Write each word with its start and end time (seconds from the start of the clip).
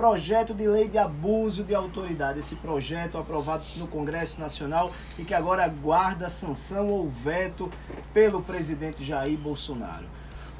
projeto 0.00 0.54
de 0.54 0.66
lei 0.66 0.88
de 0.88 0.96
abuso 0.96 1.62
de 1.62 1.74
autoridade. 1.74 2.38
Esse 2.38 2.56
projeto 2.56 3.18
aprovado 3.18 3.64
no 3.76 3.86
Congresso 3.86 4.40
Nacional 4.40 4.94
e 5.18 5.26
que 5.26 5.34
agora 5.34 5.62
aguarda 5.62 6.30
sanção 6.30 6.88
ou 6.88 7.06
veto 7.06 7.70
pelo 8.14 8.42
presidente 8.42 9.04
Jair 9.04 9.36
Bolsonaro. 9.36 10.06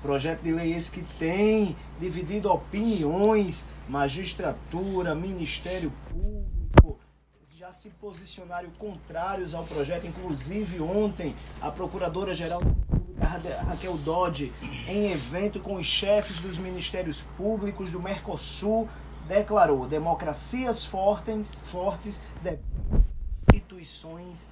Projeto 0.03 0.43
de 0.43 0.53
lei 0.53 0.75
esse 0.75 0.91
que 0.91 1.03
tem 1.19 1.75
dividido 1.99 2.53
opiniões, 2.53 3.67
magistratura, 3.89 5.15
Ministério 5.15 5.91
Público, 6.11 7.01
já 7.57 7.73
se 7.73 7.89
posicionaram 7.89 8.69
contrários 8.79 9.55
ao 9.55 9.65
projeto. 9.65 10.07
Inclusive, 10.07 10.83
ontem, 10.83 11.35
a 11.63 11.71
Procuradora-Geral 11.71 12.61
Raquel 13.67 13.97
Dodge, 13.97 14.53
em 14.87 15.11
evento 15.11 15.61
com 15.61 15.77
os 15.77 15.87
chefes 15.87 16.41
dos 16.41 16.59
ministérios 16.59 17.23
públicos 17.39 17.91
do 17.91 18.01
Mercosul, 18.01 18.87
declarou: 19.31 19.87
democracias 19.87 20.85
fortes, 20.85 21.55
fortes 21.63 22.21
instituições 23.55 24.49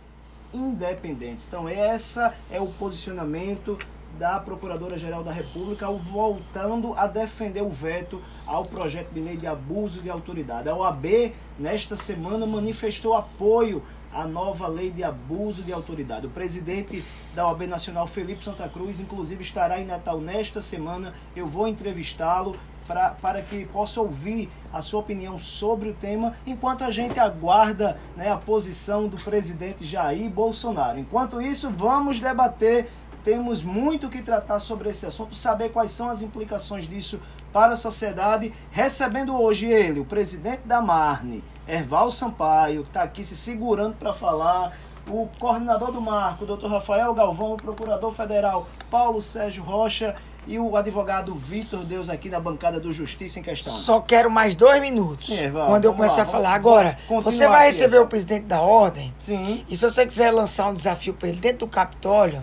independentes. 0.54 1.46
Então, 1.48 1.68
essa 1.68 2.34
é 2.48 2.60
o 2.60 2.68
posicionamento 2.68 3.76
da 4.18 4.38
Procuradora-Geral 4.38 5.22
da 5.22 5.32
República, 5.32 5.90
voltando 5.90 6.94
a 6.94 7.06
defender 7.06 7.62
o 7.62 7.68
veto 7.68 8.22
ao 8.46 8.64
projeto 8.64 9.12
de 9.12 9.20
lei 9.20 9.36
de 9.36 9.46
abuso 9.46 10.00
de 10.00 10.08
autoridade. 10.08 10.68
A 10.68 10.74
OAB, 10.74 11.34
nesta 11.58 11.96
semana, 11.96 12.46
manifestou 12.46 13.14
apoio 13.14 13.82
à 14.12 14.26
nova 14.26 14.66
lei 14.66 14.90
de 14.90 15.04
abuso 15.04 15.62
de 15.62 15.72
autoridade. 15.72 16.26
O 16.26 16.30
presidente 16.30 17.04
da 17.34 17.46
OAB 17.46 17.66
Nacional, 17.66 18.06
Felipe 18.06 18.42
Santa 18.42 18.68
Cruz, 18.68 19.00
inclusive 19.00 19.42
estará 19.42 19.80
em 19.80 19.84
Natal 19.84 20.20
nesta 20.20 20.62
semana. 20.62 21.14
Eu 21.36 21.46
vou 21.46 21.68
entrevistá-lo 21.68 22.56
pra, 22.88 23.10
para 23.10 23.42
que 23.42 23.66
possa 23.66 24.00
ouvir 24.00 24.50
a 24.72 24.82
sua 24.82 25.00
opinião 25.00 25.38
sobre 25.38 25.90
o 25.90 25.94
tema, 25.94 26.34
enquanto 26.46 26.82
a 26.82 26.90
gente 26.90 27.20
aguarda 27.20 27.98
né, 28.16 28.32
a 28.32 28.36
posição 28.36 29.06
do 29.06 29.18
presidente 29.18 29.84
Jair 29.84 30.28
Bolsonaro. 30.30 30.98
Enquanto 30.98 31.40
isso, 31.40 31.70
vamos 31.70 32.18
debater 32.18 32.88
temos 33.24 33.62
muito 33.62 34.08
que 34.08 34.22
tratar 34.22 34.58
sobre 34.58 34.88
esse 34.88 35.04
assunto, 35.04 35.34
saber 35.34 35.70
quais 35.70 35.90
são 35.90 36.08
as 36.08 36.22
implicações 36.22 36.88
disso 36.88 37.20
para 37.52 37.74
a 37.74 37.76
sociedade. 37.76 38.54
Recebendo 38.70 39.38
hoje 39.38 39.66
ele, 39.66 40.00
o 40.00 40.04
presidente 40.04 40.62
da 40.64 40.80
Marne, 40.80 41.44
Erval 41.66 42.10
Sampaio, 42.10 42.84
que 42.84 42.88
está 42.88 43.02
aqui 43.02 43.22
se 43.22 43.36
segurando 43.36 43.96
para 43.96 44.14
falar, 44.14 44.74
o 45.10 45.28
coordenador 45.38 45.92
do 45.92 46.00
Marco, 46.00 46.44
o 46.44 46.46
doutor 46.46 46.70
Rafael 46.70 47.12
Galvão, 47.14 47.52
o 47.52 47.56
procurador 47.56 48.12
federal 48.12 48.68
Paulo 48.90 49.22
Sérgio 49.22 49.62
Rocha 49.62 50.14
e 50.46 50.58
o 50.58 50.76
advogado 50.76 51.34
Vitor 51.34 51.84
Deus 51.84 52.08
aqui 52.08 52.30
na 52.30 52.40
bancada 52.40 52.80
do 52.80 52.92
Justiça 52.92 53.38
em 53.38 53.42
Questão. 53.42 53.72
Só 53.72 54.00
quero 54.00 54.30
mais 54.30 54.56
dois 54.56 54.80
minutos. 54.80 55.26
Sim, 55.26 55.52
quando 55.66 55.84
eu 55.84 55.92
começar 55.92 56.22
a 56.22 56.26
falar. 56.26 56.54
Agora, 56.54 56.96
você 57.22 57.46
vai 57.46 57.66
receber 57.66 57.98
aqui, 57.98 58.06
o 58.06 58.08
presidente 58.08 58.46
da 58.46 58.60
ordem. 58.60 59.14
Sim. 59.18 59.64
E 59.68 59.76
se 59.76 59.84
você 59.84 60.06
quiser 60.06 60.30
lançar 60.30 60.68
um 60.68 60.74
desafio 60.74 61.12
para 61.12 61.28
ele 61.28 61.38
dentro 61.38 61.58
do 61.58 61.68
Capitólio, 61.68 62.42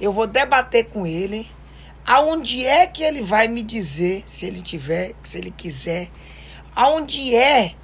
eu 0.00 0.12
vou 0.12 0.26
debater 0.26 0.86
com 0.86 1.06
ele 1.06 1.48
aonde 2.06 2.64
é 2.64 2.86
que 2.86 3.02
ele 3.02 3.20
vai 3.20 3.46
me 3.48 3.62
dizer, 3.62 4.22
se 4.26 4.46
ele 4.46 4.62
tiver, 4.62 5.14
se 5.22 5.38
ele 5.38 5.50
quiser, 5.50 6.08
aonde 6.74 7.34
é 7.34 7.74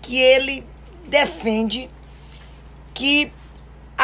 que 0.00 0.18
ele 0.18 0.66
defende 1.06 1.88
que 2.92 3.32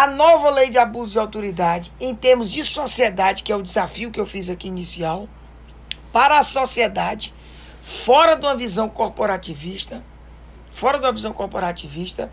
a 0.00 0.06
nova 0.06 0.48
lei 0.48 0.70
de 0.70 0.78
abuso 0.78 1.12
de 1.12 1.18
autoridade, 1.18 1.92
em 2.00 2.14
termos 2.14 2.50
de 2.50 2.64
sociedade, 2.64 3.42
que 3.42 3.52
é 3.52 3.56
o 3.56 3.62
desafio 3.62 4.10
que 4.10 4.18
eu 4.18 4.24
fiz 4.24 4.48
aqui 4.48 4.66
inicial, 4.66 5.28
para 6.10 6.38
a 6.38 6.42
sociedade, 6.42 7.34
fora 7.82 8.34
de 8.34 8.46
uma 8.46 8.56
visão 8.56 8.88
corporativista, 8.88 10.02
fora 10.70 10.98
da 10.98 11.10
visão 11.12 11.34
corporativista, 11.34 12.32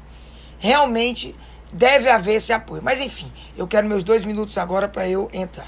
realmente 0.57 1.35
deve 1.73 2.09
haver 2.09 2.35
esse 2.35 2.53
apoio. 2.53 2.81
Mas 2.81 3.01
enfim, 3.01 3.29
eu 3.57 3.67
quero 3.67 3.85
meus 3.85 4.01
dois 4.01 4.23
minutos 4.23 4.57
agora 4.57 4.87
para 4.87 5.05
eu 5.09 5.29
entrar. 5.33 5.67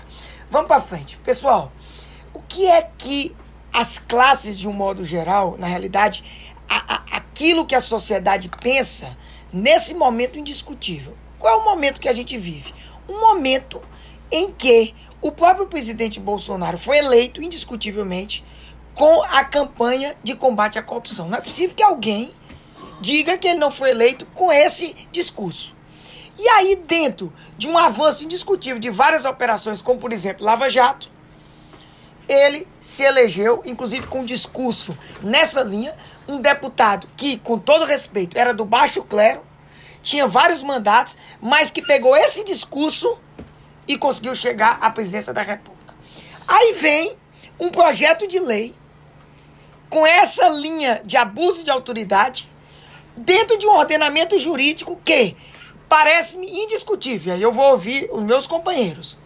Vamos 0.50 0.70
para 0.70 0.80
frente. 0.80 1.18
Pessoal, 1.18 1.70
o 2.34 2.42
que 2.42 2.66
é 2.66 2.82
que 2.98 3.36
as 3.74 3.98
classes, 3.98 4.58
de 4.58 4.70
um 4.70 4.74
modo 4.74 5.04
geral, 5.04 5.58
na 5.60 5.68
realidade, 5.68 6.24
a, 6.70 6.94
a, 6.96 7.18
aquilo 7.18 7.66
que 7.66 7.76
a 7.76 7.82
sociedade 7.82 8.50
pensa 8.62 9.18
nesse 9.52 9.94
momento 9.94 10.40
indiscutível? 10.40 11.18
Qual 11.40 11.54
é 11.54 11.58
o 11.58 11.64
momento 11.64 12.02
que 12.02 12.10
a 12.10 12.14
gente 12.14 12.38
vive? 12.38 12.74
Um 13.08 13.20
momento 13.20 13.82
em 14.32 14.52
que 14.52 14.94
o 15.22 15.32
próprio 15.32 15.68
presidente 15.68 16.20
Bolsonaro 16.20 16.78
foi 16.78 16.98
eleito 16.98 17.42
indiscutivelmente 17.42 18.46
com 18.94 19.24
a 19.24 19.44
campanha 19.44 20.16
de 20.22 20.36
combate 20.36 20.78
à 20.78 20.84
corrupção. 20.84 21.30
Não 21.30 21.38
é 21.38 21.42
possível 21.42 21.76
que 21.76 21.82
alguém 21.82 22.32
diga 23.02 23.38
que 23.38 23.48
ele 23.48 23.60
não 23.60 23.72
foi 23.72 23.92
eleito 23.92 24.26
com 24.28 24.52
esse 24.52 24.94
discurso. 25.12 25.76
E 26.38 26.48
aí, 26.50 26.76
dentro 26.76 27.34
de 27.58 27.68
um 27.68 27.78
avanço 27.78 28.24
indiscutível 28.24 28.80
de 28.80 28.90
várias 28.90 29.26
operações, 29.26 29.82
como 29.82 30.00
por 30.00 30.14
exemplo 30.14 30.46
Lava 30.46 30.70
Jato, 30.70 31.10
ele 32.28 32.68
se 32.80 33.04
elegeu, 33.04 33.62
inclusive 33.66 34.06
com 34.08 34.20
um 34.20 34.26
discurso 34.26 34.98
nessa 35.22 35.64
linha, 35.64 35.96
um 36.28 36.40
deputado 36.40 37.08
que, 37.18 37.38
com 37.40 37.58
todo 37.58 37.86
respeito, 37.86 38.38
era 38.38 38.54
do 38.54 38.64
baixo 38.64 39.04
clero, 39.04 39.42
tinha 40.02 40.28
vários 40.28 40.62
mandatos, 40.62 41.18
mas 41.42 41.72
que 41.72 41.82
pegou 41.82 42.16
esse 42.16 42.44
discurso 42.44 43.20
e 43.88 43.98
conseguiu 43.98 44.36
chegar 44.36 44.78
à 44.82 44.90
presidência 44.90 45.34
da 45.34 45.42
República. 45.42 45.96
Aí 46.48 46.74
vem 46.74 47.16
um 47.60 47.70
projeto 47.70 48.28
de 48.28 48.40
lei 48.40 48.74
com 49.90 50.06
essa 50.06 50.48
linha 50.48 51.02
de 51.04 51.18
abuso 51.18 51.64
de 51.64 51.72
autoridade 51.72 52.48
dentro 53.18 53.58
de 53.58 53.66
um 53.66 53.72
ordenamento 53.72 54.38
jurídico 54.38 55.00
que 55.04 55.36
parece-me 55.90 56.48
indiscutível, 56.48 57.36
eu 57.38 57.52
vou 57.52 57.72
ouvir 57.72 58.08
os 58.12 58.22
meus 58.22 58.46
companheiros, 58.46 59.18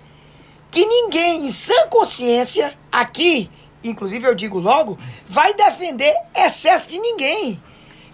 que 0.72 0.86
ninguém 0.86 1.46
em 1.46 1.52
sã 1.52 1.88
consciência 1.90 2.78
aqui, 2.90 3.52
inclusive 3.84 4.26
eu 4.26 4.34
digo 4.34 4.58
logo, 4.58 4.98
vai 5.28 5.54
defender 5.54 6.16
excesso 6.34 6.90
de 6.90 6.98
ninguém. 7.00 7.62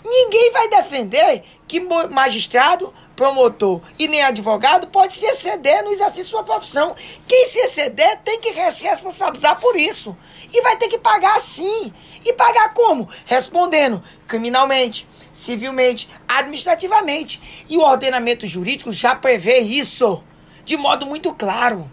Ninguém 0.04 0.52
vai 0.52 0.70
defender 0.70 1.44
que 1.68 1.80
magistrado, 1.80 2.94
promotor 3.16 3.82
e 3.98 4.08
nem 4.08 4.24
advogado 4.24 4.88
pode 4.88 5.14
se 5.14 5.26
exceder 5.26 5.84
no 5.84 5.92
exercício 5.92 6.24
de 6.24 6.30
sua 6.30 6.44
profissão. 6.44 6.96
Quem 7.28 7.46
se 7.46 7.60
exceder 7.60 8.20
tem 8.24 8.40
que 8.40 8.54
se 8.72 8.88
responsabilizar 8.88 9.60
por 9.60 9.76
isso. 9.76 10.18
E 10.54 10.62
vai 10.62 10.78
ter 10.78 10.88
que 10.88 10.98
pagar 10.98 11.40
sim. 11.42 11.94
E 12.26 12.34
pagar 12.34 12.74
como? 12.74 13.10
Respondendo 13.26 14.02
criminalmente, 14.26 15.08
civilmente, 15.34 16.10
administrativamente. 16.28 17.66
E 17.68 17.78
o 17.78 17.82
ordenamento 17.82 18.48
jurídico 18.48 18.92
já 18.94 19.14
prevê 19.14 19.60
isso 19.60 20.24
de 20.64 20.78
modo 20.78 21.06
muito 21.06 21.34
claro. 21.34 21.92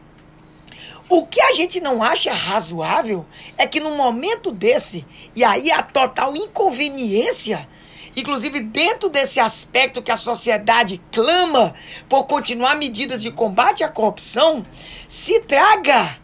O 1.08 1.24
que 1.26 1.40
a 1.40 1.52
gente 1.52 1.80
não 1.80 2.02
acha 2.02 2.32
razoável 2.32 3.24
é 3.56 3.66
que 3.66 3.80
num 3.80 3.96
momento 3.96 4.50
desse, 4.50 5.06
e 5.34 5.44
aí 5.44 5.70
a 5.70 5.82
total 5.82 6.36
inconveniência, 6.36 7.68
inclusive 8.16 8.60
dentro 8.60 9.08
desse 9.08 9.38
aspecto 9.38 10.02
que 10.02 10.10
a 10.10 10.16
sociedade 10.16 11.00
clama 11.12 11.74
por 12.08 12.24
continuar 12.24 12.74
medidas 12.76 13.20
de 13.22 13.30
combate 13.30 13.84
à 13.84 13.88
corrupção, 13.88 14.64
se 15.06 15.40
traga 15.40 16.18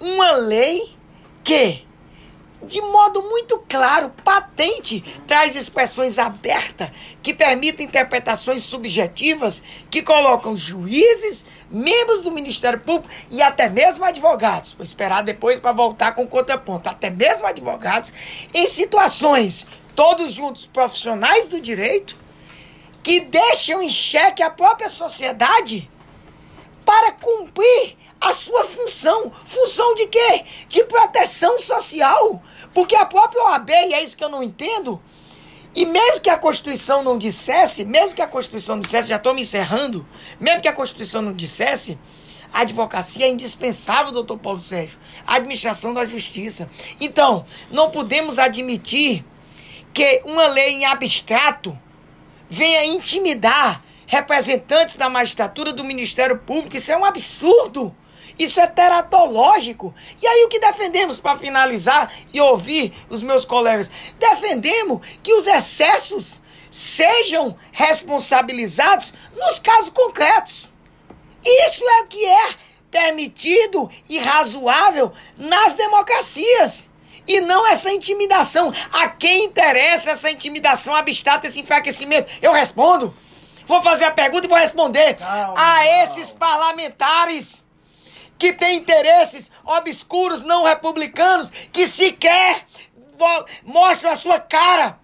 uma 0.00 0.32
lei 0.32 0.96
que 1.44 1.86
de 2.62 2.80
modo 2.80 3.22
muito 3.22 3.62
claro, 3.68 4.12
patente, 4.24 5.02
traz 5.26 5.54
expressões 5.54 6.18
abertas 6.18 6.90
que 7.22 7.32
permitem 7.32 7.86
interpretações 7.86 8.62
subjetivas 8.62 9.62
que 9.88 10.02
colocam 10.02 10.56
juízes, 10.56 11.46
membros 11.70 12.22
do 12.22 12.32
Ministério 12.32 12.80
Público 12.80 13.08
e 13.30 13.40
até 13.40 13.68
mesmo 13.68 14.04
advogados, 14.04 14.72
vou 14.72 14.82
esperar 14.82 15.22
depois 15.22 15.58
para 15.58 15.72
voltar 15.72 16.12
com 16.12 16.26
contraponto, 16.26 16.88
até 16.88 17.10
mesmo 17.10 17.46
advogados, 17.46 18.12
em 18.52 18.66
situações, 18.66 19.66
todos 19.98 20.32
juntos 20.32 20.64
profissionais 20.64 21.48
do 21.48 21.60
direito, 21.60 22.16
que 23.02 23.18
deixam 23.18 23.82
em 23.82 23.90
xeque 23.90 24.44
a 24.44 24.48
própria 24.48 24.88
sociedade 24.88 25.90
para 26.84 27.10
cumprir 27.10 27.96
a 28.20 28.32
sua 28.32 28.62
função. 28.62 29.32
Função 29.44 29.96
de 29.96 30.06
quê? 30.06 30.44
De 30.68 30.84
proteção 30.84 31.58
social. 31.58 32.40
Porque 32.72 32.94
a 32.94 33.04
própria 33.04 33.42
OAB, 33.42 33.70
e 33.70 33.94
é 33.94 34.00
isso 34.00 34.16
que 34.16 34.22
eu 34.22 34.28
não 34.28 34.40
entendo, 34.40 35.02
e 35.74 35.84
mesmo 35.84 36.20
que 36.20 36.30
a 36.30 36.38
Constituição 36.38 37.02
não 37.02 37.18
dissesse, 37.18 37.84
mesmo 37.84 38.14
que 38.14 38.22
a 38.22 38.28
Constituição 38.28 38.76
não 38.76 38.82
dissesse, 38.82 39.08
já 39.08 39.16
estou 39.16 39.34
me 39.34 39.40
encerrando, 39.40 40.06
mesmo 40.38 40.62
que 40.62 40.68
a 40.68 40.72
Constituição 40.72 41.22
não 41.22 41.32
dissesse, 41.32 41.98
a 42.52 42.60
advocacia 42.60 43.26
é 43.26 43.30
indispensável, 43.30 44.12
doutor 44.12 44.38
Paulo 44.38 44.60
Sérgio. 44.60 44.96
A 45.26 45.34
administração 45.34 45.92
da 45.92 46.04
justiça. 46.04 46.70
Então, 47.00 47.44
não 47.68 47.90
podemos 47.90 48.38
admitir 48.38 49.24
que 49.98 50.22
uma 50.24 50.46
lei 50.46 50.74
em 50.74 50.84
abstrato 50.86 51.76
venha 52.48 52.84
intimidar 52.84 53.82
representantes 54.06 54.94
da 54.94 55.10
magistratura 55.10 55.72
do 55.72 55.82
Ministério 55.82 56.38
Público. 56.38 56.76
Isso 56.76 56.92
é 56.92 56.96
um 56.96 57.04
absurdo. 57.04 57.92
Isso 58.38 58.60
é 58.60 58.66
teratológico. 58.68 59.92
E 60.22 60.24
aí 60.24 60.44
o 60.44 60.48
que 60.48 60.60
defendemos 60.60 61.18
para 61.18 61.36
finalizar 61.36 62.12
e 62.32 62.40
ouvir 62.40 62.92
os 63.10 63.22
meus 63.22 63.44
colegas? 63.44 63.90
Defendemos 64.20 65.04
que 65.20 65.34
os 65.34 65.48
excessos 65.48 66.40
sejam 66.70 67.56
responsabilizados 67.72 69.12
nos 69.34 69.58
casos 69.58 69.90
concretos. 69.90 70.72
Isso 71.44 71.84
é 71.84 72.02
o 72.02 72.06
que 72.06 72.24
é 72.24 72.50
permitido 72.88 73.90
e 74.08 74.16
razoável 74.20 75.10
nas 75.36 75.74
democracias. 75.74 76.87
E 77.28 77.40
não 77.42 77.66
essa 77.66 77.92
intimidação. 77.92 78.72
A 78.90 79.08
quem 79.08 79.44
interessa 79.44 80.10
essa 80.10 80.30
intimidação 80.30 80.94
abstrata, 80.94 81.46
esse 81.46 81.60
enfraquecimento? 81.60 82.28
Eu 82.40 82.52
respondo. 82.52 83.14
Vou 83.66 83.82
fazer 83.82 84.06
a 84.06 84.10
pergunta 84.10 84.46
e 84.46 84.48
vou 84.48 84.58
responder. 84.58 85.14
Calma, 85.14 85.54
a 85.54 85.86
esses 86.02 86.32
parlamentares 86.32 87.62
que 88.38 88.52
têm 88.52 88.78
interesses 88.78 89.52
obscuros, 89.62 90.42
não 90.42 90.64
republicanos, 90.64 91.50
que 91.70 91.86
sequer 91.86 92.64
mostram 93.64 94.12
a 94.12 94.16
sua 94.16 94.40
cara 94.40 94.98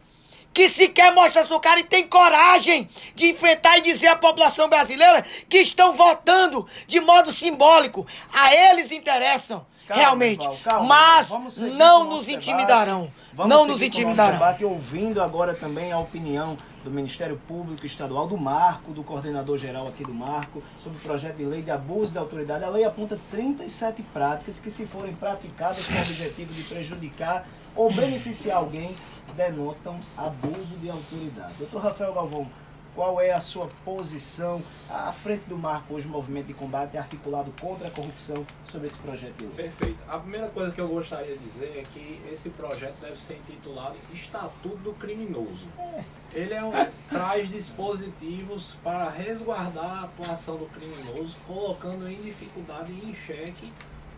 que 0.55 0.69
sequer 0.69 1.13
mostra 1.13 1.43
a 1.43 1.45
sua 1.45 1.59
cara 1.59 1.81
e 1.81 1.85
tem 1.85 2.07
coragem 2.07 2.89
de 3.17 3.31
enfrentar 3.31 3.77
e 3.79 3.81
dizer 3.81 4.07
à 4.07 4.17
população 4.17 4.69
brasileira 4.69 5.21
que 5.49 5.59
estão 5.59 5.93
votando 5.95 6.65
de 6.87 7.01
modo 7.01 7.33
simbólico. 7.33 8.07
A 8.33 8.55
eles 8.55 8.93
interessam. 8.93 9.67
Calma, 9.87 10.03
realmente, 10.03 10.49
calma, 10.63 10.87
mas 10.87 11.59
não 11.77 12.05
nos 12.05 12.29
intimidarão. 12.29 13.11
Vamos 13.35 13.55
não 13.55 13.67
nos 13.67 13.83
intimidarão. 13.83 14.33
debate 14.33 14.65
ouvindo 14.65 15.21
agora 15.21 15.53
também 15.53 15.93
a 15.93 15.99
opinião 15.99 16.57
do 16.83 16.91
Ministério 16.91 17.41
Público 17.49 17.85
Estadual, 17.85 18.27
do 18.27 18.37
Marco, 18.37 18.93
do 18.93 19.03
coordenador 19.03 19.59
geral 19.59 19.87
aqui 19.87 20.03
do 20.03 20.15
Marco, 20.15 20.63
sobre 20.79 20.99
o 20.99 21.01
projeto 21.01 21.37
de 21.37 21.45
lei 21.45 21.63
de 21.63 21.71
abuso 21.71 22.13
da 22.13 22.21
autoridade. 22.21 22.65
A 22.65 22.69
lei 22.69 22.85
aponta 22.85 23.19
37 23.31 24.03
práticas 24.03 24.59
que, 24.59 24.71
se 24.71 24.87
forem 24.87 25.15
praticadas 25.15 25.87
com 25.87 25.95
o 25.95 26.01
objetivo 26.01 26.53
de 26.53 26.63
prejudicar 26.63 27.47
ou 27.75 27.93
beneficiar 27.93 28.59
alguém, 28.59 28.97
denotam 29.37 29.99
abuso 30.17 30.77
de 30.81 30.89
autoridade. 30.89 31.55
Doutor 31.59 31.83
Rafael 31.83 32.13
Galvão, 32.15 32.47
qual 32.95 33.21
é 33.21 33.33
a 33.33 33.41
sua 33.41 33.69
posição 33.85 34.63
à 34.89 35.13
frente 35.13 35.45
do 35.49 35.59
Marco, 35.59 35.95
hoje 35.95 36.07
movimento 36.07 36.47
de 36.47 36.55
combate 36.55 36.97
articulado 36.97 37.53
contra 37.61 37.89
a 37.89 37.91
corrupção 37.91 38.47
sobre 38.65 38.87
esse 38.87 38.99
projeto 38.99 39.37
de 39.37 39.47
lei? 39.47 39.55
Perfeito. 39.55 39.99
A 40.09 40.19
primeira 40.19 40.49
coisa 40.49 40.73
que 40.73 40.81
eu 40.81 40.89
gostaria 40.89 41.37
de 41.37 41.45
dizer 41.45 41.79
é 41.79 41.85
que 41.93 42.21
esse 42.33 42.51
projeto 42.51 42.95
deve 43.01 43.21
ser 43.21 43.35
intitulado 43.35 43.97
Estatuto 44.13 44.77
do 44.77 44.93
Criminoso. 44.93 45.67
É. 45.79 46.05
Ele 46.33 46.55
é 46.55 46.65
um, 46.65 46.73
traz 47.09 47.49
dispositivos 47.49 48.77
para 48.83 49.11
resguardar 49.11 49.85
a 49.85 50.05
atuação 50.05 50.57
do 50.57 50.67
criminoso, 50.67 51.37
colocando 51.47 52.09
em 52.09 52.21
dificuldade 52.23 52.93
e 52.93 53.11
em 53.11 53.15
xeque 53.15 53.73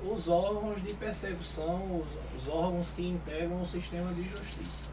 os 0.05 0.29
órgãos 0.29 0.83
de 0.83 0.93
persecução, 0.95 2.01
os, 2.01 2.43
os 2.43 2.49
órgãos 2.49 2.91
que 2.91 3.07
integram 3.07 3.63
o 3.63 3.67
sistema 3.67 4.13
de 4.13 4.23
justiça. 4.25 4.89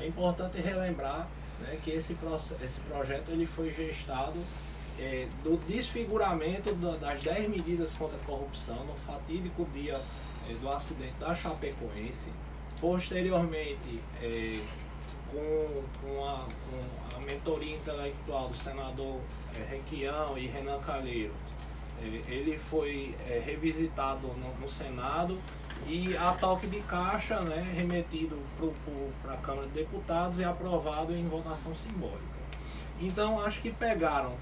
É 0.00 0.06
importante 0.06 0.60
relembrar 0.60 1.28
né, 1.60 1.78
que 1.82 1.90
esse, 1.90 2.16
esse 2.62 2.80
projeto 2.80 3.30
ele 3.30 3.46
foi 3.46 3.72
gestado 3.72 4.38
é, 4.98 5.26
do 5.42 5.56
desfiguramento 5.66 6.74
das 6.74 7.22
10 7.22 7.50
medidas 7.50 7.94
contra 7.94 8.16
a 8.16 8.20
corrupção 8.20 8.84
no 8.84 8.94
fatídico 8.94 9.66
dia 9.72 10.00
é, 10.48 10.54
do 10.54 10.68
acidente 10.68 11.14
da 11.18 11.34
Chapecoense. 11.34 12.30
Posteriormente, 12.80 14.00
é, 14.22 14.60
com, 15.30 15.82
com, 16.00 16.24
a, 16.24 16.46
com, 16.70 17.16
a, 17.16 17.20
mentoria 17.20 17.76
intelectual 17.76 18.48
do 18.48 18.56
senador 18.56 19.20
Requião 19.68 20.38
e 20.38 20.46
Renan 20.46 20.80
Calheiro, 20.80 21.34
ele 22.28 22.58
foi 22.58 23.16
revisitado 23.44 24.26
no, 24.28 24.54
no, 24.60 24.68
Senado 24.68 25.38
e 25.86 26.16
a 26.16 26.32
toque 26.32 26.66
de 26.66 26.80
caixa, 26.80 27.40
né, 27.40 27.62
remetido 27.74 28.38
para 29.22 29.34
a 29.34 29.36
Câmara 29.36 29.66
de 29.68 29.74
Deputados 29.74 30.40
e 30.40 30.44
aprovado 30.44 31.14
em 31.14 31.28
votação 31.28 31.74
simbólica. 31.76 32.36
Então 33.00 33.40
acho 33.40 33.60
que 33.60 33.70
pegaram 33.70 34.32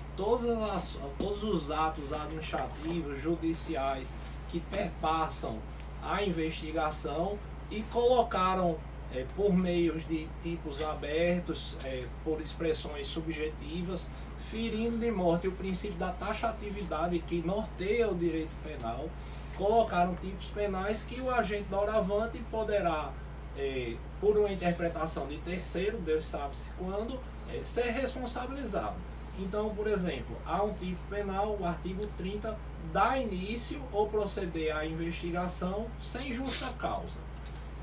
as, 0.72 0.98
todos 1.18 1.42
os 1.42 1.70
atos 1.70 2.12
administrativos, 2.12 3.20
judiciais 3.20 4.16
que 4.48 4.60
perpassam 4.60 5.58
a 6.02 6.22
investigação 6.22 7.38
e 7.70 7.82
colocaram 7.84 8.78
é, 9.12 9.24
por 9.36 9.52
meios 9.52 10.06
de 10.06 10.28
tipos 10.42 10.82
abertos, 10.82 11.76
é, 11.84 12.04
por 12.22 12.40
expressões 12.40 13.06
subjetivas, 13.06 14.10
ferindo 14.50 14.98
de 14.98 15.10
morte 15.10 15.48
o 15.48 15.52
princípio 15.52 15.96
da 15.96 16.10
taxatividade 16.10 17.18
que 17.20 17.40
norteia 17.42 18.08
o 18.08 18.14
direito 18.14 18.52
penal, 18.62 19.08
colocaram 19.56 20.14
tipos 20.16 20.48
penais 20.48 21.04
que 21.04 21.20
o 21.20 21.30
agente 21.30 21.68
doravante 21.68 22.38
poderá, 22.50 23.12
é, 23.56 23.94
por 24.20 24.36
uma 24.36 24.50
interpretação 24.50 25.26
de 25.26 25.38
terceiro, 25.38 25.98
Deus 25.98 26.26
sabe-se 26.26 26.68
quando, 26.78 27.18
é, 27.48 27.62
ser 27.64 27.90
responsabilizado. 27.90 28.96
Então, 29.38 29.74
por 29.74 29.86
exemplo, 29.86 30.36
há 30.46 30.62
um 30.62 30.72
tipo 30.74 30.98
penal, 31.10 31.56
o 31.58 31.64
artigo 31.64 32.06
30, 32.16 32.56
dá 32.92 33.18
início 33.18 33.80
ou 33.92 34.08
proceder 34.08 34.74
à 34.74 34.86
investigação 34.86 35.86
sem 36.00 36.32
justa 36.32 36.68
causa. 36.78 37.18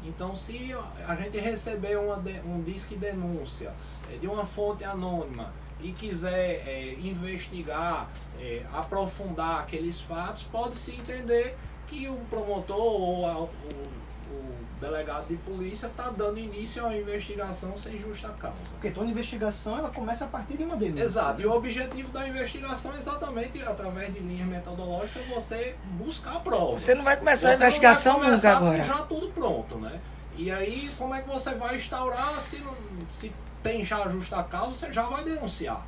Então, 0.03 0.35
se 0.35 0.73
a 1.07 1.15
gente 1.15 1.37
receber 1.37 1.97
uma 1.97 2.17
um 2.45 2.61
disque 2.63 2.95
denúncia 2.95 3.73
é, 4.11 4.17
de 4.17 4.27
uma 4.27 4.45
fonte 4.45 4.83
anônima 4.83 5.53
e 5.81 5.91
quiser 5.91 6.63
é, 6.67 6.95
investigar, 7.01 8.09
é, 8.39 8.63
aprofundar 8.73 9.61
aqueles 9.61 9.99
fatos, 10.01 10.43
pode-se 10.43 10.91
entender 10.91 11.57
que 11.87 12.07
o 12.07 12.15
promotor 12.29 12.77
ou 12.77 13.25
a, 13.25 13.37
o, 13.41 13.45
o, 13.45 14.71
delegado 14.79 15.27
de 15.27 15.35
polícia 15.35 15.85
está 15.85 16.09
dando 16.09 16.39
início 16.39 16.83
a 16.83 16.87
uma 16.87 16.97
investigação 16.97 17.77
sem 17.77 17.99
justa 17.99 18.29
causa. 18.29 18.57
Porque 18.71 18.89
toda 18.89 19.05
investigação 19.05 19.77
ela 19.77 19.91
começa 19.91 20.25
a 20.25 20.27
partir 20.27 20.57
de 20.57 20.63
uma 20.63 20.75
denúncia. 20.75 21.03
Exato. 21.03 21.41
E 21.41 21.45
o 21.45 21.51
objetivo 21.51 22.11
da 22.11 22.27
investigação 22.27 22.91
é 22.95 22.97
exatamente 22.97 23.61
através 23.61 24.11
de 24.11 24.19
linhas 24.19 24.47
metodológicas 24.47 25.23
você 25.27 25.75
buscar 25.99 26.39
provas. 26.39 26.81
Você 26.81 26.95
não 26.95 27.03
vai 27.03 27.15
começar 27.15 27.49
você 27.49 27.53
a 27.53 27.55
investigação 27.57 28.19
vai 28.19 28.31
nunca 28.31 28.51
agora. 28.51 28.83
Já 28.83 28.97
tudo 29.03 29.27
pronto, 29.29 29.77
né? 29.77 30.01
E 30.35 30.49
aí 30.49 30.89
como 30.97 31.13
é 31.13 31.21
que 31.21 31.29
você 31.29 31.53
vai 31.53 31.75
instaurar 31.75 32.41
se, 32.41 32.57
não, 32.59 32.75
se 33.19 33.31
tem 33.61 33.83
já 33.83 34.07
justa 34.09 34.43
causa, 34.43 34.75
você 34.75 34.93
já 34.93 35.03
vai 35.03 35.23
denunciar. 35.23 35.85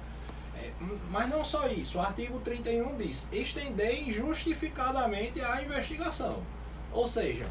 É, 0.56 0.72
mas 1.10 1.30
não 1.30 1.44
só 1.44 1.68
isso, 1.68 1.98
o 1.98 2.02
artigo 2.02 2.40
31 2.40 2.98
diz 2.98 3.26
estender 3.32 4.08
injustificadamente 4.08 5.42
a 5.42 5.62
investigação. 5.62 6.42
Ou 6.92 7.08
seja, 7.08 7.46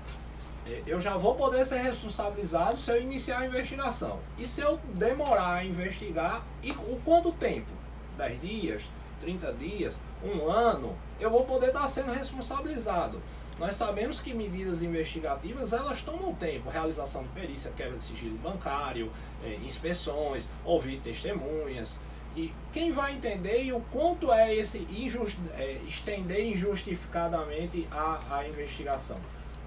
é, 0.67 0.83
eu 0.87 1.01
já 1.01 1.17
vou 1.17 1.35
poder 1.35 1.67
ser 1.67 1.79
responsabilizado 1.79 2.79
se 2.79 2.91
eu 2.91 3.01
iniciar 3.01 3.41
a 3.41 3.47
investigação. 3.47 4.21
E 4.39 4.47
se 4.47 4.61
eu 4.61 4.79
demorar 4.95 5.55
a 5.55 5.65
investigar, 5.65 6.43
e 6.63 6.71
o 6.71 7.01
quanto 7.05 7.33
tempo? 7.33 7.71
10 8.17 8.41
dias, 8.41 8.83
30 9.21 9.53
dias, 9.55 10.01
um 10.23 10.49
ano, 10.49 10.97
eu 11.19 11.31
vou 11.31 11.45
poder 11.45 11.69
estar 11.69 11.89
sendo 11.89 12.13
responsabilizado. 12.13 13.21
Nós 13.59 13.77
sabemos 13.77 14.21
que 14.21 14.33
medidas 14.33 14.83
investigativas 14.83 15.73
elas 15.73 16.01
tomam 16.01 16.35
tempo, 16.35 16.71
realização 16.71 17.23
de 17.23 17.29
perícia, 17.29 17.71
quebra 17.77 17.99
de 17.99 18.05
sigilo 18.05 18.37
bancário, 18.39 19.11
é, 19.45 19.57
inspeções, 19.65 20.49
ouvir 20.65 21.01
testemunhas. 21.01 22.01
E 22.35 22.53
quem 22.73 22.93
vai 22.93 23.13
entender 23.13 23.63
e 23.63 23.73
o 23.73 23.81
quanto 23.93 24.33
é 24.33 24.55
esse 24.55 24.79
injust, 24.91 25.39
é, 25.55 25.79
estender 25.87 26.47
injustificadamente 26.47 27.87
a, 27.91 28.39
a 28.39 28.49
investigação? 28.49 29.19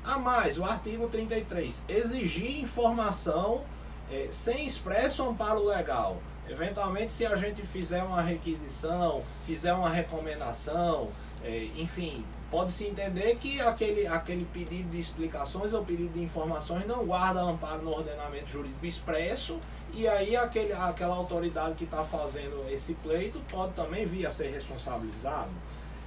A 0.04 0.18
mais, 0.18 0.58
o 0.58 0.66
artigo 0.66 1.08
33, 1.08 1.84
exigir 1.88 2.60
informação 2.60 3.64
é, 4.12 4.28
sem 4.32 4.66
expresso 4.66 5.24
amparo 5.24 5.64
legal. 5.64 6.22
Eventualmente, 6.48 7.12
se 7.12 7.26
a 7.26 7.36
gente 7.36 7.62
fizer 7.64 8.04
uma 8.04 8.22
requisição, 8.22 9.24
fizer 9.46 9.74
uma 9.74 9.90
recomendação, 9.90 11.10
é, 11.44 11.70
enfim, 11.76 12.24
pode-se 12.56 12.88
entender 12.88 13.36
que 13.36 13.60
aquele, 13.60 14.08
aquele 14.08 14.46
pedido 14.46 14.90
de 14.90 14.98
explicações 14.98 15.74
ou 15.74 15.84
pedido 15.84 16.14
de 16.14 16.24
informações 16.24 16.88
não 16.88 17.06
guarda 17.06 17.42
amparo 17.42 17.82
no 17.82 17.92
ordenamento 17.92 18.48
jurídico 18.48 18.86
expresso 18.86 19.60
e 19.94 20.08
aí 20.08 20.38
aquele, 20.38 20.72
aquela 20.72 21.16
autoridade 21.16 21.76
que 21.76 21.84
está 21.84 22.06
fazendo 22.06 22.66
esse 22.70 22.94
pleito 22.94 23.42
pode 23.52 23.74
também 23.74 24.06
vir 24.06 24.26
a 24.26 24.32
ser 24.32 24.48
responsabilizado. 24.52 25.50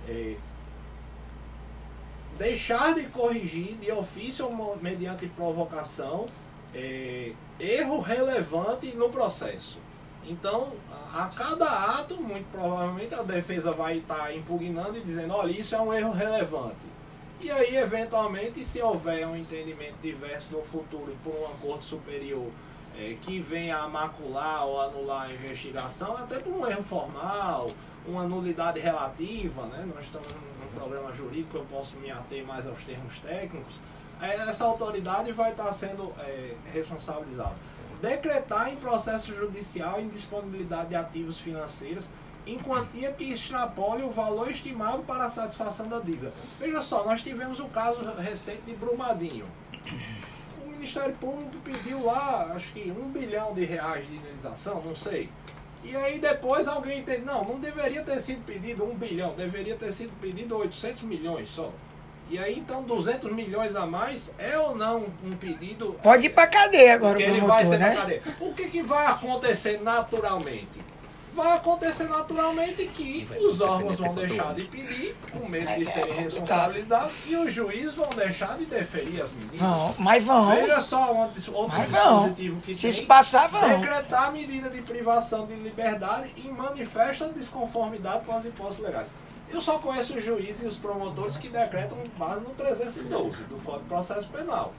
É, 0.08 0.36
deixar 2.38 2.94
de 2.94 3.04
corrigir 3.08 3.74
de 3.74 3.92
ofício 3.92 4.46
ou 4.46 4.78
mediante 4.80 5.26
provocação 5.26 6.24
é, 6.74 7.34
erro 7.60 8.00
relevante 8.00 8.86
no 8.96 9.10
processo. 9.10 9.78
Então, 10.28 10.72
a 11.12 11.26
cada 11.34 11.66
ato, 11.66 12.16
muito 12.16 12.46
provavelmente 12.52 13.14
a 13.14 13.22
defesa 13.22 13.72
vai 13.72 13.98
estar 13.98 14.34
impugnando 14.36 14.96
e 14.96 15.00
dizendo: 15.00 15.32
olha, 15.32 15.50
isso 15.50 15.74
é 15.74 15.80
um 15.80 15.92
erro 15.92 16.12
relevante. 16.12 16.86
E 17.40 17.50
aí, 17.50 17.76
eventualmente, 17.76 18.64
se 18.64 18.82
houver 18.82 19.26
um 19.26 19.34
entendimento 19.34 19.94
diverso 20.02 20.52
no 20.52 20.62
futuro 20.62 21.16
por 21.24 21.32
uma 21.32 21.50
corte 21.60 21.86
superior 21.86 22.50
é, 22.98 23.16
que 23.20 23.40
venha 23.40 23.78
a 23.78 23.88
macular 23.88 24.66
ou 24.66 24.80
anular 24.80 25.28
a 25.28 25.32
investigação, 25.32 26.16
até 26.16 26.38
por 26.40 26.52
um 26.52 26.66
erro 26.68 26.82
formal, 26.82 27.70
uma 28.06 28.24
nulidade 28.24 28.80
relativa, 28.80 29.66
né? 29.66 29.88
nós 29.94 30.04
estamos 30.04 30.28
num 30.28 30.68
programa 30.74 31.12
jurídico, 31.14 31.58
eu 31.58 31.66
posso 31.70 31.96
me 31.96 32.10
ater 32.10 32.44
mais 32.44 32.66
aos 32.66 32.82
termos 32.82 33.18
técnicos, 33.18 33.76
essa 34.20 34.64
autoridade 34.64 35.30
vai 35.30 35.52
estar 35.52 35.72
sendo 35.72 36.12
é, 36.18 36.54
responsabilizada. 36.72 37.54
Decretar 38.00 38.72
em 38.72 38.76
processo 38.76 39.34
judicial 39.34 40.00
indisponibilidade 40.00 40.90
de 40.90 40.96
ativos 40.96 41.38
financeiros 41.38 42.08
em 42.46 42.58
quantia 42.58 43.12
que 43.12 43.24
extrapole 43.24 44.02
o 44.02 44.10
valor 44.10 44.50
estimado 44.50 45.02
para 45.02 45.24
a 45.24 45.30
satisfação 45.30 45.88
da 45.88 45.98
dívida. 45.98 46.32
Veja 46.58 46.80
só, 46.80 47.04
nós 47.04 47.22
tivemos 47.22 47.60
um 47.60 47.68
caso 47.68 48.02
recente 48.18 48.62
de 48.62 48.74
Brumadinho. 48.74 49.46
O 50.64 50.70
Ministério 50.70 51.14
Público 51.16 51.56
pediu 51.64 52.04
lá, 52.04 52.52
acho 52.54 52.72
que 52.72 52.90
um 52.90 53.10
bilhão 53.10 53.52
de 53.52 53.64
reais 53.64 54.06
de 54.06 54.16
indenização, 54.16 54.82
não 54.82 54.96
sei. 54.96 55.28
E 55.84 55.94
aí 55.94 56.18
depois 56.18 56.66
alguém 56.66 57.00
entende, 57.00 57.22
não, 57.22 57.44
não 57.44 57.60
deveria 57.60 58.02
ter 58.02 58.20
sido 58.20 58.44
pedido 58.44 58.84
um 58.84 58.94
bilhão, 58.94 59.34
deveria 59.34 59.76
ter 59.76 59.92
sido 59.92 60.12
pedido 60.20 60.56
800 60.56 61.02
milhões 61.02 61.48
só. 61.48 61.72
E 62.30 62.38
aí 62.38 62.58
então 62.58 62.82
200 62.82 63.32
milhões 63.32 63.74
a 63.74 63.86
mais 63.86 64.34
é 64.38 64.58
ou 64.58 64.76
não 64.76 65.06
um 65.24 65.36
pedido? 65.36 65.96
Pode 66.02 66.26
ir 66.26 66.30
para 66.30 66.46
cadeia 66.46 66.94
agora 66.94 67.18
o 67.18 67.22
promotor, 67.22 67.38
ele 67.38 67.46
vai 67.46 67.64
ser 67.64 67.78
né? 67.78 67.94
cadeia. 67.94 68.22
O 68.40 68.52
que, 68.54 68.68
que 68.68 68.82
vai 68.82 69.06
acontecer 69.06 69.80
naturalmente? 69.80 70.80
vai 71.38 71.56
acontecer 71.56 72.08
naturalmente 72.08 72.84
que 72.88 73.26
os 73.40 73.60
órgãos 73.60 73.98
vão 73.98 74.12
deixar 74.12 74.54
de 74.54 74.64
pedir, 74.64 75.14
com 75.32 75.48
medo 75.48 75.66
de 75.66 75.72
é 75.72 75.80
serem 75.80 76.14
responsabilizados, 76.14 77.12
e 77.26 77.36
os 77.36 77.52
juízes 77.52 77.94
vão 77.94 78.10
deixar 78.10 78.58
de 78.58 78.66
deferir 78.66 79.22
as 79.22 79.30
medidas. 79.30 79.60
Vão, 79.60 79.94
mas 79.98 80.24
vão. 80.24 80.50
Veja 80.50 80.80
só 80.80 81.12
outro 81.12 81.68
mas 81.68 81.90
dispositivo 81.90 82.54
vão. 82.54 82.60
que 82.60 82.74
Se 82.74 82.92
tem. 82.92 83.06
passar, 83.06 83.48
vão. 83.48 83.80
Decretar 83.80 84.32
medida 84.32 84.68
de 84.68 84.82
privação 84.82 85.46
de 85.46 85.54
liberdade 85.54 86.32
em 86.36 86.50
manifesta 86.50 87.28
desconformidade 87.28 88.24
com 88.24 88.34
as 88.34 88.44
hipóteses 88.44 88.82
legais. 88.82 89.06
Eu 89.50 89.60
só 89.60 89.78
conheço 89.78 90.16
os 90.16 90.24
juízes 90.24 90.62
e 90.62 90.66
os 90.66 90.76
promotores 90.76 91.38
que 91.38 91.48
decretam 91.48 91.98
base 92.18 92.40
no 92.40 92.50
312 92.50 93.44
do 93.44 93.56
Código 93.64 93.84
de 93.84 93.88
Processo 93.88 94.28
Penal. 94.28 94.74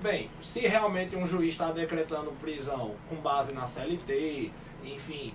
Bem, 0.00 0.30
se 0.42 0.60
realmente 0.60 1.16
um 1.16 1.26
juiz 1.26 1.50
está 1.50 1.70
decretando 1.70 2.30
prisão 2.32 2.94
com 3.08 3.16
base 3.16 3.52
na 3.52 3.66
CLT, 3.66 4.50
enfim, 4.84 5.34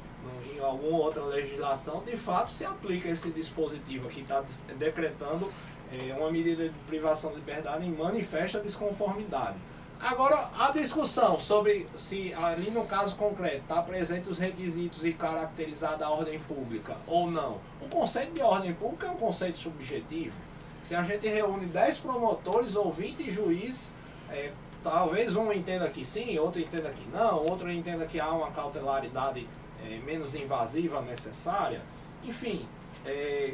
em 0.51 0.59
alguma 0.59 0.97
outra 0.97 1.23
legislação, 1.23 2.03
de 2.03 2.15
fato 2.15 2.51
se 2.51 2.65
aplica 2.65 3.09
esse 3.09 3.29
dispositivo 3.31 4.07
que 4.07 4.21
está 4.21 4.43
decretando 4.77 5.51
é, 5.91 6.13
uma 6.13 6.31
medida 6.31 6.69
de 6.69 6.75
privação 6.87 7.31
de 7.31 7.37
liberdade 7.37 7.85
em 7.85 7.91
manifesta 7.91 8.59
desconformidade. 8.59 9.57
Agora, 10.01 10.49
a 10.57 10.71
discussão 10.71 11.39
sobre 11.39 11.87
se 11.95 12.33
ali 12.33 12.71
no 12.71 12.85
caso 12.85 13.15
concreto 13.15 13.57
está 13.57 13.83
presente 13.83 14.27
os 14.29 14.39
requisitos 14.39 15.05
e 15.05 15.13
caracterizada 15.13 16.03
a 16.03 16.09
ordem 16.09 16.39
pública 16.39 16.97
ou 17.05 17.29
não. 17.29 17.59
O 17.79 17.87
conceito 17.87 18.33
de 18.33 18.41
ordem 18.41 18.73
pública 18.73 19.05
é 19.05 19.11
um 19.11 19.17
conceito 19.17 19.59
subjetivo. 19.59 20.35
Se 20.83 20.95
a 20.95 21.03
gente 21.03 21.27
reúne 21.27 21.67
10 21.67 21.99
promotores 21.99 22.75
ou 22.75 22.91
20 22.91 23.29
juízes, 23.29 23.93
é, 24.31 24.51
talvez 24.81 25.35
um 25.35 25.51
entenda 25.53 25.87
que 25.87 26.03
sim, 26.03 26.37
outro 26.39 26.59
entenda 26.59 26.89
que 26.89 27.07
não, 27.09 27.45
outro 27.45 27.71
entenda 27.71 28.05
que 28.07 28.19
há 28.19 28.31
uma 28.31 28.49
cautelaridade 28.49 29.47
é, 29.85 29.99
menos 29.99 30.33
invasiva 30.33 30.99
necessária. 31.03 31.81
Enfim, 32.23 32.65
é, 33.05 33.53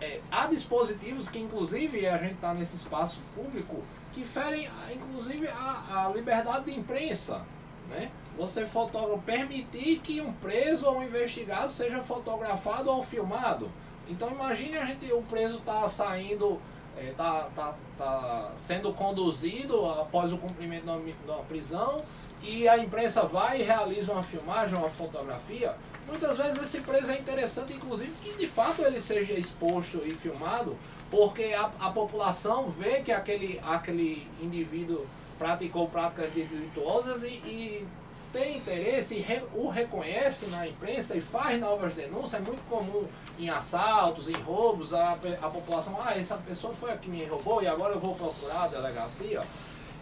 é, 0.00 0.20
há 0.30 0.46
dispositivos 0.46 1.28
que, 1.28 1.38
inclusive, 1.38 2.04
a 2.06 2.18
gente 2.18 2.34
está 2.34 2.52
nesse 2.52 2.76
espaço 2.76 3.20
público, 3.34 3.82
que 4.14 4.24
ferem, 4.24 4.70
inclusive, 4.92 5.48
a, 5.48 6.06
a 6.06 6.12
liberdade 6.14 6.66
de 6.66 6.78
imprensa. 6.78 7.42
Né? 7.88 8.10
Você 8.38 8.64
fotogra 8.64 9.18
permitir 9.18 9.98
que 9.98 10.20
um 10.20 10.32
preso 10.32 10.86
ou 10.86 10.98
um 10.98 11.02
investigado 11.02 11.70
seja 11.72 12.00
fotografado 12.00 12.90
ou 12.90 13.02
filmado. 13.02 13.70
Então 14.08 14.30
imagine 14.30 14.76
a 14.76 14.84
gente, 14.84 15.12
o 15.12 15.22
preso 15.22 15.56
está 15.58 15.88
saindo, 15.88 16.60
está 16.96 17.48
é, 17.50 17.56
tá, 17.56 17.74
tá, 17.96 18.52
sendo 18.56 18.92
conduzido 18.92 19.86
após 19.86 20.32
o 20.32 20.38
cumprimento 20.38 20.84
da, 20.84 20.96
da 20.96 21.42
prisão 21.42 22.02
e 22.42 22.68
a 22.68 22.76
imprensa 22.76 23.22
vai 23.22 23.60
e 23.60 23.64
realiza 23.64 24.12
uma 24.12 24.22
filmagem, 24.22 24.76
uma 24.76 24.90
fotografia, 24.90 25.74
muitas 26.06 26.36
vezes 26.36 26.62
esse 26.62 26.80
preso 26.80 27.10
é 27.10 27.18
interessante, 27.18 27.72
inclusive, 27.72 28.12
que 28.22 28.36
de 28.36 28.46
fato 28.46 28.82
ele 28.82 29.00
seja 29.00 29.34
exposto 29.34 30.02
e 30.04 30.12
filmado, 30.12 30.76
porque 31.10 31.54
a, 31.54 31.70
a 31.80 31.90
população 31.90 32.68
vê 32.68 33.02
que 33.02 33.12
aquele, 33.12 33.60
aquele 33.64 34.26
indivíduo 34.40 35.06
praticou 35.38 35.88
práticas 35.88 36.30
delituosas 36.30 37.22
e, 37.22 37.28
e 37.28 37.86
tem 38.32 38.56
interesse 38.56 39.14
e 39.14 39.20
re, 39.20 39.44
o 39.54 39.68
reconhece 39.68 40.46
na 40.46 40.66
imprensa 40.66 41.16
e 41.16 41.20
faz 41.20 41.58
novas 41.60 41.94
denúncias. 41.94 42.34
É 42.34 42.40
muito 42.40 42.62
comum 42.68 43.06
em 43.38 43.48
assaltos, 43.48 44.28
em 44.28 44.32
roubos, 44.32 44.92
a, 44.92 45.12
a 45.12 45.48
população, 45.48 45.96
ah, 46.04 46.18
essa 46.18 46.36
pessoa 46.36 46.74
foi 46.74 46.92
a 46.92 46.96
que 46.96 47.08
me 47.08 47.24
roubou 47.24 47.62
e 47.62 47.68
agora 47.68 47.94
eu 47.94 48.00
vou 48.00 48.16
procurar 48.16 48.64
a 48.64 48.68
delegacia. 48.68 49.40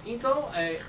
Então, 0.07 0.49
é, 0.55 0.81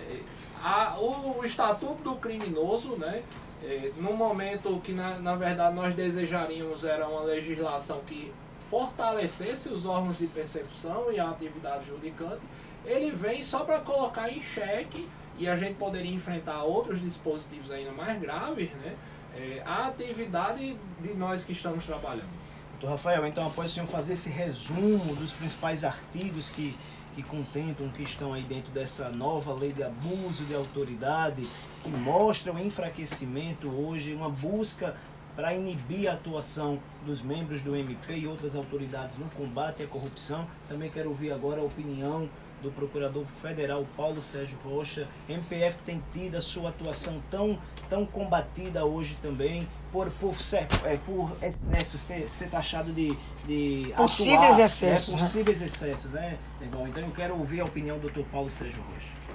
é 0.00 0.20
a, 0.62 0.96
o, 0.98 1.38
o, 1.38 1.44
estatuto 1.44 2.02
do 2.02 2.16
criminoso, 2.16 2.96
né, 2.96 3.22
é, 3.62 3.90
no 3.96 4.14
momento 4.14 4.80
que 4.80 4.92
na, 4.92 5.18
na 5.18 5.34
verdade 5.34 5.74
nós 5.74 5.94
desejaríamos 5.94 6.84
era 6.84 7.08
uma 7.08 7.22
legislação 7.22 8.00
que 8.06 8.32
fortalecesse 8.70 9.68
os 9.68 9.86
órgãos 9.86 10.18
de 10.18 10.26
percepção 10.26 11.10
e 11.10 11.18
a 11.18 11.30
atividade 11.30 11.86
judicante, 11.86 12.42
ele 12.84 13.10
vem 13.10 13.42
só 13.42 13.60
para 13.60 13.80
colocar 13.80 14.30
em 14.30 14.42
xeque 14.42 15.08
e 15.38 15.48
a 15.48 15.56
gente 15.56 15.74
poderia 15.74 16.12
enfrentar 16.12 16.62
outros 16.62 17.00
dispositivos 17.00 17.70
ainda 17.70 17.92
mais 17.92 18.20
graves, 18.20 18.70
né, 18.72 18.94
é, 19.34 19.62
a 19.64 19.86
atividade 19.86 20.76
de 21.00 21.14
nós 21.14 21.44
que 21.44 21.52
estamos 21.52 21.84
trabalhando. 21.84 22.28
Doutor 22.72 22.90
Rafael, 22.90 23.26
então 23.26 23.46
após 23.46 23.70
o 23.70 23.74
senhor 23.74 23.86
fazer 23.86 24.12
esse 24.12 24.28
resumo 24.28 25.16
dos 25.16 25.32
principais 25.32 25.84
artigos 25.84 26.48
que 26.48 26.76
que 27.18 27.22
contemplam, 27.24 27.88
que 27.88 28.04
estão 28.04 28.32
aí 28.32 28.42
dentro 28.42 28.70
dessa 28.70 29.10
nova 29.10 29.52
lei 29.52 29.72
de 29.72 29.82
abuso 29.82 30.44
de 30.44 30.54
autoridade, 30.54 31.42
que 31.82 31.90
mostra 31.90 32.52
o 32.52 32.58
enfraquecimento 32.58 33.68
hoje, 33.68 34.12
uma 34.12 34.28
busca 34.28 34.94
para 35.36 35.54
inibir 35.54 36.10
a 36.10 36.14
atuação 36.14 36.80
dos 37.06 37.22
membros 37.22 37.62
do 37.62 37.76
MP 37.76 38.16
e 38.16 38.26
outras 38.26 38.56
autoridades 38.56 39.16
no 39.16 39.26
combate 39.30 39.84
à 39.84 39.86
corrupção. 39.86 40.46
Também 40.68 40.90
quero 40.90 41.10
ouvir 41.10 41.30
agora 41.30 41.60
a 41.60 41.64
opinião 41.64 42.28
do 42.60 42.70
Procurador 42.72 43.24
Federal 43.24 43.86
Paulo 43.96 44.20
Sérgio 44.20 44.58
Rocha. 44.64 45.06
MPF 45.28 45.78
tem 45.84 46.02
tido 46.12 46.36
a 46.36 46.40
sua 46.40 46.70
atuação 46.70 47.22
tão, 47.30 47.58
tão 47.88 48.04
combatida 48.04 48.84
hoje 48.84 49.16
também 49.22 49.68
por, 49.92 50.10
por, 50.12 50.40
ser, 50.42 50.66
é, 50.84 50.96
por 50.96 51.36
excessos, 51.40 52.00
ser, 52.00 52.28
ser 52.28 52.50
taxado 52.50 52.92
de, 52.92 53.16
de 53.46 53.92
possíveis 53.96 54.54
atuar, 54.54 54.64
excessos. 54.64 55.14
Né? 55.14 55.20
Possíveis 55.20 55.62
excessos, 55.62 56.10
né? 56.10 56.38
Então 56.60 56.86
eu 56.96 57.12
quero 57.12 57.38
ouvir 57.38 57.60
a 57.60 57.64
opinião 57.64 57.98
do 57.98 58.10
Dr. 58.10 58.24
Paulo 58.30 58.50
Sérgio 58.50 58.82
Rocha. 58.82 59.27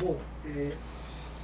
Bom, 0.00 0.20
é, 0.44 0.76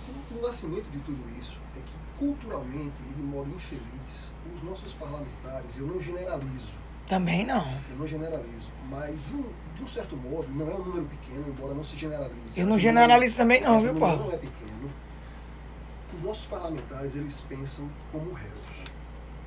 o, 0.09 0.39
o 0.39 0.43
nascimento 0.43 0.89
de 0.91 0.99
tudo 1.01 1.39
isso 1.39 1.59
é 1.77 1.81
que 1.81 1.93
culturalmente 2.19 3.03
e 3.11 3.15
de 3.15 3.23
modo 3.23 3.51
infeliz, 3.51 4.33
os 4.55 4.63
nossos 4.63 4.93
parlamentares, 4.93 5.77
eu 5.77 5.87
não 5.87 6.01
generalizo, 6.01 6.73
também 7.07 7.45
não. 7.45 7.67
Eu 7.91 7.97
não 7.99 8.07
generalizo, 8.07 8.71
mas 8.89 9.15
de 9.27 9.35
um, 9.35 9.45
de 9.77 9.83
um 9.83 9.89
certo 9.89 10.17
modo, 10.17 10.49
não 10.49 10.71
é 10.71 10.75
um 10.75 10.85
número 10.85 11.05
pequeno, 11.07 11.45
embora 11.49 11.75
não 11.75 11.85
se 11.85 11.99
generalize. 11.99 12.41
Eu 12.59 12.67
não 12.67 12.79
generalizo 12.79 13.37
também 13.37 13.61
não, 13.61 13.81
viu, 13.81 13.95
Paulo? 13.95 14.25
não 14.25 14.33
é 14.33 14.39
pequeno. 14.39 14.91
Os 16.15 16.23
nossos 16.23 16.47
parlamentares, 16.47 17.15
eles 17.15 17.41
pensam 17.43 17.89
como 18.11 18.33
réus. 18.33 18.85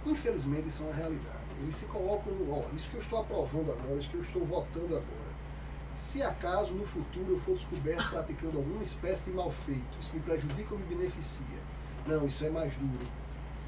Infelizmente, 0.06 0.68
isso 0.68 0.84
é 0.84 0.86
uma 0.86 0.96
realidade. 0.96 1.38
Eles 1.62 1.76
se 1.76 1.86
colocam, 1.86 2.34
ó, 2.50 2.76
isso 2.76 2.90
que 2.92 2.98
eu 2.98 3.02
estou 3.02 3.22
aprovando 3.22 3.72
agora, 3.72 4.00
isso 4.00 4.10
que 4.10 4.18
eu 4.18 4.22
estou 4.22 4.46
votando 4.46 4.86
agora. 4.86 5.27
Se 5.98 6.22
acaso 6.22 6.74
no 6.74 6.86
futuro 6.86 7.32
eu 7.32 7.40
for 7.40 7.56
descoberto 7.56 8.10
praticando 8.10 8.60
alguma 8.60 8.84
espécie 8.84 9.26
de 9.26 9.32
mal 9.32 9.50
feito, 9.50 9.98
isso 10.00 10.14
me 10.14 10.20
prejudica 10.20 10.74
ou 10.74 10.80
me 10.80 10.86
beneficia? 10.86 11.58
Não, 12.06 12.26
isso 12.26 12.46
é 12.46 12.50
mais 12.50 12.76
duro. 12.76 13.12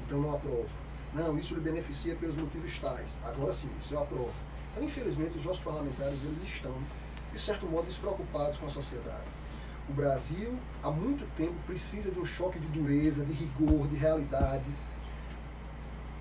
Então 0.06 0.20
não 0.20 0.34
aprovo 0.34 0.70
não, 1.12 1.36
isso 1.36 1.54
lhe 1.54 1.60
beneficia 1.60 2.14
pelos 2.14 2.36
motivos 2.36 2.78
tais. 2.78 3.18
Agora 3.24 3.52
sim, 3.52 3.68
isso 3.80 3.94
eu 3.94 4.02
aprovo. 4.02 4.32
Então, 4.70 4.84
infelizmente, 4.84 5.36
os 5.38 5.44
nossos 5.44 5.62
parlamentares 5.62 6.22
eles 6.22 6.42
estão, 6.42 6.74
de 7.32 7.38
certo 7.38 7.66
modo, 7.66 7.86
despreocupados 7.86 8.56
com 8.58 8.66
a 8.66 8.68
sociedade. 8.68 9.26
O 9.88 9.92
Brasil, 9.92 10.56
há 10.82 10.90
muito 10.90 11.26
tempo, 11.34 11.54
precisa 11.66 12.12
de 12.12 12.20
um 12.20 12.24
choque 12.24 12.60
de 12.60 12.66
dureza, 12.68 13.24
de 13.24 13.32
rigor, 13.32 13.88
de 13.88 13.96
realidade. 13.96 14.64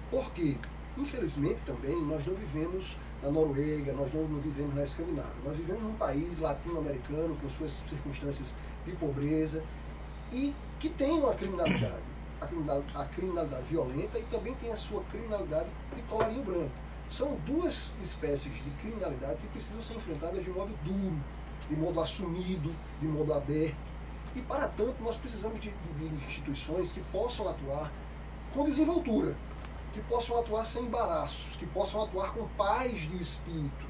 Por 0.10 0.32
quê? 0.32 0.58
Infelizmente, 0.98 1.60
também, 1.68 2.04
nós 2.04 2.25
não 2.25 2.34
vivemos 2.34 2.98
na 3.22 3.30
Noruega, 3.30 3.94
nós 3.94 4.14
não, 4.14 4.24
não 4.24 4.40
vivemos 4.40 4.74
na 4.76 4.84
Escandinávia. 4.84 5.34
Nós 5.44 5.58
vivemos 5.58 5.84
num 5.84 5.96
país 5.96 6.40
latino-americano 6.40 7.36
com 7.42 7.50
suas 7.50 7.72
circunstâncias 7.90 8.54
de 8.86 8.92
pobreza 8.94 9.64
e 10.32 10.54
que 10.80 10.90
tem 10.90 11.12
uma 11.12 11.34
criminalidade 11.34 12.20
a 12.42 12.48
criminalidade, 12.48 12.98
a 12.98 13.06
criminalidade 13.06 13.64
violenta 13.64 14.18
e 14.18 14.24
também 14.24 14.54
tem 14.56 14.72
a 14.72 14.76
sua 14.76 15.04
criminalidade 15.04 15.70
de 15.96 16.02
colarinho 16.04 16.44
branco. 16.44 16.72
São 17.10 17.36
duas 17.46 17.92
espécies 18.02 18.54
de 18.54 18.70
criminalidade 18.82 19.38
que 19.38 19.48
precisam 19.48 19.82
ser 19.82 19.96
enfrentadas 19.96 20.44
de 20.44 20.50
modo 20.50 20.72
duro, 20.84 21.20
de 21.68 21.76
modo 21.76 22.00
assumido, 22.00 22.74
de 23.02 23.08
modo 23.08 23.34
aberto. 23.34 23.76
E 24.36 24.42
para 24.42 24.68
tanto, 24.68 25.02
nós 25.02 25.18
precisamos 25.18 25.60
de, 25.60 25.70
de, 25.70 26.10
de 26.10 26.26
instituições 26.26 26.92
que 26.92 27.02
possam 27.12 27.48
atuar 27.48 27.92
com 28.54 28.66
desenvoltura, 28.66 29.36
que 29.93 30.01
possam 30.01 30.39
atuar 30.39 30.65
sem 30.65 30.84
embaraços, 30.84 31.55
que 31.58 31.65
possam 31.65 32.03
atuar 32.03 32.34
com 32.34 32.48
paz 32.50 33.01
de 33.01 33.22
espírito. 33.22 33.88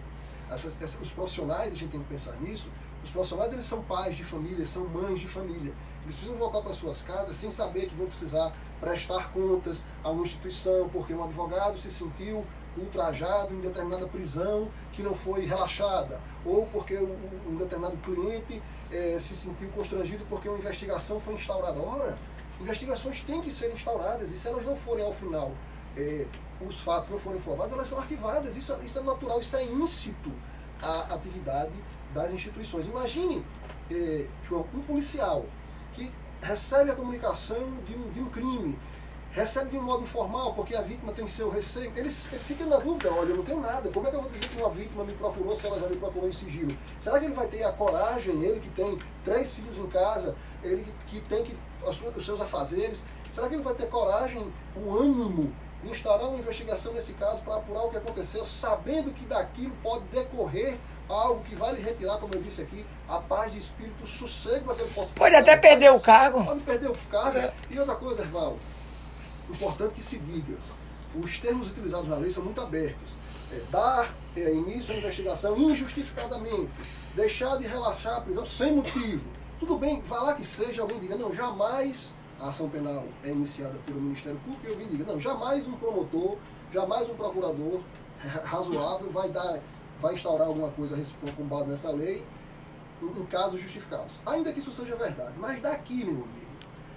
Essas, 0.50 0.76
essas, 0.82 1.00
os 1.02 1.12
profissionais, 1.12 1.74
a 1.74 1.76
gente 1.76 1.92
tem 1.92 2.02
que 2.02 2.08
pensar 2.08 2.34
nisso, 2.42 2.70
os 3.04 3.12
profissionais 3.12 3.54
eles 3.54 3.66
são 3.66 3.82
pais 3.84 4.16
de 4.18 4.24
família, 4.24 4.66
são 4.66 4.86
mães 4.88 5.20
de 5.20 5.28
família. 5.28 5.74
Eles 6.04 6.16
precisam 6.16 6.36
voltar 6.36 6.62
para 6.62 6.74
suas 6.74 7.02
casas 7.02 7.38
sem 7.38 7.52
saber 7.52 7.88
que 7.88 7.96
vão 7.96 8.08
precisar 8.08 8.54
prestar 8.80 9.32
contas 9.32 9.84
a 10.04 10.10
uma 10.10 10.26
instituição, 10.26 10.90
porque 10.90 11.14
um 11.14 11.24
advogado 11.24 11.78
se 11.78 11.92
sentiu 11.92 12.46
ultrajado 12.78 13.54
em 13.54 13.60
determinada 13.60 14.08
prisão 14.08 14.70
que 14.94 15.02
não 15.02 15.14
foi 15.14 15.46
relaxada, 15.46 16.22
ou 16.46 16.66
porque 16.68 16.98
um 16.98 17.56
determinado 17.58 17.98
cliente 17.98 18.62
eh, 18.92 19.18
se 19.20 19.36
sentiu 19.36 19.70
constrangido 19.70 20.26
porque 20.30 20.48
uma 20.48 20.58
investigação 20.58 21.20
foi 21.20 21.36
instaurada. 21.36 21.80
Ora, 21.80 22.18
investigações 22.60 23.22
têm 23.22 23.42
que 23.42 23.52
ser 23.52 23.74
instauradas, 23.74 24.32
e 24.32 24.38
se 24.38 24.48
elas 24.48 24.66
não 24.66 24.76
forem 24.76 25.06
ao 25.06 25.14
final, 25.14 25.52
eh, 25.98 26.28
os 26.62 26.82
fatos 26.82 27.10
não 27.10 27.18
forem 27.18 27.40
provados, 27.42 27.74
elas 27.74 27.88
são 27.88 28.00
arquivadas. 28.00 28.56
Isso, 28.56 28.78
isso 28.84 29.00
é 29.00 29.02
natural, 29.02 29.40
isso 29.40 29.56
é 29.56 29.64
íncito 29.64 30.32
à 30.82 31.14
atividade 31.14 31.74
das 32.14 32.32
instituições. 32.32 32.88
Imagine, 32.88 33.46
eh, 33.92 34.28
João, 34.48 34.66
um 34.74 34.82
policial 34.82 35.46
que 35.94 36.12
recebe 36.42 36.92
a 36.92 36.96
comunicação 36.96 37.60
de 37.86 37.96
um, 37.96 38.10
de 38.12 38.22
um 38.22 38.30
crime, 38.30 38.78
recebe 39.32 39.70
de 39.70 39.78
um 39.78 39.84
modo 39.84 40.04
informal, 40.04 40.54
porque 40.54 40.76
a 40.76 40.82
vítima 40.82 41.14
tem 41.14 41.28
seu 41.28 41.50
receio, 41.50 41.92
ele, 41.96 42.00
ele, 42.00 42.10
fica 42.10 42.66
na 42.66 42.78
dúvida, 42.78 43.14
olha, 43.14 43.30
eu 43.30 43.38
não 43.38 43.44
tenho 43.44 43.60
nada, 43.60 43.92
como 43.92 44.08
é 44.08 44.10
que 44.10 44.16
eu 44.16 44.22
vou 44.22 44.32
dizer 44.32 44.48
que 44.48 44.60
uma 44.60 44.70
vítima 44.72 45.04
me 45.04 45.14
procurou 45.14 45.56
se 45.56 45.68
ela 45.68 45.80
já 45.80 45.88
me 45.88 45.98
procurou 45.98 46.28
em 46.28 46.32
sigilo? 46.32 46.76
Será 47.00 47.20
que 47.20 47.26
ele 47.26 47.34
vai 47.34 47.48
ter 47.48 47.64
a 47.64 47.72
coragem, 47.72 48.44
ele 48.44 48.60
que 48.60 48.70
tem 48.70 48.98
três 49.24 49.54
filhos 49.54 49.78
em 49.78 49.88
casa, 49.88 50.36
ele 50.64 50.84
que, 50.84 51.20
que 51.20 51.22
tem 51.28 51.44
que, 51.44 51.56
os 51.86 52.26
seus 52.26 52.42
afazeres, 52.42 53.04
será 53.30 53.48
que 53.48 53.54
ele 53.54 53.64
vai 53.64 53.76
ter 53.76 53.88
coragem, 53.88 54.52
o 54.76 54.98
ânimo 54.98 55.54
uma 55.84 56.38
investigação 56.38 56.94
nesse 56.94 57.14
caso 57.14 57.42
para 57.42 57.56
apurar 57.56 57.84
o 57.84 57.90
que 57.90 57.98
aconteceu, 57.98 58.46
sabendo 58.46 59.12
que 59.12 59.26
daquilo 59.26 59.74
pode 59.82 60.06
decorrer 60.06 60.78
algo 61.08 61.42
que 61.44 61.56
vai 61.56 61.74
lhe 61.74 61.82
retirar, 61.82 62.18
como 62.18 62.34
eu 62.36 62.42
disse 62.42 62.62
aqui, 62.62 62.86
a 63.08 63.18
paz 63.18 63.52
de 63.52 63.58
espírito, 63.58 64.04
o 64.04 64.08
sossego 64.08 64.66
para 64.66 64.76
que 64.76 64.82
ele 64.82 64.94
possa... 64.94 65.14
Pode 65.16 65.36
até 65.36 65.58
perder 65.58 65.92
o 65.92 66.00
cargo. 66.00 66.44
Pode 66.44 66.60
perder 66.62 66.90
o 66.90 66.98
cargo. 67.10 67.38
É. 67.38 67.54
E 67.70 67.80
outra 67.80 67.96
coisa, 67.96 68.22
Erval, 68.22 68.58
importante 69.50 69.96
que 69.96 70.04
se 70.04 70.20
diga, 70.20 70.58
os 71.16 71.40
termos 71.40 71.68
utilizados 71.68 72.08
na 72.08 72.18
lei 72.18 72.30
são 72.30 72.44
muito 72.44 72.62
abertos. 72.62 73.18
É, 73.52 73.60
dar 73.72 74.14
é, 74.36 74.54
início 74.54 74.94
à 74.94 74.98
investigação 74.98 75.58
injustificadamente, 75.58 76.70
deixar 77.16 77.58
de 77.58 77.66
relaxar 77.66 78.18
a 78.18 78.22
prisão 78.22 78.46
sem 78.46 78.76
motivo. 78.76 79.26
Tudo 79.60 79.78
bem, 79.78 80.02
vá 80.02 80.22
lá 80.22 80.34
que 80.36 80.46
seja, 80.46 80.84
alguém 80.84 81.00
diga, 81.00 81.16
não, 81.16 81.34
jamais 81.34 82.14
a 82.42 82.50
ação 82.50 82.70
penal 82.70 83.06
é 83.24 83.30
iniciada 83.30 83.76
pelo 83.86 84.00
Ministério 84.00 84.40
Público 84.46 84.66
e 84.66 84.72
alguém 84.72 84.88
diga, 84.88 85.04
não, 85.06 85.20
jamais 85.20 85.68
um 85.68 85.74
promotor, 85.74 86.38
jamais 86.74 87.10
um 87.10 87.16
procurador 87.16 87.82
razoável 88.44 89.10
vai 89.10 89.30
dar, 89.30 89.60
vai 90.02 90.14
instaurar 90.14 90.48
alguma 90.48 90.70
coisa 90.70 90.96
com 91.36 91.44
base 91.44 91.70
nessa 91.70 91.92
lei 91.92 92.24
em 93.02 93.26
casos 93.26 93.62
justificados. 93.62 94.20
Ainda 94.26 94.52
que 94.52 94.60
isso 94.60 94.72
seja 94.72 94.96
verdade. 94.96 95.34
Mas 95.38 95.62
daqui, 95.62 96.04
meu 96.04 96.16
amigo, 96.16 96.50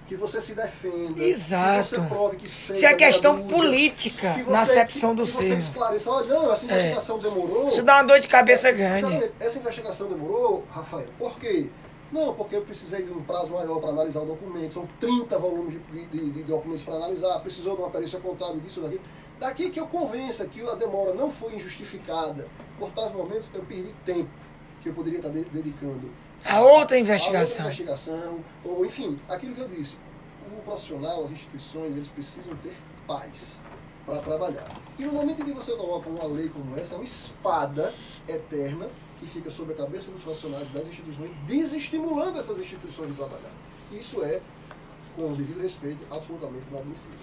que 0.06 0.16
você 0.16 0.40
se 0.40 0.54
defenda, 0.54 1.22
Exato. 1.22 1.78
que 1.78 1.84
você 1.84 2.00
prove 2.00 2.37
que 2.37 2.49
seja 2.49 2.75
Isso 2.75 2.87
é 2.87 2.94
questão 2.94 3.37
dúvida, 3.37 3.54
política, 3.54 4.32
você, 4.32 4.50
na 4.50 4.61
acepção 4.61 5.14
do 5.14 5.25
ser. 5.25 5.42
Que 5.42 5.49
você 5.49 5.56
esclareça, 5.56 6.11
olha, 6.11 6.26
não, 6.26 6.52
essa 6.52 6.66
é. 6.66 6.68
investigação 6.68 7.18
é. 7.18 7.20
demorou. 7.20 7.68
Isso 7.68 7.82
dá 7.82 7.96
uma 7.96 8.04
dor 8.04 8.20
de 8.20 8.28
cabeça 8.28 8.70
grande. 8.72 9.32
Essa 9.38 9.58
investigação 9.58 10.08
demorou, 10.08 10.66
Rafael, 10.70 11.06
por 11.18 11.38
quê? 11.38 11.70
Não, 12.12 12.35
porque 12.35 12.54
eu 12.54 12.62
precisei 12.62 13.02
de 13.02 13.11
um 13.11 13.23
prazo 13.23 13.52
maior 13.52 13.81
para 13.81 13.88
analisar 13.88 14.21
o 14.21 14.26
documento, 14.26 14.75
são 14.75 14.87
30 15.00 15.38
volumes 15.38 15.81
de, 15.90 16.07
de, 16.07 16.31
de 16.31 16.42
documentos 16.42 16.83
para 16.83 16.97
analisar, 16.97 17.40
precisou 17.40 17.75
de 17.75 17.83
uma 17.83 17.90
perícia 17.90 18.21
contábil 18.21 18.61
disso, 18.61 18.83
daqui. 18.83 19.00
Daqui 19.40 19.71
que 19.71 19.81
eu 19.81 19.87
convença 19.87 20.47
que 20.47 20.61
a 20.61 20.75
demora 20.75 21.14
não 21.14 21.31
foi 21.31 21.54
injustificada, 21.54 22.47
por 22.78 22.90
tais 22.90 23.12
momentos 23.12 23.50
eu 23.54 23.62
perdi 23.62 23.95
tempo 24.04 24.31
que 24.83 24.90
eu 24.90 24.95
poderia 24.95 25.19
estar 25.19 25.31
dedicando 25.31 26.11
a 26.45 26.61
outra 26.61 26.99
investigação. 26.99 27.64
A 27.64 27.69
outra 27.69 27.83
investigação, 27.83 28.40
ou 28.64 28.85
enfim, 28.85 29.19
aquilo 29.28 29.54
que 29.54 29.61
eu 29.61 29.69
disse. 29.69 29.97
O 30.57 30.61
profissional, 30.62 31.25
as 31.25 31.31
instituições, 31.31 31.97
eles 31.97 32.09
precisam 32.09 32.54
ter 32.57 32.75
paz 33.07 33.61
para 34.05 34.19
trabalhar. 34.19 34.69
E 34.99 35.05
no 35.05 35.12
momento 35.12 35.43
em 35.43 35.45
que 35.45 35.53
você 35.53 35.73
coloca 35.73 36.09
uma 36.09 36.25
lei 36.25 36.49
como 36.49 36.77
essa, 36.77 36.95
é 36.95 36.99
uma 36.99 37.05
espada 37.05 37.93
eterna 38.29 38.88
que 39.21 39.27
fica 39.27 39.51
sobre 39.51 39.75
a 39.75 39.77
cabeça 39.77 40.11
dos 40.11 40.23
profissionais 40.23 40.69
das 40.71 40.88
instituições, 40.88 41.31
desestimulando 41.47 42.38
essas 42.38 42.59
instituições 42.59 43.09
de 43.11 43.15
trabalhar. 43.15 43.53
Isso 43.93 44.23
é, 44.23 44.41
com 45.15 45.31
o 45.31 45.37
devido 45.37 45.62
respeito, 45.62 46.05
absolutamente 46.11 46.65
inadmissível. 46.71 47.19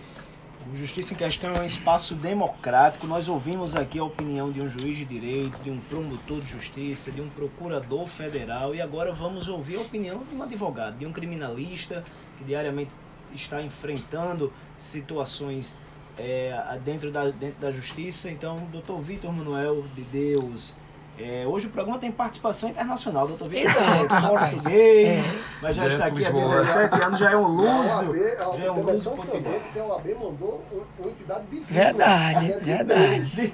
O 0.72 0.76
Justiça 0.76 1.13
em 1.13 1.18
Questão 1.18 1.56
é 1.56 1.62
um 1.62 1.65
espaço 1.65 2.13
democrático. 2.13 3.08
Nós 3.08 3.30
ouvimos 3.30 3.76
aqui 3.76 3.98
a 3.98 4.04
opinião 4.04 4.52
de 4.52 4.62
um 4.62 4.70
juiz 4.70 4.98
de 4.98 5.06
direito, 5.06 5.58
de 5.60 5.72
um 5.72 5.80
promotor 5.80 6.39
de 6.39 6.50
justiça, 6.50 7.12
de 7.12 7.22
um 7.22 7.30
procurador 7.30 8.06
federal 8.08 8.76
e 8.76 8.82
agora 8.82 9.13
vamos 9.13 9.48
ouvir 9.48 9.78
a 9.78 9.82
opinião 9.82 10.22
de 10.24 10.36
um 10.36 10.44
advogado, 10.44 10.98
de 10.98 11.06
um 11.06 11.13
criminalista 11.13 12.04
que 12.38 12.44
diariamente 12.44 12.92
está 13.34 13.62
enfrentando 13.62 14.52
situações 14.78 15.76
é, 16.19 16.79
dentro, 16.84 17.12
da, 17.12 17.29
dentro 17.29 17.60
da 17.60 17.71
justiça. 17.71 18.29
Então, 18.29 18.67
doutor 18.71 18.99
Vitor 18.99 19.32
Manuel 19.32 19.84
de 19.95 20.03
Deus, 20.03 20.73
é, 21.21 21.45
hoje 21.45 21.67
o 21.67 21.69
programa 21.69 21.99
tem 21.99 22.10
participação 22.10 22.69
internacional, 22.69 23.27
doutor 23.27 23.49
Vitor. 23.49 23.69
Exato, 23.69 24.27
português, 24.29 24.65
é. 24.65 25.21
mas 25.62 25.75
já 25.75 25.88
está 25.89 26.05
aqui 26.05 26.25
há 26.25 26.29
17 26.29 27.01
anos, 27.01 27.19
já 27.19 27.32
é 27.32 27.36
um 27.36 27.45
luso. 27.45 28.15
Já 28.58 28.63
é 28.63 28.71
um 28.71 28.82
luso 28.82 29.12
português. 29.12 29.62
Porque 29.63 29.79
a 29.79 29.84
OAB 29.84 30.05
mandou 30.17 30.63
uma 30.97 31.10
entidade 31.10 31.43
divina. 31.51 31.84
Verdade, 31.84 32.55
verdade. 32.62 33.53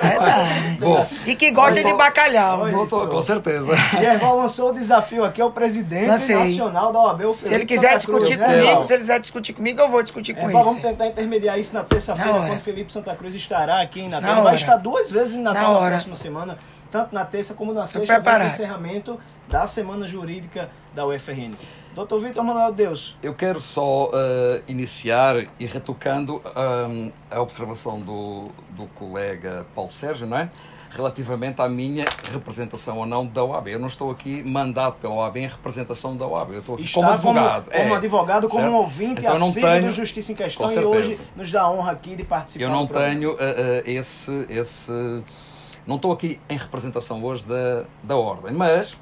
Verdade. 0.00 0.78
Bom, 0.80 1.06
e 1.26 1.36
que 1.36 1.50
gosta 1.50 1.84
de 1.84 1.92
bacalhau. 1.92 2.70
Doutor, 2.70 3.10
com 3.10 3.20
certeza. 3.20 3.72
E 4.00 4.04
Erval 4.06 4.38
lançou 4.38 4.70
o 4.70 4.72
desafio 4.72 5.24
aqui 5.24 5.42
ao 5.42 5.50
presidente 5.50 6.06
nacional 6.06 6.90
da 6.90 7.00
OAB, 7.00 7.20
o 7.26 7.34
Se 7.34 7.52
ele 7.52 7.66
quiser 7.66 7.98
discutir 7.98 8.38
Cruz, 8.38 8.50
comigo, 8.50 8.78
né? 8.78 8.84
se 8.86 8.94
ele 8.94 9.00
quiser 9.00 9.20
discutir 9.20 9.52
comigo, 9.52 9.78
eu 9.78 9.90
vou 9.90 10.02
discutir 10.02 10.32
com 10.32 10.44
ele. 10.44 10.52
Vamos 10.54 10.80
tentar 10.80 11.06
intermediar 11.06 11.58
isso 11.58 11.74
na 11.74 11.84
terça-feira, 11.84 12.46
quando 12.46 12.60
Felipe 12.60 12.90
Santa 12.90 13.14
Cruz 13.14 13.34
estará 13.34 13.82
aqui 13.82 14.00
em 14.00 14.08
Natal. 14.08 14.42
Vai 14.42 14.54
estar 14.54 14.78
duas 14.78 15.10
vezes 15.10 15.34
em 15.34 15.42
Natal 15.42 15.74
na, 15.74 15.80
na 15.80 15.88
próxima 15.88 16.16
semana 16.16 16.29
semana, 16.30 16.58
tanto 16.90 17.14
na 17.14 17.24
terça 17.24 17.54
como 17.54 17.74
na 17.74 17.86
sexta, 17.86 18.20
para 18.20 18.44
o 18.44 18.48
encerramento 18.48 19.20
da 19.48 19.66
semana 19.66 20.06
jurídica 20.06 20.70
da 20.94 21.04
UFRN. 21.06 21.54
Doutor 21.94 22.20
Vitor 22.20 22.44
Manuel 22.44 22.72
Deus. 22.72 23.16
Eu 23.22 23.34
quero 23.34 23.60
só 23.60 24.06
uh, 24.06 24.62
iniciar 24.68 25.36
e 25.58 25.66
retocando 25.66 26.40
um, 26.88 27.10
a 27.30 27.40
observação 27.40 28.00
do, 28.00 28.48
do 28.70 28.86
colega 28.94 29.66
Paulo 29.74 29.90
Sérgio, 29.90 30.26
não 30.26 30.38
é? 30.38 30.48
relativamente 30.92 31.62
à 31.62 31.68
minha 31.68 32.04
representação 32.32 32.98
ou 32.98 33.06
não 33.06 33.24
da 33.24 33.44
OAB. 33.44 33.68
Eu 33.68 33.78
não 33.78 33.86
estou 33.86 34.10
aqui 34.10 34.42
mandado 34.42 34.96
pela 34.96 35.14
OAB 35.14 35.36
em 35.36 35.46
representação 35.46 36.16
da 36.16 36.26
OAB. 36.26 36.50
Eu 36.52 36.60
estou 36.60 36.74
aqui 36.74 36.84
Está 36.84 37.00
como 37.00 37.12
advogado. 37.12 37.70
Como, 37.70 37.82
como 37.82 37.94
é, 37.94 37.96
advogado, 37.96 38.48
como 38.48 38.60
certo? 38.62 38.72
um 38.72 38.76
ouvinte 38.76 39.20
então, 39.20 39.38
não 39.38 39.52
tenho, 39.52 39.84
do 39.84 39.90
Justiça 39.92 40.32
em 40.32 40.34
Questão 40.34 40.66
e 40.68 40.84
hoje 40.84 41.20
nos 41.36 41.50
dá 41.50 41.62
a 41.62 41.70
honra 41.70 41.92
aqui 41.92 42.16
de 42.16 42.24
participar. 42.24 42.64
Eu 42.64 42.70
não 42.70 42.88
tenho 42.88 43.30
uh, 43.30 43.34
uh, 43.34 43.82
esse, 43.84 44.46
esse 44.48 45.22
não 45.90 45.96
estou 45.96 46.12
aqui 46.12 46.40
em 46.48 46.56
representação 46.56 47.22
hoje 47.24 47.44
da, 47.44 47.84
da 48.00 48.16
Ordem, 48.16 48.54
mas 48.54 48.96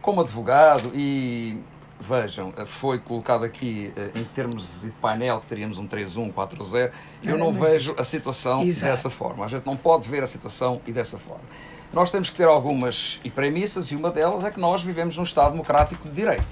como 0.00 0.20
advogado 0.20 0.90
e 0.92 1.56
vejam, 2.00 2.52
foi 2.66 2.98
colocado 2.98 3.44
aqui 3.44 3.92
eh, 3.94 4.10
em 4.16 4.24
termos 4.24 4.80
de 4.82 4.90
painel 4.90 5.38
que 5.38 5.46
teríamos 5.46 5.78
um 5.78 5.86
3-1, 5.86 6.32
4-0, 6.32 6.90
eu 7.22 7.38
não 7.38 7.52
vejo 7.52 7.94
a 7.96 8.02
situação 8.02 8.60
Exato. 8.60 8.90
dessa 8.90 9.08
forma. 9.08 9.44
A 9.44 9.48
gente 9.48 9.64
não 9.64 9.76
pode 9.76 10.08
ver 10.08 10.24
a 10.24 10.26
situação 10.26 10.80
e 10.84 10.90
dessa 10.90 11.16
forma. 11.16 11.44
Nós 11.92 12.10
temos 12.10 12.28
que 12.28 12.36
ter 12.36 12.48
algumas 12.48 13.20
premissas 13.36 13.92
e 13.92 13.94
uma 13.94 14.10
delas 14.10 14.42
é 14.42 14.50
que 14.50 14.58
nós 14.58 14.82
vivemos 14.82 15.16
num 15.16 15.22
Estado 15.22 15.52
democrático 15.52 16.08
de 16.08 16.14
direito. 16.14 16.46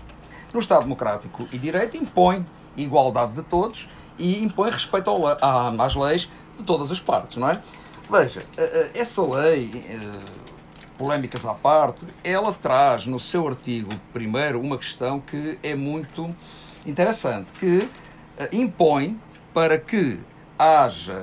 No 0.55 0.61
Estado 0.61 0.83
democrático 0.83 1.48
e 1.50 1.59
direito 1.59 1.96
impõe 1.96 2.46
igualdade 2.76 3.33
de 3.33 3.42
todos 3.42 3.88
e 4.16 4.40
impõe 4.40 4.70
respeito 4.70 5.11
às 5.81 5.96
leis 5.96 6.31
de 6.57 6.62
todas 6.62 6.92
as 6.92 7.00
partes, 7.00 7.38
não 7.38 7.50
é? 7.50 7.61
Veja, 8.11 8.42
eh, 8.57 8.90
eh, 8.94 8.99
essa 8.99 9.23
lei, 9.23 9.70
eh, 9.88 10.33
polémicas 10.99 11.46
à 11.46 11.55
parte, 11.55 12.05
ela 12.25 12.53
traz 12.53 13.07
no 13.07 13.20
seu 13.20 13.46
artigo 13.46 13.92
primeiro 14.12 14.61
uma 14.61 14.77
questão 14.77 15.20
que 15.20 15.61
é 15.62 15.77
muito 15.77 16.35
interessante, 16.85 17.53
que 17.53 17.88
impõe 18.53 19.18
para 19.55 19.79
que 19.79 20.18
haja 20.59 21.14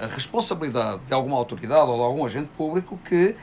a 0.00 0.06
responsabilidade 0.06 1.04
de 1.04 1.12
alguma 1.12 1.36
autoridade 1.36 1.90
ou 1.90 1.96
de 1.96 2.02
algum 2.02 2.24
agente 2.24 2.48
público 2.56 2.98
que 3.04 3.34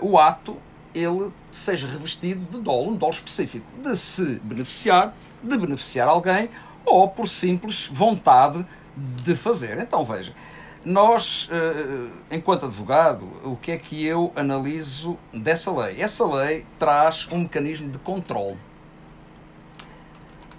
o 0.00 0.18
ato 0.18 0.56
ele 0.94 1.30
seja 1.50 1.86
revestido 1.86 2.40
de 2.50 2.58
dolo, 2.58 2.90
um 2.90 2.96
dolo 2.96 3.12
específico, 3.12 3.66
de 3.82 3.94
se 3.94 4.40
beneficiar, 4.42 5.14
de 5.42 5.56
beneficiar 5.56 6.08
alguém 6.08 6.48
ou 6.84 7.08
por 7.08 7.28
simples 7.28 7.88
vontade 7.92 8.64
de 8.96 9.36
fazer. 9.36 9.78
Então 9.78 10.04
veja, 10.04 10.32
nós, 10.84 11.48
eh, 11.50 12.36
enquanto 12.36 12.66
advogado, 12.66 13.26
o 13.42 13.56
que 13.56 13.72
é 13.72 13.78
que 13.78 14.04
eu 14.04 14.30
analiso 14.36 15.16
dessa 15.32 15.72
lei? 15.72 16.00
Essa 16.00 16.26
lei 16.26 16.66
traz 16.78 17.26
um 17.32 17.38
mecanismo 17.38 17.90
de 17.90 17.98
controle. 17.98 18.58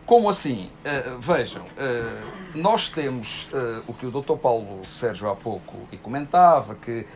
Como 0.03 0.29
assim? 0.29 0.69
Uh, 0.85 1.19
vejam, 1.19 1.63
uh, 1.63 2.57
nós 2.57 2.89
temos 2.89 3.49
o 3.87 3.93
que 3.93 4.05
o 4.05 4.11
Dr. 4.11 4.35
Paulo 4.35 4.85
Sérgio 4.85 5.27
há 5.29 5.35
pouco 5.35 5.75
e 5.91 5.97
comentava, 5.97 6.75
que 6.75 7.07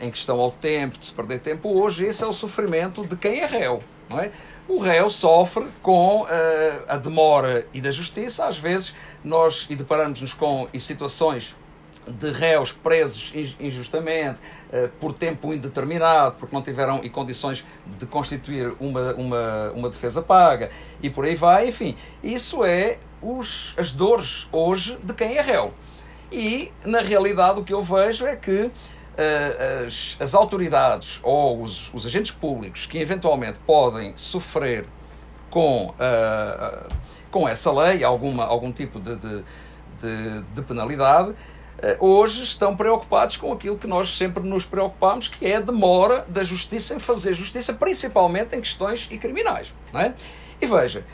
em 0.00 0.10
questão 0.10 0.40
ao 0.40 0.50
tempo, 0.50 0.98
de 0.98 1.06
se 1.06 1.14
perder 1.14 1.40
tempo, 1.40 1.68
hoje 1.68 2.04
esse 2.04 2.24
é 2.24 2.26
o 2.26 2.32
sofrimento 2.32 3.06
de 3.06 3.16
quem 3.16 3.40
é 3.40 3.46
réu. 3.46 3.82
Não 4.08 4.18
é? 4.18 4.32
O 4.68 4.78
réu 4.78 5.08
sofre 5.08 5.66
com 5.82 6.26
a 6.88 6.96
demora 6.96 7.66
e 7.72 7.80
da 7.80 7.90
justiça, 7.90 8.46
às 8.46 8.58
vezes 8.58 8.94
nós 9.22 9.66
e 9.70 9.76
deparamos-nos 9.76 10.34
com 10.34 10.68
situações 10.76 11.54
de 12.10 12.30
réus 12.30 12.72
presos 12.72 13.32
injustamente, 13.58 14.38
uh, 14.72 14.88
por 15.00 15.12
tempo 15.12 15.52
indeterminado, 15.52 16.36
porque 16.38 16.54
não 16.54 16.62
tiveram 16.62 17.00
condições 17.10 17.64
de 17.98 18.06
constituir 18.06 18.74
uma, 18.80 19.14
uma, 19.14 19.72
uma 19.72 19.88
defesa 19.88 20.22
paga, 20.22 20.70
e 21.02 21.08
por 21.08 21.24
aí 21.24 21.34
vai, 21.34 21.68
enfim. 21.68 21.96
Isso 22.22 22.64
é 22.64 22.98
os, 23.22 23.74
as 23.78 23.92
dores 23.92 24.48
hoje 24.52 24.98
de 25.02 25.14
quem 25.14 25.36
é 25.36 25.40
réu. 25.40 25.72
E, 26.32 26.72
na 26.84 27.00
realidade, 27.00 27.60
o 27.60 27.64
que 27.64 27.72
eu 27.72 27.82
vejo 27.82 28.26
é 28.26 28.36
que 28.36 28.70
uh, 29.20 29.86
as, 29.86 30.16
as 30.20 30.34
autoridades 30.34 31.20
ou 31.22 31.62
os, 31.62 31.92
os 31.92 32.06
agentes 32.06 32.32
públicos 32.32 32.86
que 32.86 32.98
eventualmente 32.98 33.58
podem 33.66 34.16
sofrer 34.16 34.86
com, 35.50 35.88
uh, 35.88 36.88
com 37.30 37.48
essa 37.48 37.72
lei, 37.72 38.04
alguma, 38.04 38.44
algum 38.44 38.72
tipo 38.72 39.00
de, 39.00 39.16
de, 39.16 39.44
de, 40.00 40.42
de 40.54 40.62
penalidade, 40.62 41.30
eh, 41.30 41.34
hoje 41.98 42.42
estão 42.42 42.76
preocupados 42.76 43.36
com 43.36 43.52
aquilo 43.52 43.78
que 43.78 43.86
nós 43.86 44.16
sempre 44.16 44.42
nos 44.42 44.64
preocupamos, 44.64 45.28
que 45.28 45.46
é 45.46 45.56
a 45.56 45.60
demora 45.60 46.24
da 46.28 46.44
justiça 46.44 46.94
em 46.94 46.98
fazer 46.98 47.32
justiça, 47.32 47.72
principalmente 47.72 48.54
em 48.56 48.60
questões 48.60 49.08
e 49.10 49.18
criminais. 49.18 49.72
Não 49.92 50.00
é? 50.00 50.14
E 50.60 50.66
veja, 50.66 51.04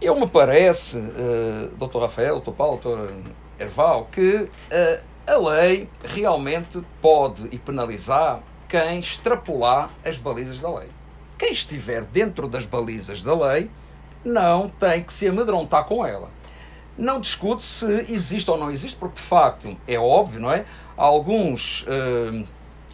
eu 0.00 0.18
me 0.18 0.26
parece, 0.26 0.98
uh, 0.98 1.68
Dr. 1.76 2.00
Rafael, 2.00 2.40
Dr. 2.40 2.50
Paulo, 2.50 2.78
Dr. 2.78 3.14
Erval, 3.58 4.08
que 4.12 4.36
uh, 4.44 5.06
a 5.26 5.36
lei 5.38 5.88
realmente 6.04 6.82
pode 7.00 7.48
e 7.50 7.58
penalizar 7.58 8.42
quem 8.68 8.98
extrapolar 8.98 9.90
as 10.04 10.18
balizas 10.18 10.60
da 10.60 10.74
lei. 10.78 10.90
Quem 11.38 11.52
estiver 11.52 12.04
dentro 12.04 12.48
das 12.48 12.66
balizas 12.66 13.22
da 13.22 13.34
lei 13.34 13.70
não 14.24 14.68
tem 14.68 15.02
que 15.02 15.12
se 15.12 15.28
amedrontar 15.28 15.84
com 15.84 16.04
ela 16.04 16.28
não 16.98 17.20
discute 17.20 17.62
se 17.62 17.86
existe 18.12 18.50
ou 18.50 18.58
não 18.58 18.70
existe, 18.70 18.98
porque 18.98 19.16
de 19.16 19.26
facto 19.26 19.76
é 19.86 19.98
óbvio, 19.98 20.40
não 20.40 20.50
é? 20.50 20.64
Alguns 20.96 21.82
uh, 21.82 22.46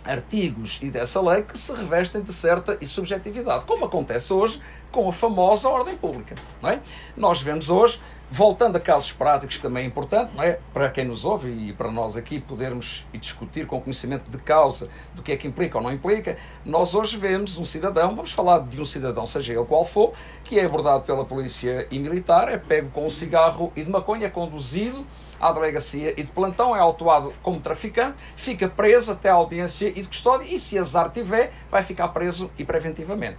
artigos 0.05 0.79
e 0.83 0.91
dessa 0.91 1.21
lei 1.21 1.43
que 1.43 1.57
se 1.57 1.73
revestem 1.73 2.23
de 2.23 2.33
certa 2.33 2.79
subjetividade, 2.87 3.65
como 3.65 3.85
acontece 3.85 4.33
hoje 4.33 4.61
com 4.91 5.09
a 5.09 5.13
famosa 5.13 5.69
ordem 5.69 5.97
pública. 5.97 6.35
Não 6.61 6.69
é? 6.69 6.81
Nós 7.17 7.41
vemos 7.41 7.71
hoje, 7.71 8.01
voltando 8.31 8.77
a 8.77 8.81
casos 8.81 9.13
práticos, 9.13 9.59
também 9.59 9.85
é 9.85 9.87
importante, 9.87 10.35
não 10.35 10.43
é? 10.43 10.59
para 10.73 10.91
quem 10.91 11.05
nos 11.05 11.25
ouve 11.25 11.51
e 11.51 11.73
para 11.73 11.91
nós 11.91 12.17
aqui 12.17 12.41
podermos 12.41 13.07
discutir 13.13 13.67
com 13.67 13.81
conhecimento 13.81 14.31
de 14.31 14.39
causa 14.39 14.89
do 15.15 15.23
que 15.23 15.33
é 15.33 15.37
que 15.37 15.49
implica 15.49 15.79
ou 15.79 15.85
não 15.85 15.93
implica, 15.93 16.37
nós 16.65 16.95
hoje 16.95 17.17
vemos 17.17 17.57
um 17.57 17.65
cidadão, 17.65 18.15
vamos 18.15 18.33
falar 18.33 18.61
de 18.61 18.81
um 18.81 18.85
cidadão, 18.85 19.27
seja 19.27 19.55
ele 19.55 19.65
qual 19.65 19.85
for, 19.85 20.13
que 20.45 20.59
é 20.59 20.65
abordado 20.65 21.05
pela 21.05 21.25
polícia 21.25 21.87
e 21.91 21.99
militar, 21.99 22.49
é 22.49 22.59
pego 22.59 22.91
com 22.91 23.07
um 23.07 23.11
cigarro 23.11 23.73
e 23.75 23.83
de 23.83 23.91
maconha, 23.91 24.27
é 24.27 24.31
conduzido 24.31 25.07
à 25.43 25.51
delegacia 25.51 26.15
e 26.17 26.23
de 26.23 26.31
plantão, 26.31 26.75
é 26.75 26.79
autuado 26.79 27.35
como 27.43 27.61
traficante, 27.61 28.17
fica 28.37 28.69
preso 28.69 29.13
até 29.13 29.29
a 29.29 29.35
audiência 29.35 29.89
e 29.89 30.01
de 30.01 30.09
custódia 30.09 30.47
e, 30.47 30.59
se 30.59 30.79
azar 30.79 31.11
tiver, 31.11 31.53
vai 31.69 31.83
ficar 31.83 32.09
preso 32.09 32.51
e 32.57 32.65
preventivamente. 32.65 33.39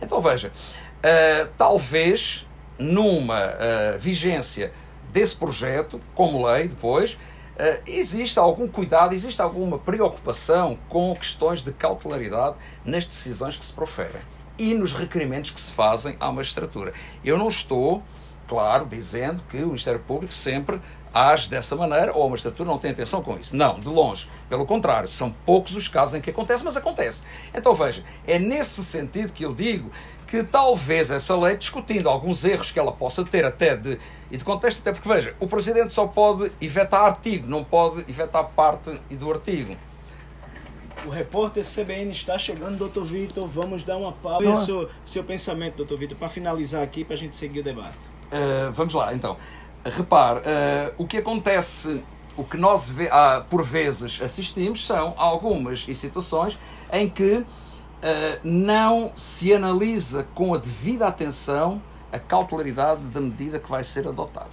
Então 0.00 0.20
veja, 0.20 0.48
uh, 0.48 1.48
talvez 1.56 2.46
numa 2.78 3.44
uh, 3.46 3.98
vigência 3.98 4.72
desse 5.10 5.36
projeto, 5.36 6.00
como 6.14 6.46
lei 6.46 6.68
depois, 6.68 7.12
uh, 7.12 7.82
existe 7.86 8.38
algum 8.38 8.66
cuidado, 8.66 9.14
existe 9.14 9.40
alguma 9.40 9.78
preocupação 9.78 10.78
com 10.88 11.14
questões 11.14 11.62
de 11.62 11.72
cautelaridade 11.72 12.56
nas 12.84 13.06
decisões 13.06 13.56
que 13.56 13.64
se 13.64 13.72
proferem 13.72 14.20
e 14.58 14.74
nos 14.74 14.94
requerimentos 14.94 15.50
que 15.50 15.60
se 15.60 15.72
fazem 15.72 16.16
à 16.18 16.30
magistratura. 16.32 16.92
Eu 17.24 17.36
não 17.36 17.48
estou, 17.48 18.02
claro, 18.48 18.86
dizendo 18.86 19.42
que 19.48 19.58
o 19.58 19.66
Ministério 19.66 20.00
Público 20.00 20.32
sempre 20.32 20.80
age 21.16 21.48
dessa 21.48 21.74
maneira 21.74 22.12
ou 22.12 22.26
a 22.26 22.28
magistratura 22.28 22.68
não 22.68 22.78
tem 22.78 22.90
intenção 22.90 23.22
com 23.22 23.38
isso. 23.38 23.56
Não, 23.56 23.80
de 23.80 23.88
longe. 23.88 24.28
Pelo 24.48 24.66
contrário, 24.66 25.08
são 25.08 25.34
poucos 25.44 25.74
os 25.74 25.88
casos 25.88 26.14
em 26.14 26.20
que 26.20 26.30
acontece, 26.30 26.64
mas 26.64 26.76
acontece. 26.76 27.22
Então 27.54 27.72
veja, 27.74 28.04
é 28.26 28.38
nesse 28.38 28.84
sentido 28.84 29.32
que 29.32 29.44
eu 29.44 29.54
digo 29.54 29.90
que 30.26 30.42
talvez 30.42 31.10
essa 31.10 31.36
lei, 31.36 31.56
discutindo 31.56 32.08
alguns 32.08 32.44
erros 32.44 32.70
que 32.70 32.78
ela 32.78 32.92
possa 32.92 33.24
ter 33.24 33.44
até 33.44 33.76
de, 33.76 33.98
e 34.30 34.36
de 34.36 34.44
contexto, 34.44 34.80
até 34.80 34.92
porque 34.92 35.08
veja, 35.08 35.34
o 35.38 35.46
Presidente 35.46 35.92
só 35.92 36.06
pode 36.06 36.52
vetar 36.60 37.02
artigo, 37.02 37.46
não 37.46 37.64
pode 37.64 38.02
vetar 38.12 38.44
parte 38.44 38.90
do 39.10 39.30
artigo. 39.30 39.76
O 41.04 41.10
repórter 41.10 41.64
CBN 41.64 42.10
está 42.10 42.36
chegando, 42.36 42.76
doutor 42.76 43.04
Vitor. 43.04 43.46
Vamos 43.46 43.84
dar 43.84 43.96
uma 43.96 44.12
pausa. 44.12 44.44
Qual 44.44 44.56
seu, 44.56 44.90
seu 45.04 45.22
pensamento, 45.22 45.76
doutor 45.76 45.98
Vitor, 45.98 46.18
para 46.18 46.28
finalizar 46.28 46.82
aqui, 46.82 47.04
para 47.04 47.14
a 47.14 47.18
gente 47.18 47.36
seguir 47.36 47.60
o 47.60 47.62
debate? 47.62 47.96
Uh, 48.26 48.72
vamos 48.72 48.94
lá, 48.94 49.14
então. 49.14 49.36
Repare, 49.90 50.40
uh, 50.40 50.94
o 50.98 51.06
que 51.06 51.18
acontece, 51.18 52.02
o 52.36 52.44
que 52.44 52.56
nós 52.56 52.92
por 53.48 53.62
vezes 53.62 54.20
assistimos 54.20 54.84
são 54.84 55.14
algumas 55.16 55.84
situações 55.84 56.58
em 56.92 57.08
que 57.08 57.36
uh, 57.36 57.44
não 58.42 59.12
se 59.14 59.52
analisa 59.52 60.26
com 60.34 60.54
a 60.54 60.58
devida 60.58 61.06
atenção 61.06 61.80
a 62.12 62.18
cautelaridade 62.18 63.00
da 63.02 63.20
medida 63.20 63.58
que 63.58 63.70
vai 63.70 63.84
ser 63.84 64.06
adotada. 64.06 64.50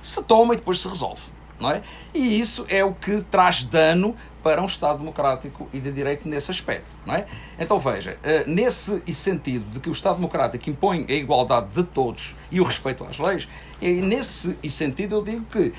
Se 0.00 0.22
toma 0.22 0.54
e 0.54 0.56
depois 0.56 0.80
se 0.80 0.88
resolve. 0.88 1.22
É? 1.70 1.80
E 2.12 2.40
isso 2.40 2.66
é 2.68 2.84
o 2.84 2.92
que 2.92 3.22
traz 3.22 3.64
dano 3.64 4.16
para 4.42 4.60
um 4.62 4.66
Estado 4.66 4.98
democrático 4.98 5.68
e 5.72 5.80
de 5.80 5.92
direito 5.92 6.28
nesse 6.28 6.50
aspecto. 6.50 6.90
Não 7.06 7.14
é? 7.14 7.26
Então 7.58 7.78
veja, 7.78 8.18
uh, 8.22 8.50
nesse 8.50 9.02
sentido 9.12 9.64
de 9.70 9.80
que 9.80 9.88
o 9.88 9.92
Estado 9.92 10.16
democrático 10.16 10.68
impõe 10.68 11.06
a 11.08 11.12
igualdade 11.12 11.68
de 11.70 11.84
todos 11.84 12.36
e 12.50 12.60
o 12.60 12.64
respeito 12.64 13.04
às 13.04 13.18
leis, 13.18 13.48
e 13.80 14.00
nesse 14.00 14.56
sentido 14.68 15.16
eu 15.16 15.22
digo 15.22 15.44
que 15.46 15.72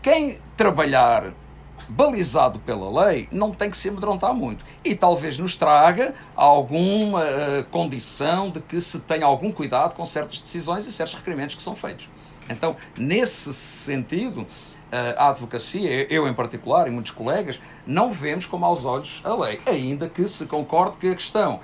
quem 0.00 0.38
trabalhar 0.56 1.32
balizado 1.88 2.58
pela 2.60 3.04
lei 3.04 3.28
não 3.30 3.52
tem 3.52 3.70
que 3.70 3.76
se 3.76 3.88
amedrontar 3.88 4.34
muito. 4.34 4.64
E 4.84 4.94
talvez 4.94 5.38
nos 5.38 5.56
traga 5.56 6.14
alguma 6.34 7.22
uh, 7.22 7.64
condição 7.70 8.50
de 8.50 8.60
que 8.60 8.80
se 8.80 9.00
tenha 9.00 9.26
algum 9.26 9.52
cuidado 9.52 9.94
com 9.94 10.04
certas 10.06 10.40
decisões 10.40 10.86
e 10.86 10.92
certos 10.92 11.14
requerimentos 11.14 11.54
que 11.54 11.62
são 11.62 11.74
feitos. 11.74 12.08
Então, 12.48 12.76
nesse 12.96 13.52
sentido, 13.52 14.46
a 15.16 15.30
advocacia, 15.30 16.06
eu 16.12 16.28
em 16.28 16.34
particular 16.34 16.86
e 16.86 16.90
muitos 16.90 17.12
colegas, 17.12 17.60
não 17.86 18.10
vemos 18.10 18.46
com 18.46 18.58
maus 18.58 18.84
olhos 18.84 19.20
a 19.24 19.34
lei, 19.34 19.60
ainda 19.66 20.08
que 20.08 20.26
se 20.28 20.46
concorde 20.46 20.98
que 20.98 21.08
a 21.08 21.14
questão 21.14 21.60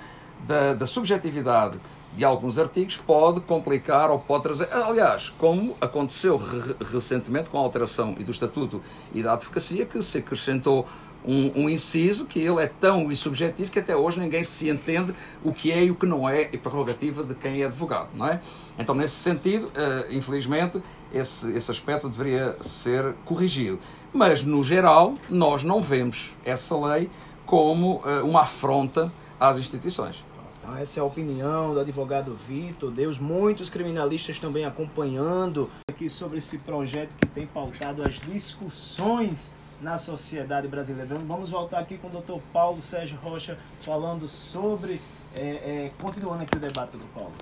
da, 0.47 0.73
da 0.73 0.87
subjetividade 0.87 1.79
de 2.15 2.25
alguns 2.25 2.57
artigos 2.57 2.97
pode 2.97 3.39
complicar 3.41 4.09
ou 4.09 4.19
pode 4.19 4.43
trazer. 4.43 4.73
Aliás, 4.73 5.29
como 5.37 5.75
aconteceu 5.79 6.37
re 6.37 6.75
recentemente 6.91 7.49
com 7.49 7.57
a 7.57 7.61
alteração 7.61 8.13
do 8.13 8.31
Estatuto 8.31 8.81
e 9.13 9.21
da 9.21 9.33
Advocacia, 9.33 9.85
que 9.85 10.01
se 10.01 10.17
acrescentou 10.17 10.87
um, 11.25 11.63
um, 11.63 11.69
inciso 11.69 12.25
que 12.25 12.39
ele 12.39 12.61
é 12.61 12.67
tão 12.67 13.11
insubjetivo 13.11 13.71
que 13.71 13.79
até 13.79 13.95
hoje 13.95 14.19
ninguém 14.19 14.43
se 14.43 14.69
entende 14.69 15.13
o 15.43 15.53
que 15.53 15.71
é 15.71 15.83
e 15.83 15.91
o 15.91 15.95
que 15.95 16.05
não 16.05 16.27
é 16.27 16.49
e 16.51 16.57
prerrogativa 16.57 17.23
de 17.23 17.35
quem 17.35 17.61
é 17.61 17.65
advogado, 17.65 18.09
não 18.13 18.25
é? 18.25 18.41
Então, 18.77 18.95
nesse 18.95 19.15
sentido, 19.15 19.67
uh, 19.67 20.11
infelizmente, 20.11 20.81
esse, 21.11 21.51
esse 21.51 21.69
aspecto 21.69 22.07
deveria 22.07 22.55
ser 22.61 23.13
corrigido. 23.25 23.79
Mas, 24.13 24.43
no 24.43 24.63
geral, 24.63 25.15
nós 25.29 25.63
não 25.63 25.81
vemos 25.81 26.35
essa 26.45 26.77
lei 26.77 27.09
como 27.45 27.97
uh, 27.97 28.25
uma 28.25 28.41
afronta 28.41 29.11
às 29.39 29.57
instituições. 29.57 30.23
Então, 30.59 30.77
essa 30.77 30.99
é 30.99 31.01
a 31.01 31.05
opinião 31.05 31.73
do 31.73 31.79
advogado 31.79 32.33
Vitor 32.33 32.91
Deus, 32.91 33.17
muitos 33.17 33.69
criminalistas 33.69 34.39
também 34.39 34.65
acompanhando 34.65 35.69
aqui 35.89 36.09
sobre 36.09 36.37
esse 36.37 36.57
projeto 36.59 37.15
que 37.15 37.27
tem 37.27 37.47
pautado 37.47 38.03
as 38.03 38.19
discussões 38.19 39.51
na 39.81 39.97
sociedade 39.97 40.67
brasileira. 40.67 41.15
Vamos 41.15 41.51
voltar 41.51 41.79
aqui 41.79 41.97
com 41.97 42.07
o 42.07 42.09
doutor 42.09 42.41
Paulo 42.51 42.81
Sérgio 42.81 43.17
Rocha 43.19 43.57
falando 43.81 44.27
sobre. 44.27 45.01
É, 45.37 45.41
é, 45.41 45.91
continuando 46.01 46.43
aqui 46.43 46.57
o 46.57 46.59
debate, 46.59 46.91
doutor 46.91 47.09
Paulo. 47.13 47.33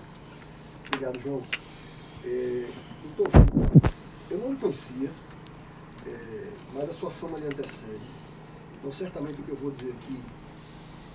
Obrigado, 0.87 1.19
João. 1.21 1.43
É, 2.23 2.67
doutor, 3.15 3.31
eu 4.29 4.37
não 4.39 4.51
lhe 4.51 4.57
conhecia, 4.57 5.09
é, 6.05 6.47
mas 6.73 6.89
a 6.89 6.93
sua 6.93 7.09
fama 7.09 7.37
lhe 7.39 7.47
antecede. 7.47 8.01
Então, 8.77 8.91
certamente 8.91 9.41
o 9.41 9.43
que 9.43 9.51
eu 9.51 9.55
vou 9.55 9.71
dizer 9.71 9.91
aqui, 9.91 10.21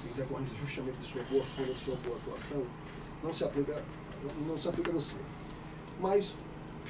em 0.05 0.13
decorrência 0.17 0.57
justamente 0.57 0.97
de 0.97 1.07
sua 1.07 1.23
boa 1.25 1.45
fama, 1.45 1.69
de 1.69 1.79
sua 1.79 1.97
boa 1.97 2.17
atuação, 2.17 2.65
não 3.23 3.33
se 3.33 3.45
aplica, 3.45 3.85
não 4.47 4.59
se 4.59 4.69
aplica 4.69 4.91
a 4.91 4.95
você. 4.95 5.17
Mas, 6.01 6.35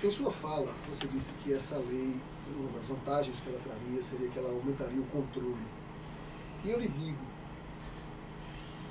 em 0.03 0.11
sua 0.11 0.31
fala, 0.31 0.73
você 0.89 1.07
disse 1.09 1.33
que 1.43 1.53
essa 1.53 1.77
lei, 1.77 2.21
uma 2.55 2.71
das 2.73 2.87
vantagens 2.89 3.41
que 3.41 3.49
ela 3.49 3.61
traria 3.61 4.03
seria 4.03 4.29
que 4.29 4.39
ela 4.39 4.51
aumentaria 4.51 5.01
o 5.01 5.07
controle. 5.07 5.67
E 6.65 6.71
eu 6.71 6.79
lhe 6.79 6.89
digo, 6.89 7.33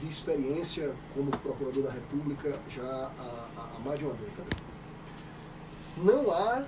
de 0.01 0.09
experiência 0.09 0.93
como 1.13 1.29
procurador 1.31 1.83
da 1.83 1.91
República 1.91 2.59
já 2.69 2.83
há, 2.83 3.49
há 3.75 3.79
mais 3.79 3.99
de 3.99 4.05
uma 4.05 4.15
década, 4.15 4.49
Não 5.97 6.31
há 6.31 6.65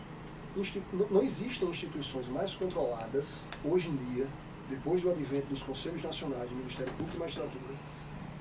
não 1.10 1.24
existem 1.24 1.68
instituições 1.68 2.28
mais 2.28 2.54
controladas 2.54 3.48
hoje 3.66 3.90
em 3.90 3.96
dia, 3.96 4.28
depois 4.70 5.02
do 5.02 5.10
advento 5.10 5.48
dos 5.48 5.64
Conselhos 5.64 6.04
Nacionais 6.04 6.52
Ministério 6.52 6.94
Público 6.94 7.18
e 7.18 7.20
Magistratura, 7.20 7.76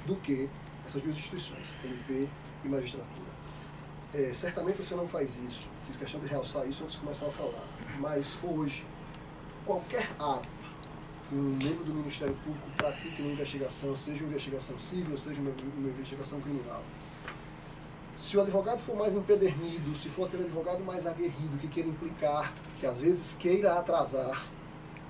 do 0.06 0.16
que 0.16 0.50
essas 0.86 1.00
duas 1.00 1.16
instituições, 1.16 1.74
MP 1.82 2.28
e 2.64 2.68
Magistratura. 2.68 3.32
É, 4.12 4.30
certamente 4.34 4.84
você 4.84 4.94
não 4.94 5.08
faz 5.08 5.38
isso, 5.38 5.66
fiz 5.86 5.96
questão 5.96 6.20
de 6.20 6.26
realçar 6.26 6.68
isso 6.68 6.84
antes 6.84 6.96
de 6.96 7.00
começar 7.00 7.26
a 7.26 7.30
falar, 7.30 7.64
mas 8.02 8.36
hoje, 8.42 8.84
qualquer 9.64 10.10
ato 10.18 10.48
que 11.28 11.36
um 11.36 11.56
membro 11.56 11.84
do 11.84 11.94
Ministério 11.94 12.34
Público 12.44 12.68
pratique 12.76 13.22
uma 13.22 13.30
investigação, 13.30 13.94
seja 13.94 14.24
uma 14.24 14.30
investigação 14.30 14.76
civil, 14.76 15.16
seja 15.16 15.40
uma, 15.40 15.52
uma 15.78 15.88
investigação 15.88 16.40
criminal, 16.40 16.82
se 18.18 18.36
o 18.36 18.40
advogado 18.40 18.80
for 18.80 18.96
mais 18.96 19.14
empedernido, 19.14 19.96
se 19.96 20.08
for 20.08 20.26
aquele 20.26 20.44
advogado 20.44 20.84
mais 20.84 21.06
aguerrido 21.06 21.56
que 21.60 21.68
queira 21.68 21.88
implicar, 21.88 22.52
que 22.80 22.86
às 22.86 23.00
vezes 23.00 23.36
queira 23.38 23.74
atrasar 23.78 24.46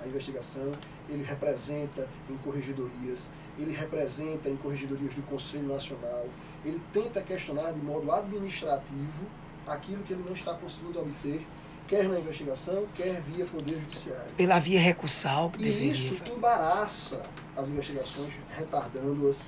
a 0.02 0.06
investigação, 0.06 0.70
ele 1.08 1.22
representa 1.22 2.06
em 2.28 2.36
corregedorias, 2.38 3.30
ele 3.58 3.72
representa 3.72 4.50
em 4.50 4.56
corregedorias 4.56 5.14
do 5.14 5.22
Conselho 5.22 5.66
Nacional, 5.66 6.26
ele 6.62 6.80
tenta 6.92 7.22
questionar 7.22 7.72
de 7.72 7.80
modo 7.80 8.12
administrativo 8.12 9.26
aquilo 9.66 10.02
que 10.02 10.12
ele 10.12 10.24
não 10.26 10.34
está 10.34 10.52
conseguindo 10.54 11.00
obter, 11.00 11.46
quer 11.92 12.08
na 12.08 12.18
investigação, 12.18 12.86
quer 12.94 13.20
via 13.20 13.44
Poder 13.44 13.74
Judiciário. 13.74 14.32
Pela 14.34 14.58
via 14.58 14.80
recursal 14.80 15.50
que 15.50 15.60
e 15.60 15.64
deveria. 15.64 15.92
Isso 15.92 16.22
embaraça 16.34 17.22
as 17.54 17.68
investigações, 17.68 18.32
retardando-as, 18.56 19.42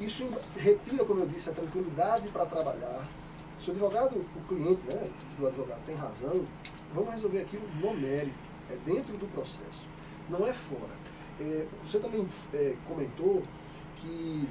isso 0.00 0.30
retira, 0.56 1.04
como 1.04 1.22
eu 1.22 1.26
disse, 1.26 1.50
a 1.50 1.52
tranquilidade 1.52 2.28
para 2.28 2.46
trabalhar. 2.46 3.08
Se 3.60 3.70
o 3.70 3.72
advogado, 3.72 4.14
o 4.14 4.40
cliente 4.46 4.80
né, 4.86 5.10
do 5.36 5.46
advogado 5.48 5.80
tem 5.84 5.96
razão, 5.96 6.46
vamos 6.94 7.12
resolver 7.12 7.40
aquilo 7.40 7.68
no 7.80 7.92
mérito, 7.94 8.38
é 8.70 8.76
dentro 8.86 9.16
do 9.16 9.26
processo, 9.32 9.84
não 10.30 10.46
é 10.46 10.52
fora. 10.52 10.94
É, 11.40 11.66
você 11.84 11.98
também 11.98 12.24
é, 12.54 12.76
comentou 12.86 13.42
que 13.96 14.48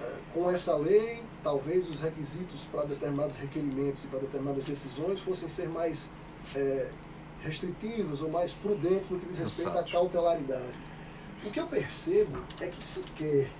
é, 0.00 0.14
com 0.32 0.50
essa 0.50 0.74
lei, 0.74 1.22
talvez 1.42 1.90
os 1.90 2.00
requisitos 2.00 2.64
para 2.72 2.84
determinados 2.84 3.36
requerimentos 3.36 4.04
e 4.04 4.06
para 4.06 4.20
determinadas 4.20 4.64
decisões 4.64 5.20
fossem 5.20 5.46
ser 5.46 5.68
mais 5.68 6.10
é, 6.54 6.90
restritivos 7.40 8.22
ou 8.22 8.30
mais 8.30 8.52
prudentes 8.52 9.10
no 9.10 9.18
que 9.18 9.26
diz 9.26 9.38
respeito 9.38 9.78
à 9.78 9.82
cautelaridade. 9.82 10.78
O 11.44 11.50
que 11.50 11.60
eu 11.60 11.66
percebo 11.66 12.44
é 12.60 12.68
que 12.68 12.82
se 12.82 13.00
quer 13.14 13.50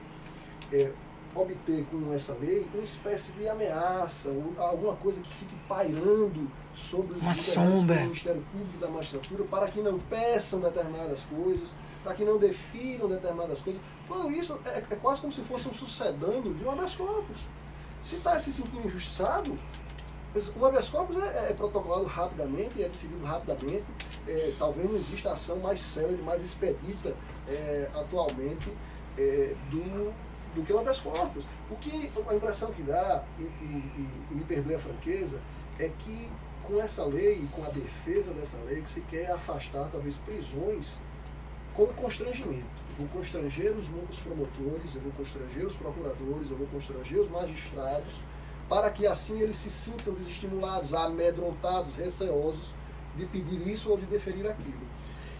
é, 0.72 0.92
obter 1.34 1.84
com 1.90 2.12
essa 2.12 2.34
lei 2.34 2.66
uma 2.72 2.82
espécie 2.82 3.32
de 3.32 3.48
ameaça, 3.48 4.32
alguma 4.58 4.96
coisa 4.96 5.20
que 5.20 5.32
fique 5.32 5.54
pairando 5.68 6.50
sobre 6.74 7.18
os 7.18 7.38
sombra. 7.38 7.96
do 7.96 8.02
Ministério 8.02 8.44
Público 8.52 8.76
e 8.76 8.80
da 8.80 8.88
magistratura 8.88 9.44
para 9.44 9.68
que 9.68 9.80
não 9.80 9.98
peçam 9.98 10.60
determinadas 10.60 11.20
coisas, 11.22 11.74
para 12.02 12.14
que 12.14 12.24
não 12.24 12.38
definam 12.38 13.08
determinadas 13.08 13.60
coisas. 13.60 13.80
Quando 14.08 14.30
isso 14.30 14.58
é, 14.64 14.78
é, 14.78 14.96
quase 14.96 15.20
como 15.20 15.32
se 15.32 15.42
fosse 15.42 15.68
um 15.68 15.74
sucedâneo 15.74 16.54
de 16.54 16.64
um 16.64 16.70
habeas 16.70 16.94
corpus. 16.94 17.40
Se 18.02 18.16
está 18.16 18.38
se 18.38 18.52
sentindo 18.52 18.86
injustiçado, 18.86 19.58
o 20.56 20.66
habeas 20.66 20.88
corpus 20.88 21.16
é, 21.22 21.50
é, 21.50 21.54
protocolado 21.54 22.04
rapidamente, 22.06 22.82
é 22.82 22.88
decidido 22.88 23.24
rapidamente. 23.24 23.84
É, 24.26 24.52
talvez 24.58 24.88
não 24.88 24.96
exista 24.96 25.32
ação 25.32 25.56
mais 25.58 25.80
célere, 25.80 26.20
mais 26.22 26.42
expedita 26.42 27.14
é, 27.48 27.90
atualmente 27.94 28.72
é, 29.16 29.54
do 29.70 30.12
do 30.56 30.62
que 30.62 30.72
o 30.72 30.78
habeas 30.78 31.00
corpus. 31.00 31.44
O 31.70 31.76
que 31.76 32.10
a 32.28 32.34
impressão 32.34 32.72
que 32.72 32.82
dá, 32.82 33.22
e, 33.38 33.42
e, 33.42 33.46
e, 33.46 34.26
e 34.30 34.34
me 34.34 34.44
perdoe 34.44 34.74
a 34.74 34.78
franqueza, 34.78 35.38
é 35.78 35.90
que 35.90 36.30
com 36.64 36.80
essa 36.80 37.04
lei 37.04 37.42
e 37.44 37.46
com 37.48 37.62
a 37.64 37.68
defesa 37.68 38.32
dessa 38.32 38.56
lei, 38.66 38.82
que 38.82 38.90
se 38.90 39.00
quer 39.02 39.30
afastar 39.30 39.88
talvez 39.92 40.16
prisões 40.16 40.98
com 41.74 41.86
constrangimento. 41.88 42.64
Eu 42.98 43.06
vou 43.06 43.08
constranger 43.08 43.72
os, 43.72 43.86
os 44.10 44.18
promotores, 44.18 44.94
eu 44.94 45.02
vou 45.02 45.12
constranger 45.12 45.66
os 45.66 45.76
procuradores, 45.76 46.50
eu 46.50 46.56
vou 46.56 46.66
constranger 46.68 47.20
os 47.20 47.30
magistrados, 47.30 48.14
para 48.68 48.90
que 48.90 49.06
assim 49.06 49.40
eles 49.40 49.56
se 49.56 49.70
sintam 49.70 50.14
desestimulados, 50.14 50.92
amedrontados, 50.92 51.94
receosos 51.94 52.74
de 53.16 53.26
pedir 53.26 53.66
isso 53.68 53.90
ou 53.90 53.96
de 53.96 54.06
deferir 54.06 54.46
aquilo. 54.46 54.86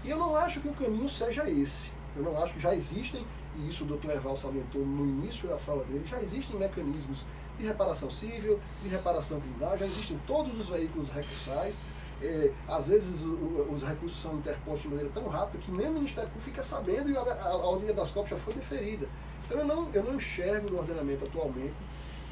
E 0.04 0.10
eu 0.10 0.16
não 0.16 0.36
acho 0.36 0.60
que 0.60 0.68
o 0.68 0.74
caminho 0.74 1.08
seja 1.08 1.48
esse. 1.50 1.90
Eu 2.16 2.22
não 2.22 2.42
acho 2.42 2.54
que 2.54 2.60
já 2.60 2.74
existem 2.74 3.26
e 3.58 3.68
isso 3.68 3.84
o 3.84 3.86
doutor 3.86 4.10
Eval 4.12 4.36
salientou 4.36 4.84
no 4.84 5.04
início 5.04 5.48
da 5.48 5.58
fala 5.58 5.82
dele, 5.84 6.04
já 6.06 6.20
existem 6.20 6.56
mecanismos 6.56 7.24
de 7.58 7.66
reparação 7.66 8.10
civil, 8.10 8.60
de 8.82 8.88
reparação 8.88 9.40
criminal, 9.40 9.78
já 9.78 9.86
existem 9.86 10.20
todos 10.26 10.58
os 10.60 10.68
veículos 10.68 11.08
recursais. 11.08 11.80
É, 12.22 12.50
às 12.66 12.88
vezes 12.88 13.22
o, 13.22 13.68
os 13.70 13.82
recursos 13.82 14.20
são 14.20 14.36
interpostos 14.36 14.82
de 14.82 14.88
maneira 14.88 15.10
tão 15.12 15.28
rápida 15.28 15.62
que 15.62 15.70
nem 15.70 15.88
o 15.88 15.92
Ministério 15.92 16.30
Público 16.30 16.50
fica 16.50 16.64
sabendo 16.64 17.10
e 17.10 17.16
a, 17.16 17.20
a, 17.20 17.48
a 17.48 17.56
ordem 17.56 17.94
das 17.94 18.10
copas 18.10 18.30
já 18.30 18.36
foi 18.36 18.54
deferida. 18.54 19.06
Então 19.44 19.58
eu 19.58 19.66
não, 19.66 19.90
eu 19.92 20.02
não 20.02 20.14
enxergo 20.14 20.70
no 20.70 20.78
ordenamento 20.78 21.24
atualmente 21.24 21.74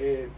é, 0.00 0.28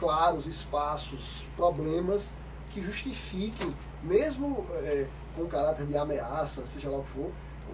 claros 0.00 0.46
espaços, 0.46 1.46
problemas 1.56 2.32
que 2.72 2.82
justifiquem, 2.82 3.74
mesmo 4.02 4.66
é, 4.72 5.06
com 5.36 5.46
caráter 5.46 5.86
de 5.86 5.96
ameaça, 5.96 6.66
seja 6.66 6.88
lá 6.88 6.98
o 6.98 7.02
que 7.04 7.10
for, 7.10 7.30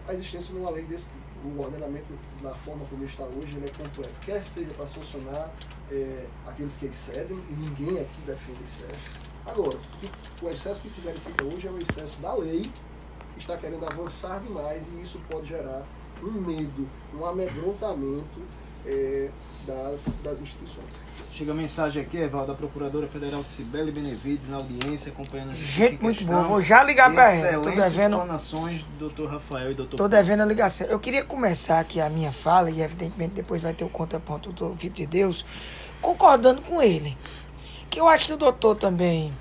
a 0.07 0.12
existência 0.12 0.53
de 0.53 0.61
uma 0.61 0.71
lei 0.71 0.85
desse 0.85 1.09
tipo 1.09 1.27
o 1.45 1.61
ordenamento, 1.61 2.07
da 2.43 2.55
forma 2.55 2.85
como 2.87 3.05
está 3.05 3.25
hoje, 3.25 3.57
ele 3.57 3.67
é 3.67 3.71
completo. 3.71 4.15
Quer 4.25 4.43
seja 4.43 4.73
para 4.75 4.87
sancionar 4.87 5.51
é, 5.91 6.27
aqueles 6.47 6.77
que 6.77 6.87
excedem, 6.87 7.39
e 7.49 7.53
ninguém 7.53 8.01
aqui 8.01 8.21
defende 8.27 8.62
excesso. 8.65 9.27
Agora, 9.45 9.79
o 10.43 10.49
excesso 10.49 10.83
que 10.83 10.89
se 10.89 11.01
verifica 11.01 11.45
hoje 11.45 11.69
é 11.69 11.71
o 11.71 11.79
excesso 11.79 12.19
da 12.21 12.35
lei, 12.35 12.62
que 13.35 13.39
está 13.39 13.57
querendo 13.57 13.85
avançar 13.85 14.41
demais, 14.41 14.87
e 14.89 15.01
isso 15.01 15.21
pode 15.31 15.49
gerar 15.49 15.85
um 16.23 16.33
medo, 16.33 16.89
um 17.15 17.25
amedrontamento 17.25 18.43
é, 18.87 19.31
das, 19.66 20.16
das 20.22 20.40
instituições. 20.40 21.05
Chega 21.33 21.53
a 21.53 21.55
mensagem 21.55 22.03
aqui, 22.03 22.16
Eval, 22.16 22.46
da 22.46 22.55
Procuradora 22.55 23.07
Federal 23.07 23.44
Cibele 23.44 23.90
Benevides, 23.92 24.49
na 24.49 24.57
audiência, 24.57 25.12
acompanhando 25.12 25.51
a 25.51 25.55
Gente, 25.55 26.03
muito 26.03 26.25
bom. 26.25 26.42
Vou 26.44 26.61
já 26.61 26.83
ligar 26.83 27.12
para 27.12 27.33
ela. 27.33 27.62
Tô 27.62 27.70
devendo. 27.70 28.16
explanações 28.16 28.83
do 28.99 29.11
Dr. 29.11 29.27
Rafael 29.27 29.72
e 29.72 29.75
Dr. 29.75 29.96
Tô 29.96 30.09
devendo 30.09 30.40
a 30.40 30.46
ligação. 30.46 30.87
Eu 30.87 30.99
queria 30.99 31.25
começar 31.25 31.81
aqui 31.81 32.01
a 32.01 32.09
minha 32.09 32.33
fala, 32.33 32.70
e 32.70 32.81
evidentemente 32.81 33.35
depois 33.35 33.61
vai 33.61 33.75
ter 33.75 33.85
o 33.85 33.88
contraponto 33.88 34.53
do 34.53 34.72
Vitor 34.72 34.96
de 34.96 35.07
Deus, 35.07 35.44
concordando 36.01 36.62
com 36.62 36.81
ele. 36.81 37.18
Que 37.90 38.01
eu 38.01 38.09
acho 38.09 38.27
que 38.27 38.33
o 38.33 38.37
doutor 38.37 38.77
também, 38.77 39.33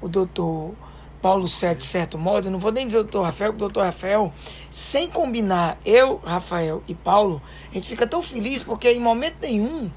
o 0.00 0.08
doutor 0.08 0.74
Paulo 1.22 1.48
Sete, 1.48 1.78
de 1.78 1.84
certo 1.84 2.18
modo, 2.18 2.48
eu 2.48 2.50
não 2.50 2.58
vou 2.58 2.72
nem 2.72 2.84
dizer 2.84 2.98
o 2.98 3.04
doutor 3.04 3.22
Rafael, 3.22 3.52
porque 3.52 3.64
o 3.64 3.68
doutor 3.68 3.84
Rafael, 3.84 4.32
sem 4.68 5.08
combinar 5.08 5.78
eu, 5.86 6.20
Rafael 6.24 6.82
e 6.88 6.94
Paulo, 6.94 7.40
a 7.70 7.74
gente 7.74 7.88
fica 7.88 8.06
tão 8.06 8.20
feliz 8.20 8.64
porque 8.64 8.90
em 8.90 8.98
momento 8.98 9.36
nenhum, 9.40 9.88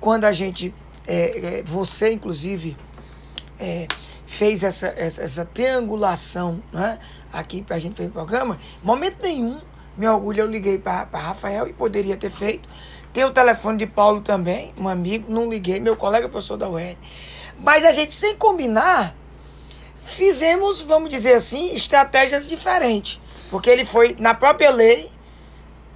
quando 0.00 0.24
a 0.24 0.32
gente 0.32 0.74
é, 1.06 1.58
é, 1.58 1.62
você, 1.62 2.14
inclusive, 2.14 2.76
é, 3.60 3.86
fez 4.24 4.64
essa, 4.64 4.88
essa, 4.96 5.22
essa, 5.22 5.44
triangulação 5.44 6.62
né, 6.72 6.98
aqui 7.32 7.62
para 7.62 7.76
a 7.76 7.78
gente 7.78 7.96
fazer 7.96 8.08
o 8.08 8.12
programa. 8.12 8.56
Momento 8.82 9.22
nenhum, 9.22 9.60
me 9.96 10.08
orgulho, 10.08 10.40
eu 10.40 10.46
liguei 10.46 10.78
para 10.78 11.06
Rafael 11.12 11.68
e 11.68 11.72
poderia 11.72 12.16
ter 12.16 12.30
feito. 12.30 12.68
Tem 13.12 13.22
o 13.24 13.30
telefone 13.30 13.78
de 13.78 13.86
Paulo 13.86 14.22
também, 14.22 14.74
um 14.78 14.88
amigo, 14.88 15.30
não 15.30 15.48
liguei, 15.48 15.78
meu 15.78 15.94
colega 15.94 16.28
professor 16.28 16.56
da 16.56 16.68
UERN. 16.68 16.96
Mas 17.60 17.84
a 17.84 17.92
gente, 17.92 18.12
sem 18.12 18.34
combinar, 18.34 19.14
fizemos, 20.04 20.80
vamos 20.80 21.10
dizer 21.10 21.34
assim, 21.34 21.74
estratégias 21.74 22.48
diferentes. 22.48 23.20
Porque 23.50 23.70
ele 23.70 23.84
foi 23.84 24.16
na 24.18 24.34
própria 24.34 24.70
lei, 24.70 25.10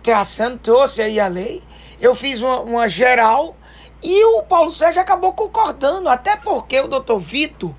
traçando, 0.02 0.58
trouxe 0.58 1.02
aí 1.02 1.20
a 1.20 1.28
lei. 1.28 1.62
Eu 2.00 2.14
fiz 2.14 2.40
uma, 2.40 2.60
uma 2.60 2.88
geral 2.88 3.56
e 4.02 4.24
o 4.24 4.42
Paulo 4.42 4.72
Sérgio 4.72 5.00
acabou 5.00 5.32
concordando, 5.32 6.08
até 6.08 6.36
porque 6.36 6.80
o 6.80 6.88
doutor 6.88 7.18
Vito 7.18 7.74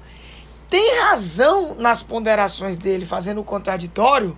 tem 0.70 1.00
razão 1.00 1.76
nas 1.76 2.04
ponderações 2.04 2.78
dele, 2.78 3.06
fazendo 3.06 3.42
o 3.42 3.44
contraditório, 3.44 4.38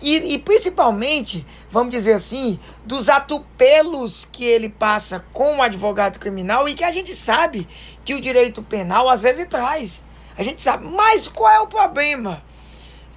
e, 0.00 0.34
e, 0.34 0.38
principalmente, 0.38 1.46
vamos 1.70 1.90
dizer 1.90 2.12
assim, 2.12 2.58
dos 2.84 3.08
atropelos 3.08 4.28
que 4.30 4.44
ele 4.44 4.68
passa 4.68 5.24
com 5.32 5.56
o 5.56 5.62
advogado 5.62 6.18
criminal 6.18 6.68
e 6.68 6.74
que 6.74 6.84
a 6.84 6.92
gente 6.92 7.14
sabe 7.14 7.66
que 8.04 8.14
o 8.14 8.20
direito 8.20 8.62
penal 8.62 9.08
às 9.08 9.22
vezes 9.22 9.46
traz. 9.46 10.04
A 10.36 10.42
gente 10.42 10.62
sabe. 10.62 10.86
Mas 10.86 11.28
qual 11.28 11.50
é 11.50 11.60
o 11.60 11.66
problema 11.66 12.42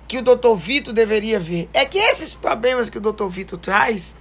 que 0.08 0.17
o 0.17 0.21
doutor 0.21 0.56
Vito 0.56 0.93
deveria 0.93 1.39
ver? 1.39 1.69
É 1.73 1.86
que 1.86 1.97
esses 1.97 2.34
problemas 2.34 2.89
que 2.89 2.97
o 2.97 3.01
doutor 3.01 3.30
Vito 3.30 3.58
traz 3.58 4.15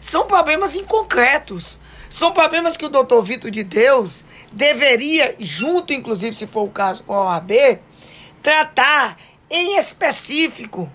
são 0.00 0.26
problemas 0.26 0.74
inconcretos. 0.74 1.78
São 2.10 2.32
problemas 2.32 2.76
que 2.76 2.84
o 2.84 2.90
doutor 2.90 3.22
Vitor 3.22 3.50
de 3.50 3.64
Deus 3.64 4.24
deveria, 4.52 5.34
junto 5.38 5.94
inclusive 5.94 6.36
se 6.36 6.46
for 6.46 6.64
o 6.64 6.70
caso 6.70 7.04
com 7.04 7.14
a 7.14 7.36
OAB, 7.36 7.80
tratar 8.42 9.16
em 9.48 9.78
específico, 9.78 10.92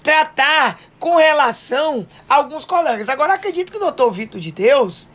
tratar 0.00 0.78
com 0.98 1.16
relação 1.16 2.06
a 2.28 2.36
alguns 2.36 2.64
colegas. 2.64 3.08
Agora, 3.08 3.34
acredito 3.34 3.72
que 3.72 3.78
o 3.78 3.80
doutor 3.80 4.12
Vitor 4.12 4.40
de 4.40 4.52
Deus, 4.52 5.08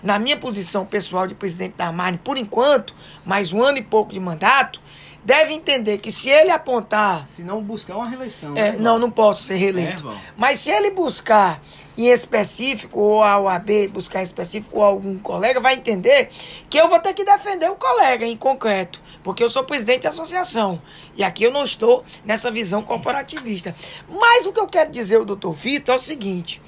na 0.00 0.16
minha 0.16 0.36
posição 0.36 0.86
pessoal 0.86 1.26
de 1.26 1.34
presidente 1.34 1.76
da 1.76 1.90
Marne, 1.90 2.18
por 2.18 2.36
enquanto, 2.36 2.94
mais 3.24 3.52
um 3.52 3.60
ano 3.60 3.78
e 3.78 3.82
pouco 3.82 4.12
de 4.12 4.20
mandato, 4.20 4.80
deve 5.24 5.52
entender 5.52 5.98
que 5.98 6.10
se 6.10 6.28
ele 6.28 6.50
apontar. 6.50 7.26
Se 7.26 7.42
não 7.42 7.62
buscar 7.62 7.96
uma 7.96 8.08
reeleição. 8.08 8.56
É, 8.56 8.72
né, 8.72 8.78
não, 8.78 8.98
não 8.98 9.10
posso 9.10 9.44
ser 9.44 9.56
reeleito. 9.56 10.08
É. 10.08 10.14
Mas 10.36 10.60
se 10.60 10.70
ele 10.70 10.90
buscar 10.90 11.62
em 11.96 12.06
específico, 12.06 12.98
ou 12.98 13.22
a 13.22 13.38
OAB 13.38 13.88
buscar 13.92 14.20
em 14.20 14.24
específico, 14.24 14.78
ou 14.78 14.84
algum 14.84 15.18
colega, 15.18 15.60
vai 15.60 15.74
entender 15.74 16.30
que 16.68 16.78
eu 16.78 16.88
vou 16.88 16.98
ter 16.98 17.12
que 17.12 17.24
defender 17.24 17.70
o 17.70 17.76
colega 17.76 18.26
em 18.26 18.36
concreto. 18.36 19.02
Porque 19.22 19.44
eu 19.44 19.50
sou 19.50 19.64
presidente 19.64 20.02
da 20.02 20.08
associação. 20.08 20.80
E 21.14 21.22
aqui 21.22 21.44
eu 21.44 21.52
não 21.52 21.64
estou 21.64 22.04
nessa 22.24 22.50
visão 22.50 22.82
corporativista. 22.82 23.74
Mas 24.08 24.46
o 24.46 24.52
que 24.52 24.60
eu 24.60 24.66
quero 24.66 24.90
dizer 24.90 25.16
ao 25.16 25.24
doutor 25.24 25.52
Vitor 25.52 25.94
é 25.94 25.98
o 25.98 26.00
seguinte 26.00 26.62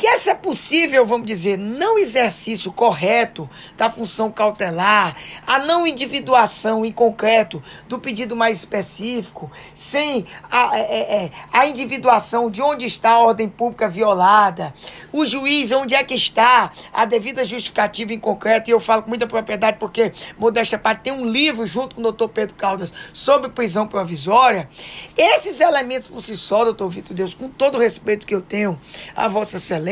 que 0.00 0.06
essa 0.06 0.30
é 0.30 0.34
possível, 0.34 1.04
vamos 1.04 1.26
dizer, 1.26 1.58
não 1.58 1.98
exercício 1.98 2.72
correto 2.72 3.46
da 3.76 3.90
função 3.90 4.30
cautelar, 4.30 5.14
a 5.46 5.58
não 5.58 5.86
individuação 5.86 6.86
em 6.86 6.90
concreto 6.90 7.62
do 7.86 7.98
pedido 7.98 8.34
mais 8.34 8.60
específico, 8.60 9.52
sem 9.74 10.24
a, 10.50 10.78
é, 10.78 11.24
é, 11.24 11.30
a 11.52 11.66
individuação 11.66 12.50
de 12.50 12.62
onde 12.62 12.86
está 12.86 13.10
a 13.10 13.18
ordem 13.18 13.46
pública 13.46 13.90
violada, 13.90 14.72
o 15.12 15.26
juiz, 15.26 15.70
onde 15.70 15.94
é 15.94 16.02
que 16.02 16.14
está 16.14 16.72
a 16.94 17.04
devida 17.04 17.44
justificativa 17.44 18.14
em 18.14 18.18
concreto, 18.18 18.70
e 18.70 18.72
eu 18.72 18.80
falo 18.80 19.02
com 19.02 19.10
muita 19.10 19.26
propriedade 19.26 19.76
porque, 19.78 20.14
modéstia 20.38 20.76
à 20.76 20.78
parte, 20.78 21.02
tem 21.02 21.12
um 21.12 21.26
livro 21.26 21.66
junto 21.66 21.94
com 21.94 22.00
o 22.00 22.04
doutor 22.04 22.30
Pedro 22.30 22.54
Caldas 22.54 22.90
sobre 23.12 23.50
prisão 23.50 23.86
provisória. 23.86 24.66
Esses 25.14 25.60
elementos 25.60 26.08
por 26.08 26.22
si 26.22 26.38
só, 26.38 26.64
doutor 26.64 26.88
Vitor 26.88 27.14
Deus, 27.14 27.34
com 27.34 27.50
todo 27.50 27.74
o 27.74 27.78
respeito 27.78 28.26
que 28.26 28.34
eu 28.34 28.40
tenho 28.40 28.80
a 29.14 29.28
Vossa 29.28 29.58
Excelência, 29.58 29.89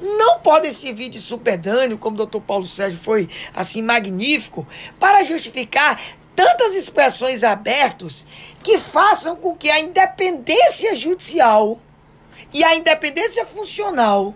não 0.00 0.40
podem 0.40 0.72
servir 0.72 1.08
de 1.08 1.20
supedâneo, 1.20 1.98
como 1.98 2.14
o 2.14 2.18
doutor 2.18 2.40
Paulo 2.40 2.66
Sérgio 2.66 2.98
foi 2.98 3.28
assim 3.54 3.82
magnífico, 3.82 4.66
para 4.98 5.22
justificar 5.24 6.00
tantas 6.34 6.74
expressões 6.74 7.44
abertas 7.44 8.26
que 8.62 8.78
façam 8.78 9.36
com 9.36 9.54
que 9.56 9.70
a 9.70 9.80
independência 9.80 10.94
judicial 10.96 11.80
e 12.52 12.64
a 12.64 12.74
independência 12.74 13.44
funcional 13.46 14.34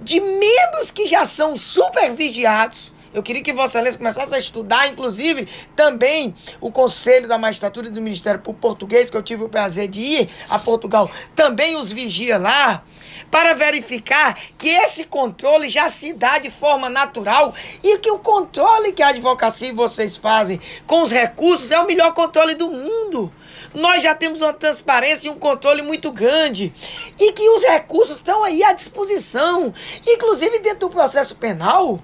de 0.00 0.20
membros 0.20 0.90
que 0.90 1.06
já 1.06 1.24
são 1.24 1.54
supervigiados. 1.54 2.92
Eu 3.12 3.22
queria 3.22 3.42
que 3.42 3.52
Vossa 3.52 3.78
Excelência 3.78 3.98
começasse 3.98 4.34
a 4.34 4.38
estudar, 4.38 4.88
inclusive, 4.88 5.46
também 5.76 6.34
o 6.60 6.72
Conselho 6.72 7.28
da 7.28 7.36
Magistratura 7.36 7.88
e 7.88 7.90
do 7.90 8.00
Ministério 8.00 8.40
Público 8.40 8.62
Português, 8.62 9.10
que 9.10 9.16
eu 9.16 9.22
tive 9.22 9.44
o 9.44 9.48
prazer 9.48 9.88
de 9.88 10.00
ir 10.00 10.30
a 10.48 10.58
Portugal, 10.58 11.10
também 11.36 11.76
os 11.76 11.92
vigia 11.92 12.38
lá, 12.38 12.82
para 13.30 13.54
verificar 13.54 14.38
que 14.56 14.68
esse 14.68 15.04
controle 15.04 15.68
já 15.68 15.88
se 15.88 16.12
dá 16.12 16.38
de 16.38 16.50
forma 16.50 16.88
natural 16.88 17.54
e 17.82 17.98
que 17.98 18.10
o 18.10 18.18
controle 18.18 18.92
que 18.92 19.02
a 19.02 19.08
advocacia 19.08 19.68
e 19.68 19.72
vocês 19.72 20.16
fazem 20.16 20.60
com 20.86 21.02
os 21.02 21.10
recursos 21.10 21.70
é 21.70 21.78
o 21.78 21.86
melhor 21.86 22.12
controle 22.14 22.54
do 22.54 22.70
mundo. 22.70 23.32
Nós 23.74 24.02
já 24.02 24.14
temos 24.14 24.40
uma 24.40 24.52
transparência 24.52 25.28
e 25.28 25.30
um 25.30 25.38
controle 25.38 25.82
muito 25.82 26.10
grande. 26.10 26.72
E 27.18 27.32
que 27.32 27.48
os 27.50 27.62
recursos 27.62 28.18
estão 28.18 28.44
aí 28.44 28.62
à 28.62 28.72
disposição. 28.72 29.72
Inclusive 30.06 30.58
dentro 30.58 30.80
do 30.80 30.90
processo 30.90 31.36
penal, 31.36 31.98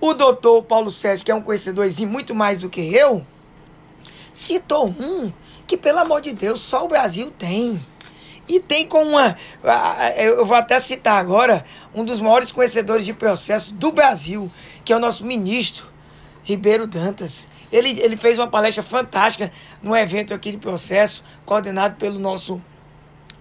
o 0.00 0.14
doutor 0.14 0.62
Paulo 0.62 0.90
Sérgio, 0.90 1.24
que 1.24 1.30
é 1.30 1.34
um 1.34 1.42
conhecedorzinho 1.42 2.08
muito 2.08 2.34
mais 2.34 2.58
do 2.58 2.70
que 2.70 2.80
eu, 2.94 3.24
citou 4.32 4.88
um 4.88 5.32
que, 5.66 5.76
pelo 5.76 5.98
amor 5.98 6.20
de 6.20 6.32
Deus, 6.32 6.60
só 6.60 6.84
o 6.84 6.88
Brasil 6.88 7.30
tem. 7.30 7.80
E 8.48 8.58
tem 8.58 8.88
com 8.88 9.02
uma. 9.04 9.36
Eu 10.16 10.44
vou 10.44 10.56
até 10.56 10.78
citar 10.80 11.20
agora 11.20 11.64
um 11.94 12.04
dos 12.04 12.18
maiores 12.18 12.50
conhecedores 12.50 13.04
de 13.04 13.12
processo 13.12 13.72
do 13.72 13.92
Brasil, 13.92 14.50
que 14.84 14.92
é 14.92 14.96
o 14.96 14.98
nosso 14.98 15.24
ministro 15.24 15.86
Ribeiro 16.42 16.86
Dantas. 16.86 17.46
Ele, 17.70 18.00
ele 18.00 18.16
fez 18.16 18.38
uma 18.38 18.48
palestra 18.48 18.82
fantástica 18.82 19.52
num 19.80 19.94
evento 19.94 20.34
aqui 20.34 20.50
de 20.50 20.58
processo, 20.58 21.22
coordenado 21.44 21.94
pelo 21.96 22.18
nosso 22.18 22.60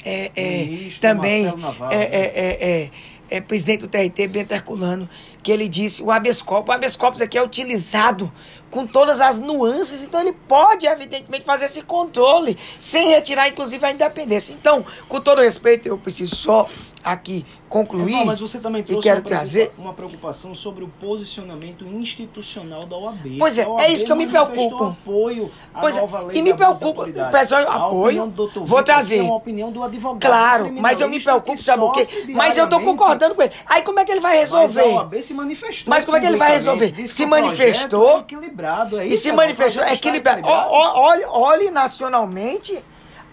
é, 0.05 0.31
é, 0.35 0.65
Ministro 0.65 1.01
também 1.01 1.45
Navarro. 1.45 1.91
é, 1.91 2.89
é, 3.29 3.39
presidente 3.39 3.81
do 3.81 3.87
TRT, 3.87 4.27
Bento 4.27 4.53
Herculano, 4.53 5.09
que 5.41 5.51
ele 5.51 5.67
disse, 5.67 6.01
o 6.03 6.11
habeas 6.11 6.41
corpus, 6.41 6.69
o 6.69 6.75
habeas 6.75 6.95
corpus 6.95 7.21
aqui 7.21 7.37
é 7.37 7.43
utilizado 7.43 8.31
com 8.69 8.85
todas 8.85 9.19
as 9.19 9.39
nuances, 9.39 10.03
então 10.03 10.19
ele 10.19 10.33
pode, 10.47 10.85
evidentemente, 10.85 11.43
fazer 11.43 11.65
esse 11.65 11.81
controle, 11.81 12.57
sem 12.79 13.09
retirar, 13.09 13.47
inclusive, 13.47 13.83
a 13.85 13.91
independência. 13.91 14.53
Então, 14.53 14.85
com 15.07 15.19
todo 15.19 15.41
respeito, 15.41 15.87
eu 15.87 15.97
preciso 15.97 16.35
só 16.35 16.69
aqui 17.03 17.45
concluir 17.67 18.11
Irmão, 18.11 18.25
mas 18.25 18.39
você 18.39 18.59
também 18.59 18.81
e 18.81 18.85
trouxe 18.85 19.03
quero 19.03 19.19
uma, 19.19 19.25
trazer... 19.25 19.73
uma 19.77 19.93
preocupação 19.93 20.55
sobre 20.55 20.83
o 20.83 20.87
posicionamento 20.87 21.85
institucional 21.85 22.85
da 22.85 22.97
OAB. 22.97 23.37
Pois 23.37 23.57
é, 23.57 23.65
é 23.79 23.91
isso 23.91 24.05
que 24.05 24.11
eu 24.11 24.15
me 24.15 24.27
preocupo. 24.27 24.83
apoio 24.85 25.51
à 25.73 25.81
Pois 25.81 25.97
é, 25.97 26.01
lei 26.01 26.37
e 26.37 26.41
me 26.41 26.53
autoridade. 26.63 27.31
pessoal, 27.31 27.69
apoio, 27.69 28.33
vou 28.55 28.83
trazer. 28.83 29.17
É 29.17 29.21
uma 29.21 29.35
opinião 29.35 29.71
do 29.71 29.83
advogado 29.83 30.19
Claro, 30.19 30.71
mas 30.73 30.99
eu 30.99 31.09
me 31.09 31.19
preocupo, 31.19 31.61
sabe 31.61 31.83
o 31.83 31.91
quê? 31.91 32.07
Mas 32.29 32.57
eu 32.57 32.67
diariamente, 32.67 32.85
concordando 32.85 33.35
com 33.35 33.41
ele. 33.41 33.53
Aí 33.65 33.81
como 33.83 33.99
é 33.99 34.05
que 34.05 34.11
ele 34.11 34.21
vai 34.21 34.31
Mas 34.39 34.53
a 34.53 34.59
resolver? 34.59 34.93
OAB 34.95 35.21
se 35.21 35.33
manifestou. 35.33 35.89
Mas 35.89 36.05
como 36.05 36.17
é 36.17 36.19
que 36.19 36.25
ele 36.25 36.37
vai 36.37 36.51
resolver? 36.51 37.07
Se 37.07 37.25
manifestou 37.25 38.17
é 38.17 38.19
equilibrado, 38.19 38.99
é 38.99 39.07
E 39.07 39.13
isso, 39.13 39.23
se 39.23 39.29
é, 39.29 39.33
o 39.33 39.35
manifestou 39.35 39.83
está 39.83 39.93
equilibrado. 39.93 40.47
Olhe, 40.47 41.25
olhe 41.25 41.71
nacionalmente 41.71 42.83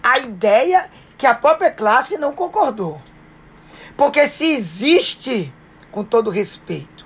a 0.03 0.19
ideia 0.19 0.89
que 1.17 1.25
a 1.25 1.33
própria 1.33 1.71
classe 1.71 2.17
não 2.17 2.31
concordou. 2.31 3.01
Porque 3.97 4.27
se 4.27 4.53
existe, 4.53 5.51
com 5.91 6.03
todo 6.03 6.29
respeito, 6.29 7.03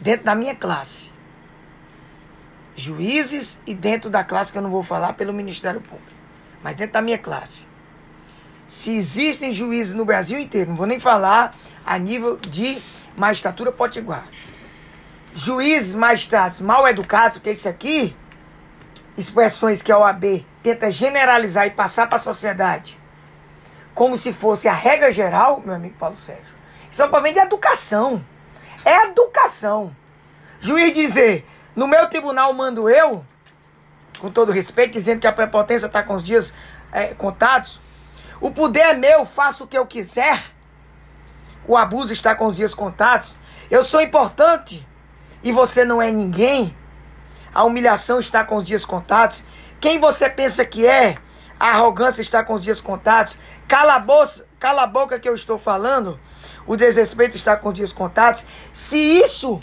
dentro 0.00 0.26
da 0.26 0.34
minha 0.34 0.54
classe, 0.54 1.12
juízes 2.74 3.62
e 3.64 3.72
dentro 3.72 4.10
da 4.10 4.24
classe 4.24 4.50
que 4.50 4.58
eu 4.58 4.62
não 4.62 4.70
vou 4.70 4.82
falar 4.82 5.12
pelo 5.12 5.32
Ministério 5.32 5.80
Público, 5.80 6.10
mas 6.60 6.74
dentro 6.74 6.94
da 6.94 7.00
minha 7.00 7.18
classe, 7.18 7.68
se 8.66 8.96
existem 8.96 9.52
juízes 9.52 9.94
no 9.94 10.04
Brasil 10.04 10.38
inteiro, 10.38 10.70
não 10.70 10.76
vou 10.76 10.86
nem 10.86 10.98
falar 10.98 11.54
a 11.86 11.96
nível 11.96 12.36
de 12.36 12.82
magistratura 13.16 13.70
potiguar, 13.70 14.24
juízes, 15.34 15.94
magistrados 15.94 16.58
mal 16.58 16.88
educados, 16.88 17.36
porque 17.36 17.52
isso 17.52 17.68
aqui, 17.68 18.16
expressões 19.16 19.82
que 19.82 19.92
a 19.92 19.98
OAB 19.98 20.44
tenta 20.64 20.90
generalizar 20.90 21.66
e 21.66 21.70
passar 21.70 22.08
para 22.08 22.16
a 22.16 22.20
sociedade, 22.20 22.99
como 23.94 24.16
se 24.16 24.32
fosse 24.32 24.68
a 24.68 24.72
regra 24.72 25.10
geral, 25.10 25.62
meu 25.64 25.74
amigo 25.74 25.96
Paulo 25.98 26.16
Sérgio, 26.16 26.54
isso 26.90 27.02
é 27.02 27.06
um 27.06 27.10
problema 27.10 27.34
de 27.34 27.40
educação. 27.40 28.24
É 28.84 29.06
educação. 29.06 29.94
Juiz 30.58 30.92
dizer, 30.92 31.46
no 31.74 31.86
meu 31.86 32.08
tribunal 32.08 32.52
mando 32.52 32.88
eu, 32.88 33.24
com 34.18 34.30
todo 34.30 34.52
respeito, 34.52 34.92
dizendo 34.92 35.20
que 35.20 35.26
a 35.26 35.32
prepotência 35.32 35.86
está 35.86 36.02
com 36.02 36.14
os 36.14 36.22
dias 36.22 36.52
eh, 36.92 37.14
contados, 37.14 37.80
o 38.40 38.50
poder 38.50 38.80
é 38.80 38.94
meu, 38.94 39.24
faço 39.24 39.64
o 39.64 39.66
que 39.66 39.76
eu 39.76 39.86
quiser, 39.86 40.38
o 41.66 41.76
abuso 41.76 42.12
está 42.12 42.34
com 42.34 42.46
os 42.46 42.56
dias 42.56 42.74
contados, 42.74 43.36
eu 43.70 43.82
sou 43.84 44.00
importante 44.00 44.86
e 45.42 45.52
você 45.52 45.84
não 45.84 46.02
é 46.02 46.10
ninguém, 46.10 46.76
a 47.54 47.64
humilhação 47.64 48.18
está 48.18 48.44
com 48.44 48.56
os 48.56 48.64
dias 48.64 48.84
contados, 48.84 49.44
quem 49.80 49.98
você 49.98 50.28
pensa 50.28 50.64
que 50.64 50.86
é, 50.86 51.16
a 51.60 51.72
arrogância 51.72 52.22
está 52.22 52.42
com 52.42 52.54
os 52.54 52.64
dias 52.64 52.80
contados, 52.80 53.38
cala 53.68 53.96
a, 53.96 53.98
bolsa, 53.98 54.46
cala 54.58 54.84
a 54.84 54.86
boca 54.86 55.20
que 55.20 55.28
eu 55.28 55.34
estou 55.34 55.58
falando, 55.58 56.18
o 56.66 56.74
desrespeito 56.74 57.36
está 57.36 57.54
com 57.54 57.68
os 57.68 57.74
dias 57.74 57.92
contados. 57.92 58.46
Se 58.72 58.96
isso 58.96 59.60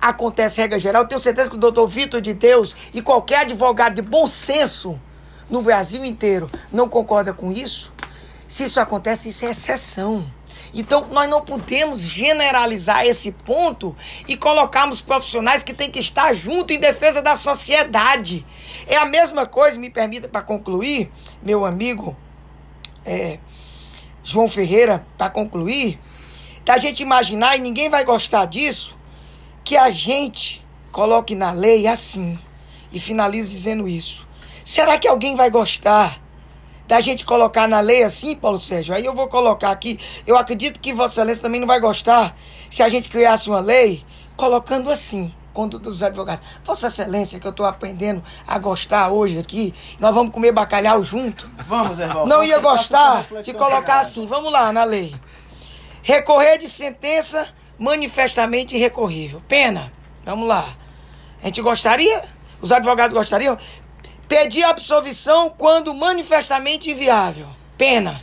acontece 0.00 0.60
regra 0.60 0.78
geral, 0.78 1.08
tenho 1.08 1.20
certeza 1.20 1.50
que 1.50 1.56
o 1.56 1.58
doutor 1.58 1.88
Vitor 1.88 2.20
de 2.20 2.32
Deus 2.32 2.76
e 2.94 3.02
qualquer 3.02 3.40
advogado 3.40 3.94
de 3.94 4.02
bom 4.02 4.28
senso 4.28 5.00
no 5.50 5.60
Brasil 5.60 6.04
inteiro 6.04 6.48
não 6.70 6.88
concorda 6.88 7.34
com 7.34 7.50
isso. 7.50 7.92
Se 8.46 8.64
isso 8.64 8.78
acontece, 8.78 9.28
isso 9.28 9.44
é 9.44 9.50
exceção. 9.50 10.24
Então, 10.74 11.06
nós 11.10 11.28
não 11.28 11.40
podemos 11.42 12.00
generalizar 12.00 13.04
esse 13.06 13.32
ponto 13.32 13.96
e 14.26 14.36
colocarmos 14.36 15.00
profissionais 15.00 15.62
que 15.62 15.72
têm 15.72 15.90
que 15.90 15.98
estar 15.98 16.34
junto 16.34 16.72
em 16.72 16.78
defesa 16.78 17.22
da 17.22 17.36
sociedade. 17.36 18.44
É 18.86 18.96
a 18.96 19.06
mesma 19.06 19.46
coisa, 19.46 19.78
me 19.78 19.90
permita 19.90 20.28
para 20.28 20.42
concluir, 20.42 21.10
meu 21.42 21.64
amigo 21.64 22.16
é, 23.04 23.38
João 24.22 24.48
Ferreira, 24.48 25.06
para 25.16 25.30
concluir, 25.30 25.98
da 26.64 26.76
gente 26.76 27.02
imaginar, 27.02 27.56
e 27.56 27.60
ninguém 27.60 27.88
vai 27.88 28.04
gostar 28.04 28.44
disso, 28.44 28.98
que 29.64 29.76
a 29.76 29.90
gente 29.90 30.64
coloque 30.92 31.34
na 31.34 31.50
lei 31.50 31.86
assim, 31.86 32.38
e 32.92 33.00
finalize 33.00 33.50
dizendo 33.50 33.88
isso. 33.88 34.28
Será 34.64 34.98
que 34.98 35.08
alguém 35.08 35.34
vai 35.34 35.50
gostar 35.50 36.20
da 36.88 37.00
gente 37.00 37.24
colocar 37.24 37.68
na 37.68 37.80
lei 37.80 38.02
assim, 38.02 38.34
Paulo 38.34 38.58
Sérgio? 38.58 38.94
Aí 38.94 39.04
eu 39.04 39.14
vou 39.14 39.28
colocar 39.28 39.70
aqui, 39.70 40.00
eu 40.26 40.38
acredito 40.38 40.80
que 40.80 40.92
Vossa 40.92 41.20
Excelência 41.20 41.42
também 41.42 41.60
não 41.60 41.68
vai 41.68 41.78
gostar 41.78 42.34
se 42.70 42.82
a 42.82 42.88
gente 42.88 43.10
criasse 43.10 43.50
uma 43.50 43.60
lei 43.60 44.02
colocando 44.36 44.90
assim, 44.90 45.32
conduta 45.52 45.90
dos 45.90 46.02
advogados. 46.02 46.46
Vossa 46.64 46.86
Excelência, 46.86 47.38
que 47.38 47.46
eu 47.46 47.50
estou 47.50 47.66
aprendendo 47.66 48.22
a 48.46 48.58
gostar 48.58 49.10
hoje 49.10 49.38
aqui, 49.38 49.74
nós 50.00 50.14
vamos 50.14 50.32
comer 50.32 50.50
bacalhau 50.50 51.02
junto. 51.02 51.48
Vamos, 51.66 51.98
Erval. 51.98 52.26
Não 52.26 52.42
ia 52.42 52.54
essa 52.54 52.62
gostar 52.62 53.26
de 53.44 53.52
colocar 53.52 54.00
assim, 54.00 54.26
vamos 54.26 54.50
lá 54.50 54.72
na 54.72 54.84
lei. 54.84 55.14
Recorrer 56.02 56.56
de 56.56 56.68
sentença 56.68 57.46
manifestamente 57.78 58.74
irrecorrível. 58.74 59.42
Pena. 59.46 59.92
Vamos 60.24 60.48
lá. 60.48 60.66
A 61.42 61.46
gente 61.46 61.60
gostaria? 61.60 62.22
Os 62.62 62.72
advogados 62.72 63.12
gostariam? 63.12 63.58
Pedir 64.28 64.62
absolvição 64.64 65.48
quando 65.48 65.94
manifestamente 65.94 66.90
inviável. 66.90 67.48
Pena. 67.78 68.20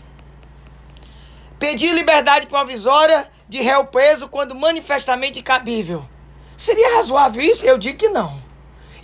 Pedir 1.58 1.94
liberdade 1.94 2.46
provisória 2.46 3.28
de 3.50 3.62
réu 3.62 3.86
preso 3.86 4.28
quando 4.28 4.54
manifestamente 4.54 5.42
cabível. 5.42 6.06
Seria 6.56 6.96
razoável 6.96 7.42
isso? 7.42 7.66
Eu 7.66 7.78
digo 7.78 7.98
que 7.98 8.10
não. 8.10 8.45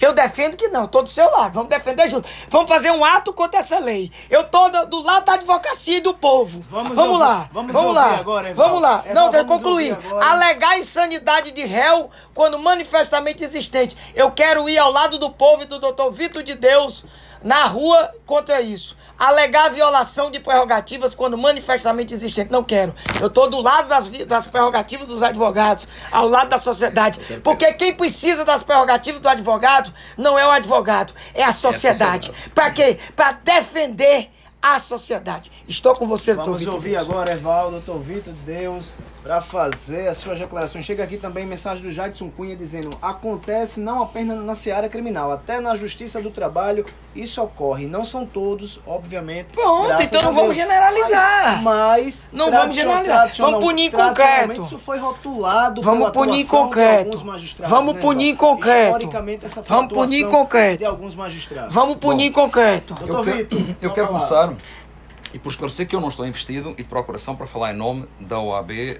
Eu 0.01 0.13
defendo 0.13 0.57
que 0.57 0.67
não, 0.67 0.85
estou 0.85 1.03
do 1.03 1.09
seu 1.09 1.29
lado, 1.29 1.53
vamos 1.53 1.69
defender 1.69 2.09
junto. 2.09 2.27
Vamos 2.49 2.67
fazer 2.67 2.89
um 2.89 3.05
ato 3.05 3.31
contra 3.31 3.59
essa 3.59 3.77
lei. 3.77 4.11
Eu 4.31 4.41
estou 4.41 4.69
do, 4.71 4.87
do, 4.87 5.03
lado 5.03 5.25
da 5.25 5.33
advocacia 5.33 5.97
e 5.97 6.01
do 6.01 6.11
povo. 6.11 6.63
Vamos, 6.71 6.95
vamos 6.95 7.13
ouvir, 7.13 7.23
lá, 7.23 7.49
vamos, 7.51 7.71
vamos 7.71 7.95
lá. 7.95 8.15
Agora, 8.15 8.53
vamos 8.55 8.81
lá. 8.81 9.03
Eval, 9.05 9.31
não, 9.31 9.39
eu 9.39 9.45
concluir. 9.45 9.95
Alegar 10.19 10.79
insanidade 10.79 11.51
de 11.51 11.63
réu 11.63 12.09
quando 12.33 12.57
manifestamente 12.57 13.43
existente. 13.43 13.95
Eu 14.15 14.31
quero 14.31 14.67
ir 14.67 14.79
ao 14.79 14.91
lado 14.91 15.19
do 15.19 15.29
povo 15.29 15.61
e 15.61 15.65
do 15.65 15.77
doutor 15.77 16.11
Vitor 16.11 16.41
de 16.41 16.55
Deus 16.55 17.05
na 17.43 17.65
rua 17.65 18.11
contra 18.25 18.59
isso 18.59 18.97
alegar 19.21 19.69
violação 19.69 20.31
de 20.31 20.39
prerrogativas 20.39 21.13
quando 21.13 21.37
manifestamente 21.37 22.11
existente. 22.11 22.51
Não 22.51 22.63
quero. 22.63 22.95
Eu 23.19 23.27
estou 23.27 23.47
do 23.47 23.61
lado 23.61 23.87
das, 23.87 24.09
das 24.09 24.47
prerrogativas 24.47 25.05
dos 25.07 25.21
advogados, 25.21 25.87
ao 26.11 26.27
lado 26.27 26.49
da 26.49 26.57
sociedade. 26.57 27.19
Porque 27.43 27.71
quem 27.73 27.93
precisa 27.93 28.43
das 28.43 28.63
prerrogativas 28.63 29.21
do 29.21 29.29
advogado 29.29 29.93
não 30.17 30.39
é 30.39 30.47
o 30.47 30.49
advogado, 30.49 31.13
é 31.35 31.43
a 31.43 31.51
sociedade. 31.51 32.31
É 32.31 32.33
sociedade. 32.33 32.49
Para 32.55 32.71
quê? 32.71 32.97
Para 33.15 33.33
defender 33.33 34.31
a 34.59 34.79
sociedade. 34.79 35.51
Estou 35.67 35.93
com 35.93 36.07
você, 36.07 36.33
doutor 36.33 36.57
Vitor. 36.57 36.73
Vamos 36.73 36.75
ouvir 36.75 36.97
Deus. 36.97 37.09
agora, 37.09 37.33
Evaldo, 37.33 37.71
doutor 37.73 37.99
Vitor 37.99 38.33
Deus 38.45 38.93
para 39.23 39.39
fazer 39.39 40.07
as 40.07 40.17
suas 40.17 40.39
declarações. 40.39 40.85
Chega 40.85 41.03
aqui 41.03 41.17
também 41.17 41.45
mensagem 41.45 41.83
do 41.83 41.91
Jadson 41.91 42.29
Cunha 42.29 42.55
dizendo: 42.55 42.97
acontece 43.01 43.79
não 43.79 44.01
apenas 44.01 44.43
na 44.43 44.55
seara 44.55 44.89
criminal, 44.89 45.31
até 45.31 45.59
na 45.59 45.75
justiça 45.75 46.21
do 46.21 46.31
trabalho 46.31 46.85
isso 47.15 47.41
ocorre. 47.41 47.87
Não 47.87 48.05
são 48.05 48.25
todos, 48.25 48.79
obviamente. 48.87 49.47
Pronto, 49.53 50.01
então 50.01 50.21
não 50.21 50.31
vamos 50.31 50.55
generalizar. 50.55 51.61
Mas, 51.61 52.21
não 52.31 52.49
vamos 52.49 52.75
generalizar. 52.75 53.29
Vamos 53.37 53.59
punir 53.59 53.87
em 53.87 53.91
concreto. 53.91 54.61
Isso 54.61 54.79
foi 54.79 54.97
rotulado. 54.97 55.81
Vamos 55.81 56.11
punir 56.11 56.47
concreto. 56.47 57.17
Vamos 57.59 57.95
né, 57.95 58.01
punir 58.01 58.29
em 58.29 58.35
concreto. 58.35 58.97
Historicamente, 58.97 59.45
essa 59.45 59.61
vamos 59.61 59.93
punir 59.93 60.21
em 60.21 60.29
concreto. 60.29 60.77
De 60.77 60.85
alguns 60.85 61.15
magistrados. 61.15 61.73
Vamos 61.73 61.97
punir 61.97 62.25
em 62.25 62.31
concreto. 62.31 62.95
Eu, 63.05 63.23
quero, 63.23 63.75
eu 63.81 63.93
quero 63.93 64.07
começar 64.07 64.53
e 65.33 65.39
por 65.39 65.49
esclarecer 65.49 65.87
que 65.87 65.95
eu 65.95 66.01
não 66.01 66.09
estou 66.09 66.25
investido 66.25 66.71
e 66.71 66.83
de 66.83 66.89
procuração 66.89 67.35
para 67.35 67.45
falar 67.45 67.73
em 67.73 67.77
nome 67.77 68.05
da 68.19 68.39
OAB 68.39 68.71
eh, 68.71 68.97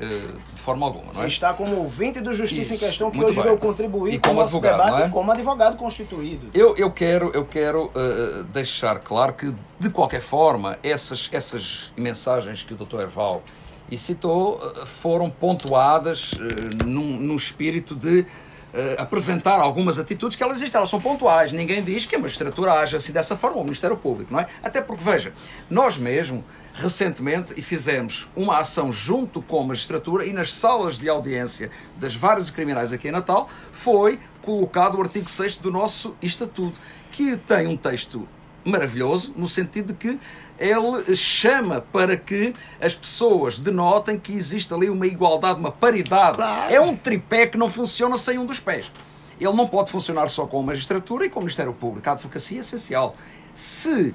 de 0.54 0.62
forma 0.62 0.86
alguma. 0.86 1.06
Não 1.06 1.12
é? 1.12 1.14
Você 1.14 1.28
está 1.28 1.54
como 1.54 1.76
ouvinte 1.78 2.22
do 2.22 2.34
Justiça 2.34 2.74
Isso, 2.74 2.84
em 2.84 2.88
Questão, 2.88 3.12
que 3.12 3.24
hoje 3.24 3.36
bem. 3.36 3.44
veio 3.44 3.58
contribuir 3.58 4.14
e 4.14 4.20
com 4.20 4.32
o 4.32 4.34
nosso 4.34 4.58
advogado, 4.58 4.86
debate 4.86 5.08
é? 5.08 5.10
como 5.10 5.32
advogado 5.32 5.78
constituído. 5.78 6.48
Eu, 6.54 6.76
eu 6.78 6.92
quero, 6.92 7.32
eu 7.34 7.46
quero 7.46 7.86
uh, 7.86 8.44
deixar 8.46 9.00
claro 9.00 9.34
que, 9.34 9.54
de 9.80 9.90
qualquer 9.90 10.22
forma, 10.22 10.78
essas, 10.84 11.30
essas 11.32 11.92
mensagens 11.98 12.64
que 12.64 12.74
o 12.74 12.78
Dr. 12.78 13.02
Erval 13.02 13.44
e 13.90 13.98
citou 13.98 14.56
uh, 14.56 14.86
foram 14.86 15.30
pontuadas 15.30 16.34
uh, 16.34 16.86
num, 16.86 17.18
num 17.18 17.36
espírito 17.36 17.96
de 17.96 18.26
Uh, 18.74 19.02
apresentar 19.02 19.60
algumas 19.60 20.00
atitudes 20.00 20.38
que 20.38 20.44
elas 20.44 20.58
existem, 20.58 20.78
elas 20.78 20.90
são 20.90 21.02
pontuais. 21.02 21.52
Ninguém 21.52 21.84
diz 21.84 22.06
que 22.06 22.16
a 22.16 22.20
magistratura 22.20 22.72
age 22.74 22.96
assim 22.96 23.12
dessa 23.12 23.36
forma, 23.36 23.58
o 23.58 23.64
Ministério 23.64 23.98
Público, 23.98 24.32
não 24.32 24.40
é? 24.40 24.48
Até 24.64 24.80
porque, 24.80 25.04
veja, 25.04 25.34
nós 25.70 25.98
mesmo, 25.98 26.42
recentemente, 26.74 27.54
e 27.58 27.62
fizemos 27.62 28.30
uma 28.34 28.60
ação 28.60 28.90
junto 28.90 29.42
com 29.42 29.60
a 29.60 29.66
magistratura 29.66 30.26
e 30.26 30.32
nas 30.32 30.54
salas 30.54 30.98
de 30.98 31.10
audiência 31.10 31.70
das 31.98 32.16
vários 32.16 32.50
criminais 32.50 32.94
aqui 32.94 33.10
em 33.10 33.12
Natal, 33.12 33.50
foi 33.74 34.20
colocado 34.42 34.98
o 34.98 35.02
artigo 35.02 35.30
6 35.30 35.58
do 35.58 35.70
nosso 35.70 36.16
Estatuto, 36.22 36.80
que 37.12 37.36
tem 37.36 37.68
um 37.68 37.76
texto 37.76 38.26
maravilhoso, 38.64 39.34
no 39.36 39.48
sentido 39.48 39.88
de 39.88 39.94
que 39.96 40.20
ele 40.62 41.16
chama 41.16 41.82
para 41.82 42.16
que 42.16 42.54
as 42.80 42.96
pessoas 42.96 43.58
denotem 43.58 44.20
que 44.20 44.32
existe 44.32 44.72
ali 44.72 44.90
uma 44.90 45.08
igualdade, 45.08 45.60
uma 45.60 45.72
paridade. 45.72 46.38
Claro. 46.38 46.72
É 46.72 46.80
um 46.80 46.96
tripé 46.96 47.48
que 47.48 47.58
não 47.58 47.68
funciona 47.68 48.16
sem 48.16 48.38
um 48.38 48.46
dos 48.46 48.60
pés. 48.60 48.92
Ele 49.40 49.54
não 49.54 49.68
pode 49.68 49.90
funcionar 49.90 50.30
só 50.30 50.46
com 50.46 50.60
a 50.60 50.64
magistratura 50.64 51.26
e 51.26 51.30
com 51.30 51.40
o 51.40 51.42
Ministério 51.42 51.74
Público. 51.74 52.08
A 52.08 52.14
advocacia 52.14 52.60
é 52.60 52.62
essencial. 52.62 53.16
Se 53.56 54.14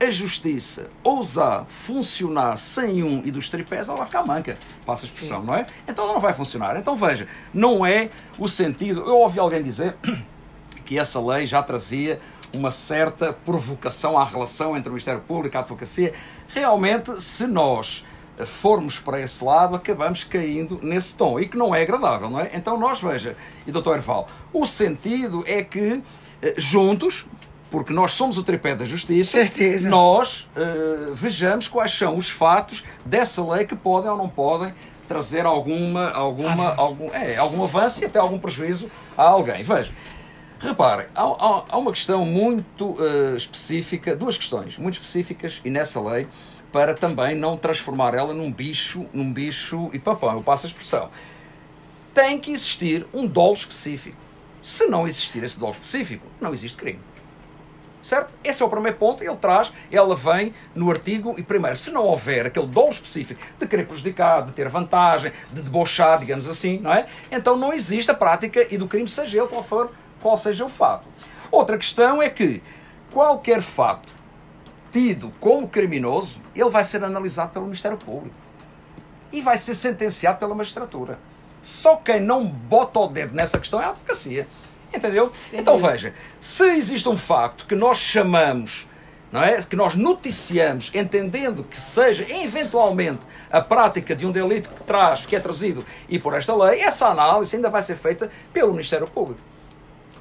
a 0.00 0.10
justiça 0.10 0.90
ousar 1.04 1.64
funcionar 1.68 2.56
sem 2.56 3.04
um 3.04 3.22
e 3.24 3.30
dos 3.30 3.48
tripés, 3.48 3.88
ela 3.88 3.98
vai 3.98 4.06
ficar 4.06 4.24
manca, 4.24 4.58
passa 4.84 5.04
a 5.04 5.06
expressão, 5.06 5.40
Sim. 5.40 5.46
não 5.46 5.54
é? 5.54 5.66
Então 5.86 6.04
ela 6.04 6.14
não 6.14 6.20
vai 6.20 6.32
funcionar. 6.32 6.76
Então 6.76 6.96
veja, 6.96 7.28
não 7.54 7.86
é 7.86 8.10
o 8.36 8.48
sentido. 8.48 9.00
Eu 9.02 9.18
ouvi 9.18 9.38
alguém 9.38 9.62
dizer 9.62 9.96
que 10.84 10.98
essa 10.98 11.24
lei 11.24 11.46
já 11.46 11.62
trazia 11.62 12.18
uma 12.54 12.70
certa 12.70 13.32
provocação 13.32 14.18
à 14.18 14.24
relação 14.24 14.76
entre 14.76 14.88
o 14.88 14.92
Ministério 14.92 15.20
Público 15.20 15.56
e 15.56 15.58
a 15.58 15.60
advocacia. 15.60 16.12
Realmente, 16.48 17.22
se 17.22 17.46
nós 17.46 18.04
formos 18.46 18.98
para 18.98 19.20
esse 19.20 19.44
lado, 19.44 19.76
acabamos 19.76 20.24
caindo 20.24 20.78
nesse 20.82 21.16
tom 21.16 21.38
e 21.38 21.48
que 21.48 21.56
não 21.56 21.74
é 21.74 21.82
agradável, 21.82 22.30
não 22.30 22.40
é? 22.40 22.50
Então, 22.54 22.78
nós, 22.78 23.00
veja, 23.00 23.36
e 23.66 23.72
doutor 23.72 23.96
Erval, 23.96 24.28
o 24.52 24.66
sentido 24.66 25.44
é 25.46 25.62
que 25.62 26.02
eh, 26.40 26.54
juntos, 26.56 27.26
porque 27.70 27.92
nós 27.92 28.12
somos 28.12 28.38
o 28.38 28.42
tripé 28.42 28.74
da 28.74 28.84
justiça, 28.84 29.38
Certeza. 29.38 29.88
nós 29.88 30.48
uh, 30.56 31.14
vejamos 31.14 31.68
quais 31.68 31.92
são 31.92 32.16
os 32.16 32.28
fatos 32.28 32.84
dessa 33.04 33.42
lei 33.42 33.64
que 33.64 33.74
podem 33.74 34.10
ou 34.10 34.16
não 34.16 34.28
podem 34.28 34.74
trazer 35.08 35.46
alguma, 35.46 36.10
alguma, 36.10 36.74
algum, 36.74 37.12
é, 37.12 37.36
algum 37.36 37.62
avanço 37.64 38.02
e 38.02 38.06
até 38.06 38.18
algum 38.18 38.38
prejuízo 38.38 38.90
a 39.16 39.22
alguém. 39.22 39.62
Veja, 39.62 39.90
Reparem, 40.62 41.06
há, 41.12 41.22
há, 41.22 41.64
há, 41.70 41.76
uma 41.76 41.90
questão 41.90 42.24
muito 42.24 42.92
uh, 42.92 43.36
específica, 43.36 44.14
duas 44.14 44.38
questões 44.38 44.78
muito 44.78 44.94
específicas 44.94 45.60
e 45.64 45.70
nessa 45.70 46.00
lei 46.00 46.28
para 46.70 46.94
também 46.94 47.34
não 47.34 47.56
transformar 47.56 48.14
ela 48.14 48.32
num 48.32 48.50
bicho, 48.50 49.04
num 49.12 49.32
bicho 49.32 49.90
e 49.92 49.98
papão, 49.98 50.34
eu 50.34 50.42
passo 50.42 50.66
a 50.66 50.68
expressão. 50.68 51.10
Tem 52.14 52.38
que 52.38 52.52
existir 52.52 53.04
um 53.12 53.26
dolo 53.26 53.54
específico. 53.54 54.16
Se 54.62 54.86
não 54.86 55.08
existir 55.08 55.42
esse 55.42 55.58
dolo 55.58 55.72
específico, 55.72 56.24
não 56.40 56.54
existe 56.54 56.78
crime. 56.78 57.00
Certo? 58.00 58.32
Esse 58.44 58.62
é 58.62 58.66
o 58.66 58.68
primeiro 58.68 58.96
ponto, 58.96 59.22
ele 59.24 59.36
traz, 59.36 59.72
ela 59.90 60.14
vem 60.14 60.54
no 60.76 60.90
artigo 60.90 61.34
e 61.36 61.42
primeiro, 61.42 61.76
se 61.76 61.90
não 61.90 62.04
houver 62.04 62.46
aquele 62.46 62.66
dolo 62.66 62.90
específico 62.90 63.40
de 63.58 63.66
querer 63.66 63.86
prejudicar, 63.86 64.44
de 64.44 64.52
ter 64.52 64.68
vantagem, 64.68 65.32
de 65.52 65.60
debochar, 65.60 66.20
digamos 66.20 66.48
assim, 66.48 66.78
não 66.78 66.92
é? 66.92 67.06
Então 67.32 67.56
não 67.56 67.72
existe 67.72 68.12
a 68.12 68.14
prática 68.14 68.64
e 68.72 68.78
do 68.78 68.86
crime, 68.86 69.08
seja 69.08 69.38
ele 69.38 69.48
qual 69.48 69.64
for 69.64 69.90
qual 70.22 70.36
seja 70.36 70.64
o 70.64 70.68
fato. 70.68 71.08
Outra 71.50 71.76
questão 71.76 72.22
é 72.22 72.30
que 72.30 72.62
qualquer 73.10 73.60
fato 73.60 74.14
tido 74.90 75.32
como 75.40 75.68
criminoso, 75.68 76.40
ele 76.54 76.68
vai 76.68 76.84
ser 76.84 77.02
analisado 77.02 77.52
pelo 77.52 77.64
Ministério 77.64 77.98
Público 77.98 78.34
e 79.32 79.40
vai 79.40 79.56
ser 79.56 79.74
sentenciado 79.74 80.38
pela 80.38 80.54
magistratura. 80.54 81.18
Só 81.62 81.96
quem 81.96 82.20
não 82.20 82.46
bota 82.46 83.00
o 83.00 83.08
dedo 83.08 83.34
nessa 83.34 83.58
questão 83.58 83.80
é 83.80 83.86
a 83.86 83.90
advocacia. 83.90 84.46
Entendeu? 84.94 85.32
Entendi. 85.48 85.62
Então 85.62 85.78
veja, 85.78 86.14
se 86.40 86.66
existe 86.76 87.08
um 87.08 87.16
facto 87.16 87.66
que 87.66 87.74
nós 87.74 87.96
chamamos, 87.96 88.86
não 89.30 89.42
é? 89.42 89.62
que 89.62 89.74
nós 89.74 89.94
noticiamos, 89.94 90.90
entendendo 90.92 91.64
que 91.64 91.76
seja 91.76 92.26
eventualmente 92.28 93.26
a 93.50 93.62
prática 93.62 94.14
de 94.14 94.26
um 94.26 94.32
delito 94.32 94.70
que 94.70 94.82
traz, 94.82 95.24
que 95.24 95.34
é 95.34 95.40
trazido 95.40 95.86
e 96.08 96.18
por 96.18 96.34
esta 96.34 96.54
lei, 96.54 96.82
essa 96.82 97.06
análise 97.06 97.56
ainda 97.56 97.70
vai 97.70 97.80
ser 97.80 97.96
feita 97.96 98.30
pelo 98.52 98.72
Ministério 98.72 99.06
Público. 99.06 99.40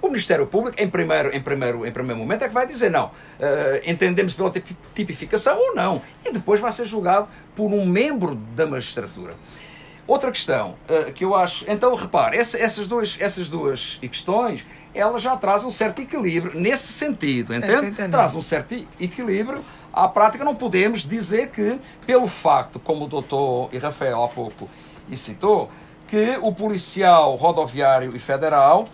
O 0.02 0.08
Ministério 0.08 0.48
Público, 0.48 0.82
em 0.82 0.90
primeiro, 0.90 1.36
em 1.36 1.42
primeiro, 1.42 1.86
em 1.86 1.92
primeiro 1.92 2.20
momento, 2.20 2.44
é 2.44 2.48
que 2.48 2.54
vai 2.54 2.66
dizer 2.66 2.90
não, 2.90 3.06
uh, 3.06 3.12
entendemos 3.86 4.34
pela 4.34 4.52
tipificação 4.94 5.58
ou 5.58 5.76
não, 5.76 6.02
e 6.26 6.32
depois 6.32 6.60
vai 6.60 6.72
ser 6.72 6.86
julgado 6.86 7.28
por 7.56 7.72
um 7.72 7.86
membro 7.86 8.36
da 8.36 8.66
magistratura. 8.66 9.36
Outra 10.08 10.32
questão 10.32 10.76
uh, 10.90 11.14
que 11.14 11.24
eu 11.24 11.36
acho. 11.36 11.64
Então, 11.70 11.94
repare, 11.94 12.36
essa, 12.36 12.58
essas, 12.58 12.88
duas, 12.88 13.18
essas 13.22 13.50
duas 13.50 13.98
questões 14.02 14.66
elas 14.94 15.22
já 15.22 15.38
trazem 15.38 15.68
um 15.68 15.72
certo 15.72 16.02
equilíbrio 16.02 16.60
nesse 16.60 16.92
sentido, 16.92 17.54
entende? 17.54 17.92
Traz 18.10 18.36
um 18.36 18.42
certo 18.42 18.76
equilíbrio 19.00 19.64
à 19.94 20.08
prática. 20.08 20.44
Não 20.44 20.56
podemos 20.56 21.06
dizer 21.06 21.52
que, 21.52 21.80
pelo 22.06 22.28
facto, 22.28 22.80
como 22.80 23.06
o 23.06 23.08
doutor 23.08 23.70
e 23.72 23.78
Rafael 23.78 24.24
há 24.24 24.28
pouco 24.28 24.68
e 25.08 25.16
citou, 25.16 25.70
que 26.08 26.38
o 26.42 26.52
policial 26.54 27.36
rodoviário 27.36 28.14
e 28.16 28.20
federal 28.20 28.86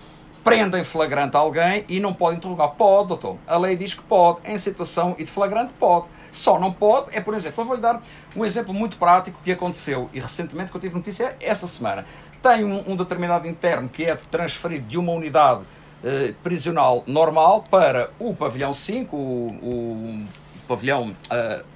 prenda 0.48 0.80
em 0.80 0.84
flagrante 0.86 1.36
alguém 1.36 1.84
e 1.90 2.00
não 2.00 2.14
pode 2.14 2.38
interrogar. 2.38 2.70
Pode, 2.70 3.10
doutor. 3.10 3.38
A 3.46 3.58
lei 3.58 3.76
diz 3.76 3.94
que 3.94 4.02
pode. 4.02 4.40
Em 4.46 4.58
situação 4.58 5.14
e 5.18 5.26
de 5.26 5.30
flagrante, 5.30 5.74
pode. 5.74 6.08
Só 6.32 6.58
não 6.58 6.72
pode 6.72 7.08
é, 7.12 7.20
por 7.20 7.34
exemplo, 7.34 7.62
eu 7.62 7.66
vou-lhe 7.66 7.82
dar 7.82 8.02
um 8.36 8.46
exemplo 8.46 8.74
muito 8.74 8.96
prático 8.96 9.42
que 9.44 9.52
aconteceu 9.52 10.10
e 10.14 10.20
recentemente 10.22 10.72
que 10.72 10.78
eu 10.78 10.82
tive 10.82 10.96
notícia 10.96 11.36
essa 11.42 11.68
semana. 11.68 12.06
Tem 12.42 12.64
um, 12.64 12.92
um 12.92 12.96
determinado 12.96 13.46
interno 13.48 13.90
que 13.90 14.06
é 14.06 14.16
transferido 14.16 14.88
de 14.88 14.98
uma 14.98 15.12
unidade 15.12 15.62
eh, 16.04 16.34
prisional 16.44 17.04
normal 17.08 17.64
para 17.70 18.12
o 18.20 18.34
pavilhão 18.34 18.74
5, 18.74 19.18
o, 19.18 19.20
o 19.20 20.28
pavilhão, 20.68 21.16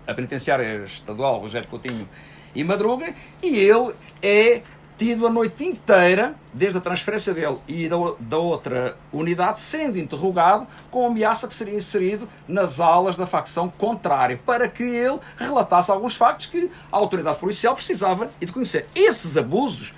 a 0.07 0.13
penitenciária 0.13 0.83
estadual 0.85 1.39
Rogério 1.39 1.67
Coutinho 1.67 2.07
e 2.53 2.63
Madruga, 2.63 3.13
e 3.41 3.57
ele 3.57 3.93
é 4.21 4.61
tido 5.01 5.25
a 5.25 5.31
noite 5.31 5.65
inteira, 5.65 6.35
desde 6.53 6.77
a 6.77 6.81
transferência 6.81 7.33
dele 7.33 7.57
e 7.67 7.89
da, 7.89 7.95
da 8.19 8.37
outra 8.37 8.95
unidade, 9.11 9.59
sendo 9.59 9.97
interrogado 9.97 10.67
com 10.91 11.07
ameaça 11.07 11.47
que 11.47 11.55
seria 11.55 11.73
inserido 11.73 12.29
nas 12.47 12.79
alas 12.79 13.17
da 13.17 13.25
facção 13.25 13.67
contrária, 13.67 14.39
para 14.45 14.67
que 14.67 14.83
ele 14.83 15.17
relatasse 15.37 15.89
alguns 15.89 16.15
factos 16.15 16.45
que 16.45 16.69
a 16.91 16.97
autoridade 16.97 17.39
policial 17.39 17.73
precisava 17.73 18.29
de 18.39 18.53
conhecer. 18.53 18.87
Esses 18.93 19.37
abusos, 19.37 19.95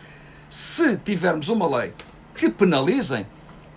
se 0.49 0.95
tivermos 0.95 1.49
uma 1.49 1.67
lei 1.79 1.93
que 2.33 2.49
penalizem, 2.49 3.27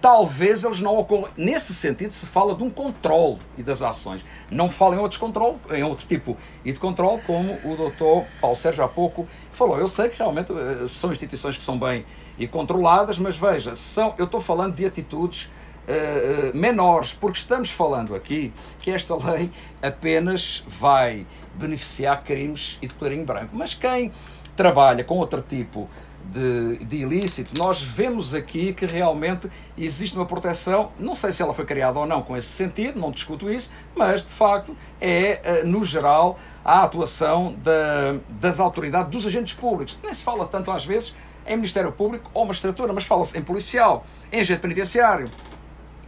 talvez 0.07 0.63
eles 0.63 0.81
não 0.81 0.97
ocorram. 0.97 1.29
Nesse 1.37 1.75
sentido, 1.75 2.13
se 2.13 2.27
fala 2.27 2.55
de 2.55 2.63
um 2.63 2.71
controle 2.71 3.39
e 3.59 3.63
das 3.65 3.83
ações. 3.83 4.25
Não 4.49 4.69
fala 4.69 4.95
em 4.95 5.01
outros 5.01 5.19
controle, 5.19 5.57
em 5.73 5.83
outro 5.83 6.07
tipo 6.07 6.37
e 6.65 6.73
de 6.73 6.79
controle, 6.79 7.21
como 7.23 7.55
o 7.65 7.75
doutor 7.75 8.25
Paulo 8.41 8.55
Sérgio 8.55 8.85
há 8.85 8.89
pouco 8.89 9.27
falou. 9.51 9.77
Eu 9.77 9.89
sei 9.89 10.09
que 10.09 10.17
realmente 10.17 10.53
eh, 10.53 10.87
são 10.87 11.11
instituições 11.11 11.57
que 11.57 11.65
são 11.65 11.77
bem 11.77 12.07
e 12.39 12.47
controladas, 12.47 13.19
mas 13.19 13.37
veja, 13.37 13.75
são, 13.75 14.15
eu 14.17 14.27
estou 14.27 14.41
falando 14.41 14.77
de 14.77 14.87
atitudes 14.87 15.51
uh, 15.89 16.57
menores, 16.57 17.13
porque 17.13 17.39
estamos 17.39 17.73
falando 17.73 18.15
aqui 18.15 18.53
que 18.79 18.93
esta 18.93 19.17
lei 19.17 19.51
apenas 19.83 20.63
vai 20.69 21.27
beneficiar 21.53 22.23
crimes 22.23 22.79
e 22.81 22.87
de 22.87 22.95
colarinho 22.95 23.25
branco. 23.25 23.57
Mas 23.57 23.75
quem 23.75 24.13
trabalha 24.55 25.03
com 25.03 25.19
outro 25.19 25.43
tipo 25.43 25.91
de, 26.33 26.85
de, 26.85 26.97
ilícito, 26.97 27.57
nós 27.59 27.83
vemos 27.83 28.35
aqui 28.35 28.73
que 28.73 28.87
realmente 28.87 29.51
existe 29.77 30.17
uma 30.17 30.27
proteção, 30.27 30.93
não 30.99 31.15
sei 31.15 31.33
se 31.33 31.43
ela 31.43 31.55
foi 31.55 31.65
criada 31.65 31.99
ou 31.99 32.07
não 32.07 32.23
com 32.23 32.37
esse 32.37 32.49
sentido, 32.49 32.99
não 32.99 33.11
discuto 33.11 33.51
isso, 33.51 33.73
mas 33.95 34.23
de 34.23 34.33
facto 34.33 34.77
é, 35.01 35.41
eh, 35.43 35.65
no 35.65 35.85
geral, 35.85 36.39
a 36.65 36.83
atuação 36.83 37.55
da, 37.63 38.17
das 38.29 38.59
autoridades, 38.59 39.11
dos 39.11 39.27
agentes 39.27 39.55
públicos. 39.55 39.99
Nem 40.03 40.13
se 40.13 40.25
fala 40.25 40.47
tanto 40.47 40.71
às 40.71 40.85
vezes 40.85 41.15
em 41.47 41.57
Ministério 41.57 41.93
Público 41.93 42.31
ou 42.35 42.45
magistratura, 42.45 42.93
mas 42.93 43.05
fala-se 43.05 43.39
em 43.39 43.43
policial, 43.43 44.05
em 44.33 44.41
agente 44.41 44.61
penitenciário, 44.61 45.31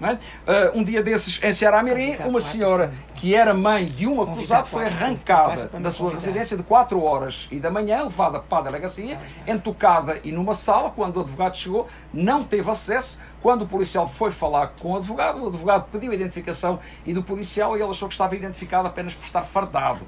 é? 0.00 0.12
Uh, 0.12 0.78
um 0.78 0.84
dia 0.84 1.02
desses, 1.02 1.40
em 1.42 1.52
Ceará 1.52 1.82
Mirim, 1.82 2.16
uma 2.24 2.38
senhora 2.38 2.92
que 3.16 3.34
era 3.34 3.52
mãe 3.52 3.84
de 3.84 4.06
um 4.06 4.22
acusado 4.22 4.66
foi 4.68 4.86
arrancada 4.86 5.68
da 5.80 5.90
sua 5.90 6.12
residência 6.12 6.56
de 6.56 6.62
4 6.62 7.02
horas 7.02 7.48
e 7.50 7.58
da 7.58 7.68
manhã, 7.68 8.04
levada 8.04 8.38
para 8.38 8.58
a 8.58 8.62
delegacia, 8.62 9.20
entocada 9.44 10.20
e 10.22 10.30
numa 10.30 10.54
sala. 10.54 10.90
Quando 10.90 11.16
o 11.16 11.20
advogado 11.20 11.56
chegou, 11.56 11.88
não 12.12 12.44
teve 12.44 12.70
acesso. 12.70 13.18
Quando 13.42 13.62
o 13.62 13.66
policial 13.66 14.06
foi 14.06 14.30
falar 14.30 14.74
com 14.80 14.92
o 14.92 14.96
advogado, 14.96 15.42
o 15.42 15.48
advogado 15.48 15.88
pediu 15.90 16.12
a 16.12 16.14
identificação 16.14 16.78
e 17.04 17.12
do 17.12 17.22
policial 17.22 17.76
e 17.76 17.80
ele 17.82 17.90
achou 17.90 18.08
que 18.08 18.14
estava 18.14 18.36
identificado 18.36 18.86
apenas 18.86 19.14
por 19.14 19.24
estar 19.24 19.42
fardado. 19.42 20.06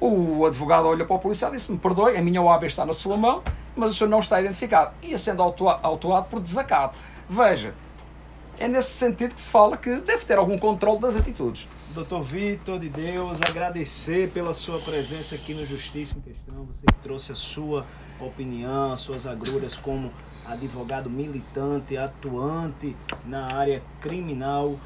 O 0.00 0.46
advogado 0.46 0.86
olha 0.86 1.04
para 1.04 1.16
o 1.16 1.18
policial 1.18 1.50
e 1.50 1.56
disse: 1.56 1.72
Me 1.72 1.78
perdoe, 1.78 2.16
a 2.16 2.22
minha 2.22 2.40
OAB 2.40 2.64
está 2.64 2.86
na 2.86 2.92
sua 2.92 3.16
mão, 3.16 3.42
mas 3.74 3.90
o 3.90 3.94
senhor 3.94 4.10
não 4.10 4.20
está 4.20 4.40
identificado. 4.40 4.92
Ia 5.02 5.18
sendo 5.18 5.42
autuado 5.42 6.28
por 6.28 6.40
desacato. 6.40 6.96
Veja, 7.28 7.74
é 8.58 8.68
nesse 8.68 8.90
sentido 8.90 9.34
que 9.34 9.40
se 9.40 9.50
fala 9.50 9.76
que 9.76 9.96
deve 10.00 10.24
ter 10.24 10.38
algum 10.38 10.58
controle 10.58 11.00
das 11.00 11.16
atitudes. 11.16 11.68
Doutor 11.92 12.22
Vitor 12.22 12.78
de 12.80 12.88
Deus, 12.88 13.38
agradecer 13.40 14.30
pela 14.30 14.52
sua 14.52 14.80
presença 14.80 15.34
aqui 15.34 15.54
no 15.54 15.64
Justiça 15.64 16.16
em 16.18 16.20
Questão. 16.20 16.66
Você 16.66 16.86
trouxe 17.02 17.32
a 17.32 17.34
sua 17.36 17.86
opinião, 18.20 18.92
as 18.92 19.00
suas 19.00 19.26
agruras 19.26 19.76
como 19.76 20.12
advogado 20.44 21.08
militante, 21.08 21.96
atuante 21.96 22.96
na 23.24 23.54
área 23.54 23.82
criminal. 24.00 24.78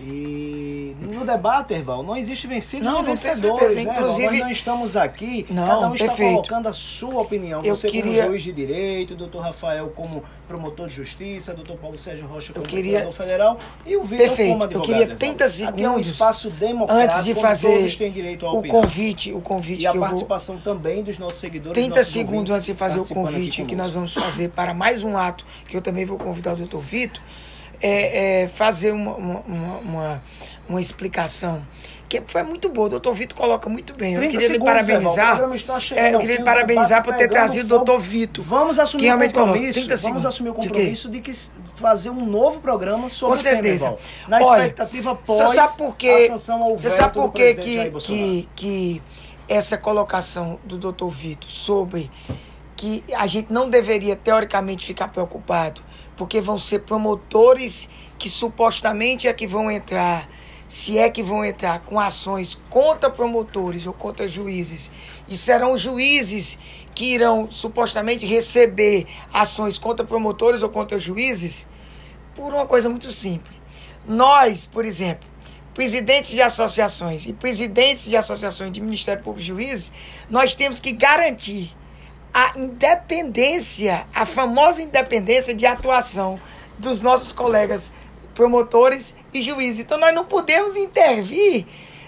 E 0.00 0.94
no 1.00 1.24
debate, 1.24 1.74
Erval, 1.74 2.02
não 2.02 2.16
existe 2.16 2.46
vencidos 2.46 2.86
não, 2.86 3.02
nem 3.02 3.10
vencedores, 3.10 3.74
né, 3.74 3.82
Inclusive, 3.82 4.30
Nós 4.30 4.40
não 4.40 4.50
estamos 4.50 4.96
aqui, 4.96 5.44
não, 5.50 5.66
cada 5.66 5.88
um 5.88 5.94
está 5.94 6.06
perfeito. 6.06 6.34
colocando 6.34 6.68
a 6.68 6.72
sua 6.72 7.20
opinião. 7.20 7.60
Eu 7.64 7.74
Você 7.74 7.88
queria... 7.88 8.22
como 8.22 8.32
juiz 8.32 8.42
de 8.42 8.52
direito, 8.52 9.14
o 9.14 9.16
doutor 9.16 9.42
Rafael 9.42 9.88
como 9.88 10.22
promotor 10.46 10.86
de 10.86 10.94
justiça, 10.94 11.52
doutor 11.52 11.76
Paulo 11.76 11.98
Sérgio 11.98 12.26
Rocha 12.26 12.52
como 12.52 12.64
queria... 12.64 13.10
federal 13.10 13.58
e 13.84 13.96
o 13.96 14.04
Vitor 14.04 14.36
como 14.36 14.64
advogado. 14.64 14.74
Eu 14.74 14.82
queria 14.82 15.16
30 15.16 15.48
segundos 15.48 15.74
aqui 15.74 15.84
é 15.84 15.90
um 15.90 15.98
espaço 15.98 16.50
democrático 16.50 17.04
antes 17.04 17.24
de 17.24 17.34
fazer 17.34 17.76
todos 17.76 17.96
têm 17.96 18.12
direito 18.12 18.46
a 18.46 18.52
o 18.52 18.66
convite, 18.66 19.32
o 19.32 19.40
convite 19.40 19.82
e 19.82 19.86
a 19.86 19.94
participação 19.94 20.54
vou... 20.56 20.64
também 20.64 21.02
dos 21.02 21.18
nossos 21.18 21.38
seguidores. 21.38 21.74
30 21.74 22.04
segundos 22.04 22.54
antes 22.54 22.66
de 22.66 22.74
fazer 22.74 23.00
o 23.00 23.06
convite 23.06 23.64
que 23.64 23.74
nós 23.74 23.92
vamos 23.92 24.14
fazer 24.14 24.48
para 24.50 24.72
mais 24.72 25.02
um 25.02 25.16
ato 25.16 25.44
que 25.66 25.76
eu 25.76 25.82
também 25.82 26.06
vou 26.06 26.16
convidar 26.16 26.54
o 26.54 26.56
doutor 26.56 26.80
Vitor 26.80 27.20
é, 27.80 28.42
é, 28.42 28.48
fazer 28.48 28.92
uma, 28.92 29.14
uma, 29.14 29.40
uma, 29.78 30.22
uma, 30.68 30.80
explicação 30.80 31.62
que 32.08 32.22
foi 32.26 32.42
muito 32.42 32.68
boa. 32.68 32.86
O 32.86 32.90
doutor 32.90 33.12
Vitor 33.12 33.36
coloca 33.36 33.68
muito 33.68 33.92
bem. 33.94 34.14
Eu 34.14 34.22
queria 34.28 34.48
lhe 34.48 34.58
parabenizar. 34.58 35.40
É, 35.94 36.14
eu 36.14 36.18
queria 36.18 36.36
lhe 36.38 36.44
parabenizar 36.44 37.02
por 37.02 37.14
ter 37.14 37.28
trazido 37.28 37.66
o 37.66 37.78
doutor 37.78 37.98
Vitor. 37.98 38.44
Vamos 38.44 38.78
assumir 38.78 39.12
o 39.12 39.18
compromisso. 39.18 39.88
Vamos 40.02 40.26
assumir 40.26 40.50
o 40.50 40.54
compromisso 40.54 41.10
de, 41.10 41.20
que 41.20 41.32
fazer 41.76 42.10
um 42.10 42.24
novo 42.24 42.60
programa 42.60 43.08
sobre 43.08 43.36
Com 43.36 43.42
certeza. 43.42 43.90
o 43.90 43.96
tema, 43.96 44.08
Na 44.28 44.36
Olha, 44.38 44.62
expectativa 44.62 45.14
pós 45.14 45.54
sabe 45.54 45.76
por 45.76 45.96
quê, 45.96 46.28
a 46.30 46.38
sanção 46.38 46.62
ao 46.62 46.78
Você 46.78 46.90
sabe 46.90 47.14
por 47.14 47.32
que, 47.32 47.54
que, 47.54 48.48
que 48.54 49.02
essa 49.48 49.78
colocação 49.78 50.58
do 50.64 50.76
doutor 50.76 51.08
Vitor 51.08 51.50
sobre 51.50 52.10
que 52.78 53.02
a 53.14 53.26
gente 53.26 53.52
não 53.52 53.68
deveria, 53.68 54.14
teoricamente, 54.14 54.86
ficar 54.86 55.08
preocupado 55.08 55.82
porque 56.18 56.40
vão 56.40 56.58
ser 56.58 56.80
promotores 56.80 57.88
que 58.18 58.28
supostamente 58.28 59.28
é 59.28 59.32
que 59.32 59.46
vão 59.46 59.70
entrar, 59.70 60.28
se 60.66 60.98
é 60.98 61.08
que 61.08 61.22
vão 61.22 61.44
entrar 61.44 61.80
com 61.80 61.98
ações 61.98 62.60
contra 62.68 63.08
promotores 63.08 63.86
ou 63.86 63.92
contra 63.92 64.26
juízes, 64.26 64.90
e 65.28 65.36
serão 65.36 65.76
juízes 65.76 66.58
que 66.92 67.14
irão 67.14 67.48
supostamente 67.48 68.26
receber 68.26 69.06
ações 69.32 69.78
contra 69.78 70.04
promotores 70.04 70.64
ou 70.64 70.68
contra 70.68 70.98
juízes, 70.98 71.68
por 72.34 72.52
uma 72.52 72.66
coisa 72.66 72.88
muito 72.88 73.12
simples. 73.12 73.56
Nós, 74.04 74.66
por 74.66 74.84
exemplo, 74.84 75.28
presidentes 75.72 76.32
de 76.32 76.42
associações 76.42 77.26
e 77.26 77.32
presidentes 77.32 78.06
de 78.06 78.16
associações 78.16 78.72
de 78.72 78.80
Ministério 78.80 79.22
Público 79.22 79.44
e 79.44 79.46
Juízes, 79.46 79.92
nós 80.28 80.56
temos 80.56 80.80
que 80.80 80.90
garantir 80.90 81.76
a 82.38 82.52
independência, 82.56 84.06
a 84.14 84.24
famosa 84.24 84.80
independência 84.80 85.52
de 85.52 85.66
atuação 85.66 86.40
dos 86.78 87.02
nossos 87.02 87.32
colegas 87.32 87.90
promotores 88.32 89.16
e 89.34 89.42
juízes. 89.42 89.80
Então 89.80 89.98
nós 89.98 90.14
não 90.14 90.24
podemos 90.24 90.76
intervir 90.76 91.66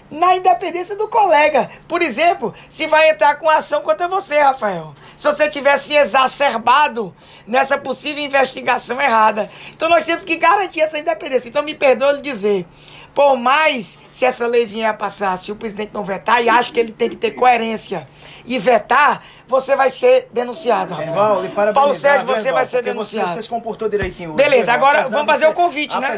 na 0.09 0.37
independência 0.37 0.95
do 0.95 1.09
colega. 1.09 1.69
Por 1.85 2.01
exemplo, 2.01 2.53
se 2.69 2.87
vai 2.87 3.09
entrar 3.09 3.35
com 3.35 3.49
ação 3.49 3.81
contra 3.81 4.07
você, 4.07 4.39
Rafael. 4.39 4.93
Se 5.17 5.27
você 5.27 5.49
tivesse 5.49 5.95
exacerbado 5.95 7.13
nessa 7.45 7.77
possível 7.77 8.23
investigação 8.23 9.01
errada. 9.01 9.49
Então 9.73 9.89
nós 9.89 10.05
temos 10.05 10.23
que 10.23 10.37
garantir 10.37 10.79
essa 10.79 10.97
independência. 10.97 11.49
Então 11.49 11.61
me 11.61 11.75
perdoe 11.75 12.21
dizer, 12.21 12.65
por 13.13 13.37
mais 13.37 13.99
se 14.09 14.25
essa 14.25 14.47
lei 14.47 14.65
vier 14.65 14.89
a 14.89 14.93
passar, 14.93 15.37
se 15.37 15.51
o 15.51 15.55
presidente 15.55 15.91
não 15.93 16.03
vetar, 16.03 16.43
e 16.43 16.49
acho 16.49 16.71
que 16.71 16.79
ele 16.79 16.91
tem 16.91 17.09
que 17.09 17.15
ter 17.15 17.31
coerência 17.31 18.07
e 18.45 18.57
vetar, 18.57 19.23
você 19.47 19.75
vai 19.75 19.89
ser 19.89 20.29
denunciado. 20.31 20.93
Rafael. 20.93 21.73
Paulo 21.73 21.93
Sérgio, 21.93 22.25
você 22.25 22.51
vai 22.51 22.65
ser 22.65 22.81
denunciado. 22.81 23.29
Você, 23.29 23.35
você 23.35 23.41
se 23.43 23.49
comportou 23.49 23.89
direitinho. 23.89 24.33
Beleza, 24.33 24.73
agora 24.73 25.07
vamos 25.09 25.27
fazer 25.27 25.47
o 25.47 25.53
convite, 25.53 25.97
né? 25.99 26.17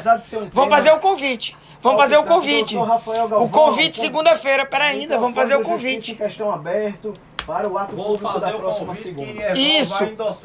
Vamos 0.52 0.70
fazer 0.70 0.92
o 0.92 1.00
convite. 1.00 1.56
Vamos 1.82 2.00
fazer 2.00 2.18
o 2.18 2.24
convite. 2.24 2.78
O 2.78 3.50
convite 3.50 3.98
segunda-feira, 3.98 4.66
pera 4.66 4.86
ainda, 4.86 5.18
vamos 5.18 5.36
fazer 5.36 5.56
o 5.56 5.62
convite. 5.62 6.16
Questão 6.16 6.52
aberto 6.52 7.14
para 7.46 7.68
o 7.68 7.78
ato 7.78 7.96
Vou 7.96 8.18
público 8.18 8.40
da 8.40 8.52
próxima 8.52 8.96
segunda. 8.96 9.52
Isso, 9.52 10.04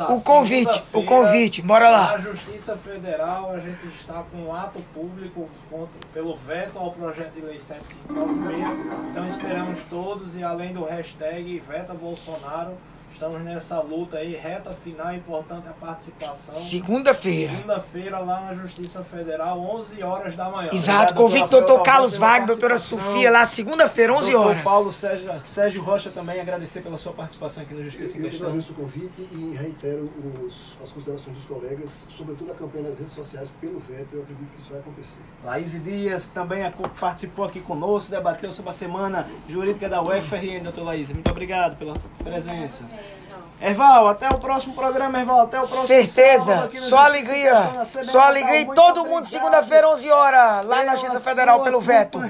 o 0.09 0.20
convite, 0.20 0.82
o 0.92 1.05
convite, 1.05 1.62
bora 1.62 1.90
lá. 1.90 2.12
Na 2.12 2.18
Justiça 2.18 2.76
Federal, 2.76 3.53
a 3.53 3.59
gente 3.59 3.86
está 3.88 4.24
com 4.30 4.38
um 4.38 4.55
ato 4.55 4.80
público 4.94 5.49
contra, 5.70 6.01
pelo 6.12 6.36
veto 6.36 6.78
ao 6.78 6.92
projeto 6.92 7.32
de 7.34 7.40
lei 7.40 7.59
7596. 7.59 9.11
Então 9.11 9.26
esperamos 9.26 9.78
todos 9.88 10.36
e 10.36 10.42
além 10.42 10.72
do 10.72 10.84
hashtag 10.84 11.62
Veta 11.66 11.94
Bolsonaro, 11.94 12.76
Estamos 13.18 13.42
nessa 13.42 13.80
luta 13.80 14.18
aí, 14.18 14.36
reta 14.36 14.72
final, 14.72 15.12
importante 15.12 15.66
a 15.68 15.72
participação. 15.72 16.54
Segunda-feira. 16.54 17.52
Segunda-feira, 17.52 18.18
lá 18.20 18.42
na 18.42 18.54
Justiça 18.54 19.02
Federal, 19.02 19.58
11 19.58 20.00
horas 20.04 20.36
da 20.36 20.48
manhã. 20.48 20.70
Exato, 20.72 21.14
convite 21.14 21.48
doutor 21.48 21.82
Carlos 21.82 22.16
Wagner, 22.16 22.46
doutora 22.46 22.78
Sofia, 22.78 23.28
lá 23.28 23.44
segunda-feira, 23.44 24.14
11 24.14 24.30
doutor 24.30 24.50
horas. 24.50 24.62
Paulo 24.62 24.92
Sérgio, 24.92 25.32
Sérgio 25.42 25.82
Rocha 25.82 26.10
também, 26.10 26.40
agradecer 26.40 26.80
pela 26.80 26.96
sua 26.96 27.12
participação 27.12 27.64
aqui 27.64 27.74
no 27.74 27.82
Justiça 27.82 28.16
eu, 28.16 28.20
em 28.20 28.24
Questão. 28.30 28.46
Eu 28.46 28.50
agradeço 28.50 28.72
o 28.72 28.76
convite 28.76 29.28
e 29.32 29.56
reitero 29.56 30.08
os, 30.40 30.76
as 30.80 30.92
considerações 30.92 31.36
dos 31.38 31.46
colegas, 31.46 32.06
sobretudo 32.10 32.52
a 32.52 32.54
campanha 32.54 32.90
nas 32.90 33.00
redes 33.00 33.14
sociais 33.14 33.52
pelo 33.60 33.80
veto, 33.80 34.14
eu 34.14 34.22
acredito 34.22 34.52
que 34.54 34.60
isso 34.60 34.70
vai 34.70 34.78
acontecer. 34.78 35.18
Laís 35.44 35.82
Dias, 35.82 36.26
que 36.26 36.30
também 36.30 36.62
participou 37.00 37.46
aqui 37.46 37.60
conosco, 37.60 38.12
debateu 38.12 38.52
sobre 38.52 38.70
a 38.70 38.74
semana 38.74 39.28
jurídica 39.48 39.88
da 39.88 40.00
UFRN, 40.00 40.62
doutor 40.62 40.84
Laís. 40.84 41.10
Muito 41.10 41.28
obrigado 41.28 41.76
pela 41.76 41.94
presença. 42.22 42.84
Erval, 43.61 44.06
até 44.09 44.28
o 44.28 44.38
próximo 44.38 44.74
programa, 44.74 45.18
Erval. 45.18 45.42
Até 45.42 45.59
o 45.59 45.62
próximo 45.62 45.86
Certeza. 45.86 46.68
Só 46.72 46.98
alegria. 46.98 47.84
Só 48.02 48.20
alegria. 48.20 48.61
E 48.61 48.66
todo 48.66 49.04
mundo, 49.04 49.26
segunda-feira, 49.26 49.88
11 49.90 50.11
horas, 50.11 50.64
lá 50.64 50.84
na 50.84 50.94
Justiça 50.94 51.20
Federal, 51.20 51.62
pelo 51.62 51.80
veto. 51.80 52.20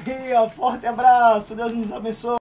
Forte 0.57 0.87
abraço. 0.87 1.55
Deus 1.55 1.75
nos 1.75 1.93
abençoe. 1.93 2.37